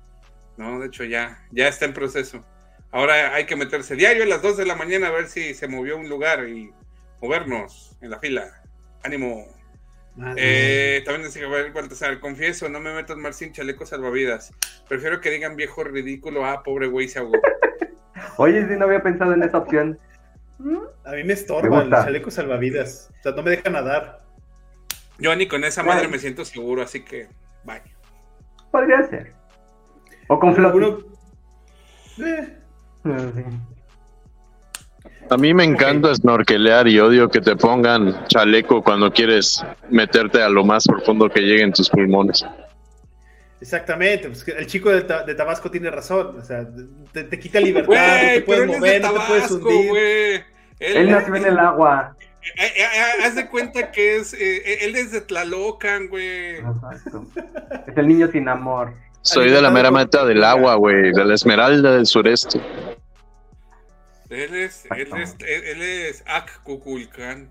No, 0.57 0.79
de 0.79 0.87
hecho 0.87 1.03
ya, 1.03 1.45
ya 1.51 1.67
está 1.67 1.85
en 1.85 1.93
proceso. 1.93 2.45
Ahora 2.91 3.33
hay 3.33 3.45
que 3.45 3.55
meterse 3.55 3.95
diario 3.95 4.23
a 4.23 4.27
las 4.27 4.41
2 4.41 4.57
de 4.57 4.65
la 4.65 4.75
mañana 4.75 5.07
a 5.07 5.11
ver 5.11 5.27
si 5.27 5.53
se 5.55 5.67
movió 5.67 5.97
un 5.97 6.09
lugar 6.09 6.47
y 6.47 6.71
movernos 7.21 7.97
en 8.01 8.11
la 8.11 8.19
fila. 8.19 8.61
Ánimo. 9.03 9.47
Eh, 10.37 11.01
también 11.05 11.27
dice 11.27 11.41
Javier 11.41 11.71
Baltasar, 11.71 12.19
confieso, 12.19 12.69
no 12.69 12.79
me 12.79 12.93
meto 12.93 13.13
en 13.13 13.19
mar 13.19 13.33
sin 13.33 13.51
chaleco 13.51 13.85
salvavidas. 13.85 14.53
Prefiero 14.87 15.19
que 15.19 15.31
digan 15.31 15.55
viejo 15.55 15.83
ridículo, 15.83 16.45
ah, 16.45 16.61
pobre 16.63 16.87
güey 16.87 17.07
se 17.07 17.19
ahogó. 17.19 17.39
Oye, 18.37 18.67
si 18.67 18.75
no 18.75 18.85
había 18.85 19.01
pensado 19.01 19.33
en 19.33 19.43
esa 19.43 19.57
opción. 19.57 19.99
A 21.05 21.11
mí 21.11 21.23
me 21.23 21.33
estorba 21.33 21.81
el 21.81 21.89
chaleco 21.89 22.31
salvavidas. 22.31 23.11
O 23.19 23.23
sea, 23.23 23.31
no 23.33 23.43
me 23.43 23.51
deja 23.51 23.69
nadar. 23.69 24.23
Yo 25.17 25.35
ni 25.35 25.47
con 25.47 25.63
esa 25.63 25.83
madre 25.83 26.07
me 26.07 26.19
siento 26.19 26.45
seguro, 26.45 26.81
así 26.81 27.03
que 27.03 27.27
vaya. 27.63 27.83
Podría 28.71 29.07
ser. 29.07 29.33
O 30.27 30.39
con 30.39 30.55
flot. 30.55 31.05
Eh. 32.19 32.57
A 35.29 35.37
mí 35.37 35.53
me 35.53 35.63
encanta 35.63 36.13
snorkelear 36.13 36.87
y 36.87 36.99
odio 36.99 37.29
que 37.29 37.41
te 37.41 37.55
pongan 37.55 38.25
chaleco 38.27 38.83
cuando 38.83 39.11
quieres 39.11 39.63
meterte 39.89 40.41
a 40.41 40.49
lo 40.49 40.63
más 40.63 40.85
profundo 40.85 41.29
que 41.29 41.41
lleguen 41.41 41.71
tus 41.71 41.89
pulmones. 41.89 42.45
Exactamente, 43.61 44.27
pues 44.27 44.45
el 44.47 44.67
chico 44.67 44.89
de, 44.89 45.03
Tabasco 45.03 45.71
tiene 45.71 45.89
razón, 45.89 46.35
o 46.37 46.43
sea, 46.43 46.67
te, 47.13 47.39
quita 47.39 47.61
libertad, 47.61 47.95
no 47.95 48.33
te 48.33 48.41
puedes 48.41 48.67
mover, 48.67 49.01
no 49.01 49.13
te 49.13 49.19
puedes 49.25 49.51
hundir. 49.51 50.43
Él, 50.79 51.09
nació 51.09 51.35
en 51.35 51.45
el 51.45 51.59
agua. 51.59 52.17
Eh, 52.57 52.65
eh, 52.65 52.83
eh, 52.83 53.23
haz 53.23 53.35
de 53.35 53.47
cuenta 53.47 53.89
que 53.89 54.17
es, 54.17 54.33
él 54.33 54.95
es 54.95 55.13
de 55.13 55.21
Tlalocan, 55.21 56.09
güey. 56.09 56.57
Exacto. 56.57 57.25
Es 57.87 57.97
el 57.97 58.07
niño 58.07 58.29
sin 58.31 58.49
amor. 58.49 58.93
Soy 59.21 59.49
de 59.49 59.61
la 59.61 59.71
mera 59.71 59.89
meta 59.89 60.25
del 60.25 60.43
agua, 60.43 60.75
güey, 60.75 61.13
de 61.13 61.23
la 61.23 61.33
esmeralda 61.33 61.95
del 61.95 62.05
sureste. 62.05 62.59
Él 64.33 64.55
es, 64.55 64.85
él 64.95 65.07
es, 65.17 65.35
él 65.39 65.81
es 65.81 66.23
Akkukulkan. 66.27 67.49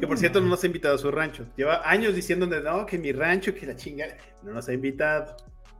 Que 0.00 0.06
por 0.06 0.18
cierto 0.18 0.40
no 0.40 0.48
nos 0.48 0.62
ha 0.64 0.66
invitado 0.66 0.94
a 0.94 0.98
su 0.98 1.10
rancho. 1.10 1.46
Lleva 1.56 1.88
años 1.88 2.14
diciendo 2.14 2.46
no, 2.46 2.86
que 2.86 2.98
mi 2.98 3.12
rancho, 3.12 3.54
que 3.54 3.66
la 3.66 3.76
chinga. 3.76 4.06
No 4.42 4.52
nos 4.52 4.68
ha 4.68 4.72
invitado. 4.72 5.36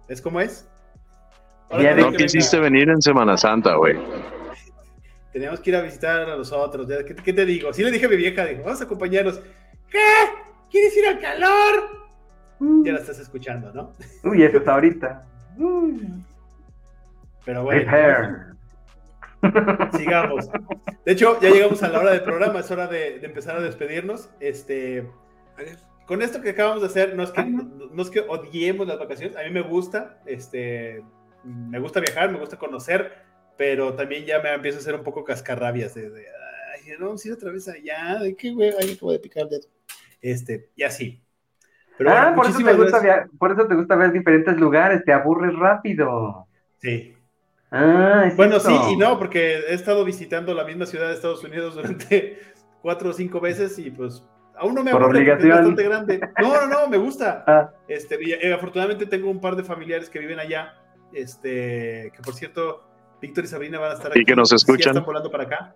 ¿Es 0.09 0.20
como 0.20 0.41
es? 0.41 0.68
no 1.70 2.12
quisiste 2.12 2.59
venir 2.61 2.89
en 2.89 3.01
Semana 3.01 3.37
Santa, 3.37 3.74
güey. 3.74 3.99
Teníamos 5.33 5.61
que 5.61 5.70
ir 5.70 5.76
a 5.76 5.83
visitar 5.83 6.28
a 6.28 6.37
los 6.37 6.53
otros. 6.53 6.87
¿Qué, 7.24 7.33
te 7.33 7.47
digo? 7.47 7.72
Sí 7.72 7.83
le 7.83 7.91
dije 7.91 8.07
a 8.07 8.09
mi 8.09 8.16
vieja, 8.16 8.45
dijo, 8.45 8.62
vamos 8.64 8.80
a 8.80 8.85
acompañarnos. 8.85 9.41
¿Qué? 9.91 9.99
¿Quieres 10.70 10.97
ir 10.97 11.07
al 11.07 11.20
calor? 11.20 12.03
Ya 12.85 12.93
la 12.93 12.99
estás 12.99 13.18
escuchando, 13.18 13.72
¿no? 13.72 13.93
Uy, 14.24 14.43
eso 14.43 14.59
está 14.59 14.74
ahorita. 14.74 15.26
Pero 17.45 17.64
bueno. 17.64 18.51
Sigamos. 19.97 20.49
De 21.05 21.12
hecho, 21.12 21.40
ya 21.40 21.51
llegamos 21.51 21.82
a 21.82 21.88
la 21.88 22.01
hora 22.01 22.11
del 22.12 22.22
programa, 22.22 22.61
es 22.61 22.70
hora 22.70 22.86
de, 22.86 23.16
empezar 23.24 23.57
a 23.57 23.61
despedirnos. 23.61 24.30
Este, 24.40 25.07
con 26.07 26.22
esto 26.22 26.40
que 26.40 26.51
acabamos 26.51 26.82
de 26.82 26.88
hacer, 26.88 27.16
no 27.16 27.22
es 27.22 27.30
que, 27.30 27.45
no, 27.45 28.03
es 28.03 28.11
que 28.11 28.20
odiemos 28.20 28.86
las 28.86 28.99
vacaciones, 28.99 29.36
a 29.36 29.43
mí 29.43 29.51
me 29.51 29.62
gusta, 29.62 30.20
este, 30.26 31.03
me 31.45 31.78
gusta 31.78 32.01
viajar, 32.01 32.30
me 32.30 32.38
gusta 32.38 32.59
conocer, 32.59 33.12
pero 33.57 33.95
también 33.95 34.24
ya 34.24 34.40
me 34.40 34.53
empiezo 34.53 34.78
a 34.78 34.80
hacer 34.80 34.95
un 34.95 35.03
poco 35.03 35.24
cascarrabias 35.24 35.95
de, 35.95 36.07
ay, 36.07 36.93
no, 36.99 37.16
si 37.18 37.30
otra 37.30 37.51
vez 37.51 37.68
allá, 37.68 38.18
de 38.20 38.36
qué 38.36 38.53
güey, 38.53 38.72
ay, 38.78 38.93
acabo 38.93 39.12
de 39.12 39.18
picar 39.18 39.49
dedo. 39.49 39.68
Este, 40.20 40.70
y 40.76 40.84
así. 40.84 41.20
Pero 41.99 42.11
ah, 42.11 42.32
por, 42.34 42.47
eso 42.47 42.59
te 42.59 42.72
gusta 42.72 43.28
por 43.38 43.53
eso 43.53 43.66
te 43.66 43.74
gusta 43.74 43.97
ver 43.97 44.12
diferentes 44.12 44.57
lugares, 44.57 45.05
te 45.05 45.12
aburres 45.12 45.55
rápido. 45.55 46.47
Sí, 46.78 47.14
Ah, 47.73 48.31
bueno, 48.37 48.61
sí 48.61 48.73
y 48.91 48.97
no, 48.97 49.18
porque 49.18 49.55
he 49.57 49.75
estado 49.75 50.05
visitando 50.05 50.53
la 50.53 50.64
misma 50.64 50.85
ciudad 50.85 51.09
de 51.09 51.14
Estados 51.14 51.43
Unidos 51.43 51.75
durante 51.77 52.39
cuatro 52.83 53.11
o 53.11 53.12
cinco 53.12 53.41
veces 53.41 53.79
y 53.79 53.91
pues 53.91 54.23
aún 54.57 54.75
no 54.75 54.85
me 54.85 54.93
Por 54.93 55.03
obligación. 55.03 55.51
Es 55.51 55.57
bastante 55.57 55.83
grande. 55.83 56.20
No, 56.41 56.55
no, 56.55 56.66
no, 56.66 56.89
me 56.89 56.99
gusta. 56.99 57.45
Ah. 57.53 57.70
Este, 57.89 58.18
eh, 58.47 58.53
afortunadamente 58.53 59.07
tengo 59.07 59.31
un 59.31 59.41
par 59.41 59.57
de 59.57 59.64
familiares 59.64 60.11
que 60.11 60.18
viven 60.18 60.39
allá. 60.39 60.75
Este, 61.14 62.12
que 62.14 62.23
por 62.23 62.35
cierto, 62.35 62.85
Víctor 63.20 63.45
y 63.45 63.47
Sabrina 63.49 63.79
van 63.79 63.93
a 63.93 63.95
estar 63.95 64.11
aquí. 64.11 64.20
Y 64.20 64.25
que 64.25 64.37
nos 64.37 64.53
escuchan. 64.53 64.91
están 64.91 65.05
volando 65.05 65.31
para 65.31 65.45
acá. 65.45 65.75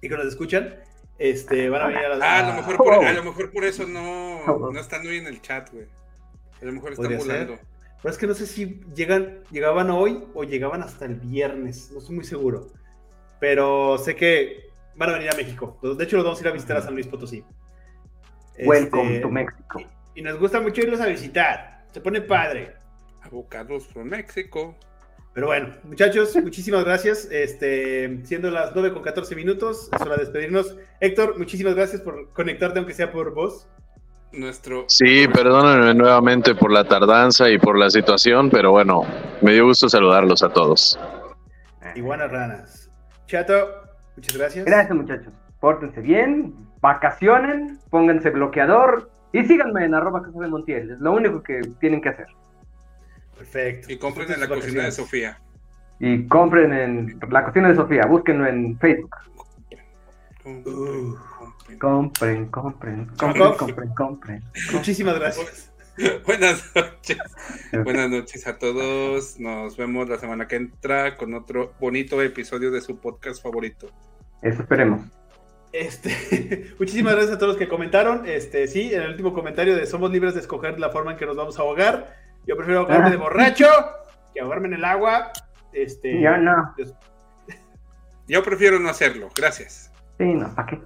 Y 0.00 0.08
que 0.08 0.16
nos 0.16 0.26
escuchan. 0.26 0.76
Este, 1.18 1.68
van 1.70 1.82
a 1.82 1.86
venir 1.86 2.04
a 2.04 2.18
Ah, 2.20 2.38
a 2.38 2.48
lo 2.48 2.54
mejor 2.54 2.76
por, 2.78 2.94
a 2.94 3.12
lo 3.12 3.22
mejor 3.22 3.52
por 3.52 3.64
eso 3.64 3.86
no, 3.86 4.44
no 4.72 4.80
están 4.80 5.06
hoy 5.06 5.18
en 5.18 5.26
el 5.28 5.40
chat, 5.40 5.70
güey. 5.70 5.86
A 6.60 6.64
lo 6.64 6.72
mejor 6.72 6.92
están 6.92 7.16
volando. 7.16 7.58
Pero 8.02 8.12
es 8.12 8.18
que 8.18 8.26
no 8.26 8.34
sé 8.34 8.46
si 8.46 8.80
llegan, 8.94 9.44
llegaban 9.52 9.90
hoy 9.90 10.24
o 10.34 10.42
llegaban 10.42 10.82
hasta 10.82 11.04
el 11.04 11.14
viernes, 11.14 11.90
no 11.92 11.98
estoy 12.00 12.16
muy 12.16 12.24
seguro. 12.24 12.66
Pero 13.38 13.96
sé 13.98 14.16
que 14.16 14.70
van 14.96 15.10
a 15.10 15.12
venir 15.12 15.30
a 15.30 15.36
México. 15.36 15.78
De 15.82 16.04
hecho, 16.04 16.16
los 16.16 16.24
vamos 16.24 16.40
a 16.40 16.42
ir 16.42 16.48
a 16.48 16.52
visitar 16.52 16.76
a 16.76 16.82
San 16.82 16.94
Luis 16.94 17.06
Potosí. 17.06 17.44
Welcome 18.58 19.08
este, 19.08 19.20
to 19.20 19.30
México. 19.30 19.82
Y, 20.14 20.22
nos 20.22 20.38
gusta 20.38 20.60
mucho 20.60 20.82
irlos 20.82 21.00
a 21.00 21.06
visitar. 21.06 21.86
Se 21.92 22.00
pone 22.00 22.20
padre. 22.20 22.74
Abocados 23.22 23.86
por 23.86 24.04
México. 24.04 24.76
Pero 25.32 25.46
bueno, 25.46 25.74
muchachos, 25.84 26.36
muchísimas 26.42 26.84
gracias. 26.84 27.28
Este, 27.30 28.20
siendo 28.24 28.50
las 28.50 28.74
9 28.74 28.92
con 28.94 29.02
14 29.02 29.36
minutos, 29.36 29.88
es 29.94 30.02
hora 30.02 30.16
de 30.16 30.24
despedirnos. 30.24 30.76
Héctor, 31.00 31.38
muchísimas 31.38 31.76
gracias 31.76 32.00
por 32.00 32.32
conectarte, 32.32 32.80
aunque 32.80 32.94
sea 32.94 33.12
por 33.12 33.32
voz 33.32 33.68
nuestro... 34.32 34.84
Sí, 34.88 35.28
perdónenme 35.28 35.94
nuevamente 35.94 36.54
por 36.54 36.72
la 36.72 36.84
tardanza 36.84 37.50
y 37.50 37.58
por 37.58 37.78
la 37.78 37.90
situación, 37.90 38.50
pero 38.50 38.72
bueno, 38.72 39.02
me 39.40 39.52
dio 39.52 39.66
gusto 39.66 39.88
saludarlos 39.88 40.42
a 40.42 40.48
todos. 40.50 40.98
Iguanas 41.94 42.30
ranas. 42.30 42.90
Chato, 43.26 43.54
muchas 44.16 44.36
gracias. 44.36 44.64
Gracias 44.64 44.96
muchachos. 44.96 45.32
Pórtense 45.60 46.00
bien, 46.00 46.54
vacacionen, 46.80 47.78
pónganse 47.90 48.30
bloqueador 48.30 49.10
y 49.32 49.44
síganme 49.44 49.84
en 49.84 49.94
arroba 49.94 50.22
casa 50.22 50.38
de 50.38 50.48
Montiel. 50.48 50.90
Es 50.90 50.98
lo 51.00 51.12
único 51.12 51.42
que 51.42 51.60
tienen 51.80 52.00
que 52.00 52.10
hacer. 52.10 52.26
Perfecto. 53.36 53.92
Y 53.92 53.98
compren 53.98 54.32
en 54.32 54.40
la 54.40 54.48
cocina 54.48 54.84
de 54.84 54.92
Sofía. 54.92 55.38
Y 55.98 56.26
compren 56.26 56.72
en 56.72 57.20
la 57.30 57.44
cocina 57.44 57.68
de 57.68 57.76
Sofía, 57.76 58.02
búsquenlo 58.06 58.46
en 58.46 58.78
Facebook. 58.78 59.14
Compren, 61.78 62.46
compren, 62.48 63.06
compren, 63.16 63.54
compren, 63.54 63.94
compren. 63.94 64.42
Muchísimas 64.72 65.18
gracias. 65.18 65.72
Buenas 66.26 66.72
noches. 66.74 67.18
Buenas 67.84 68.10
noches 68.10 68.46
a 68.46 68.58
todos. 68.58 69.38
Nos 69.38 69.76
vemos 69.76 70.08
la 70.08 70.18
semana 70.18 70.48
que 70.48 70.56
entra 70.56 71.16
con 71.16 71.34
otro 71.34 71.74
bonito 71.78 72.20
episodio 72.22 72.70
de 72.70 72.80
su 72.80 72.98
podcast 72.98 73.42
favorito. 73.42 73.90
Eso 74.40 74.62
esperemos. 74.62 75.02
Este, 75.72 76.74
muchísimas 76.78 77.14
gracias 77.14 77.36
a 77.36 77.38
todos 77.38 77.54
los 77.54 77.58
que 77.58 77.68
comentaron. 77.68 78.26
Este, 78.26 78.66
sí, 78.66 78.92
en 78.92 79.02
el 79.02 79.10
último 79.10 79.32
comentario 79.32 79.76
de 79.76 79.86
somos 79.86 80.10
libres 80.10 80.34
de 80.34 80.40
escoger 80.40 80.78
la 80.80 80.90
forma 80.90 81.12
en 81.12 81.18
que 81.18 81.26
nos 81.26 81.36
vamos 81.36 81.58
a 81.58 81.62
ahogar. 81.62 82.16
Yo 82.46 82.56
prefiero 82.56 82.80
ahogarme 82.80 83.10
de 83.10 83.16
borracho 83.16 83.68
que 84.34 84.40
ahogarme 84.40 84.68
en 84.68 84.74
el 84.74 84.84
agua. 84.84 85.30
Este, 85.72 86.20
yo 86.20 86.36
no. 86.38 86.74
Yo 88.28 88.42
prefiero 88.42 88.78
no 88.78 88.88
hacerlo. 88.88 89.28
Gracias. 89.34 89.92
Sí, 90.18 90.24
no, 90.24 90.54
¿para 90.54 90.68
qué? 90.68 90.80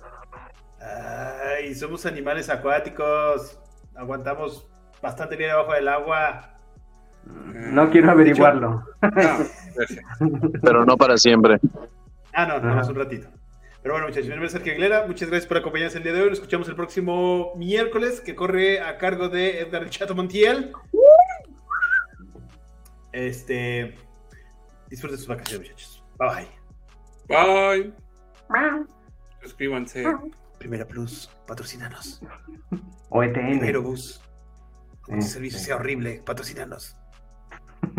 Ay, 0.97 1.74
somos 1.74 2.06
animales 2.06 2.48
acuáticos. 2.48 3.59
Aguantamos 3.94 4.68
bastante 5.02 5.36
bien 5.36 5.51
debajo 5.51 5.73
del 5.73 5.89
agua. 5.89 6.55
No 7.24 7.90
quiero 7.90 8.10
averiguarlo. 8.10 8.85
Pero 10.62 10.85
no 10.85 10.97
para 10.97 11.16
siempre. 11.16 11.59
Ah, 12.32 12.47
no, 12.47 12.60
no, 12.60 12.86
un 12.86 12.94
ratito. 12.94 13.28
Pero 13.82 13.94
bueno, 13.94 14.09
muchachos, 14.09 14.27
mi 14.27 14.31
nombre 14.31 14.47
es 14.47 14.52
Sergio 14.52 14.73
Aguilera. 14.73 15.06
Muchas 15.06 15.28
gracias 15.28 15.47
por 15.47 15.59
acompañarnos 15.59 15.97
el 15.97 16.02
día 16.02 16.12
de 16.12 16.23
hoy. 16.23 16.28
Nos 16.28 16.39
escuchamos 16.39 16.68
el 16.68 16.77
próximo 16.77 17.52
miércoles, 17.56 18.20
que 18.20 18.35
corre 18.35 18.81
a 18.81 18.98
cargo 18.98 19.28
de 19.28 19.60
Edgar 19.60 19.89
Chato 19.90 20.14
Montiel. 20.14 20.73
Este. 23.12 23.94
Disfruten 24.89 25.18
sus 25.18 25.28
vacaciones, 25.28 25.70
muchachos. 25.70 26.05
Bye 26.18 26.48
bye. 27.28 27.93
Bye. 28.48 28.85
Suscríbanse. 29.43 30.05
Primera 30.59 30.87
Plus, 30.87 31.31
patrocínanos. 31.47 32.20
O 33.09 33.23
ETN. 33.23 33.59
Primero 33.59 33.83
Bus. 33.83 34.20
El 35.09 35.23
servicio 35.23 35.59
sea 35.59 35.77
horrible, 35.77 36.23
patrocínanos. 36.24 36.97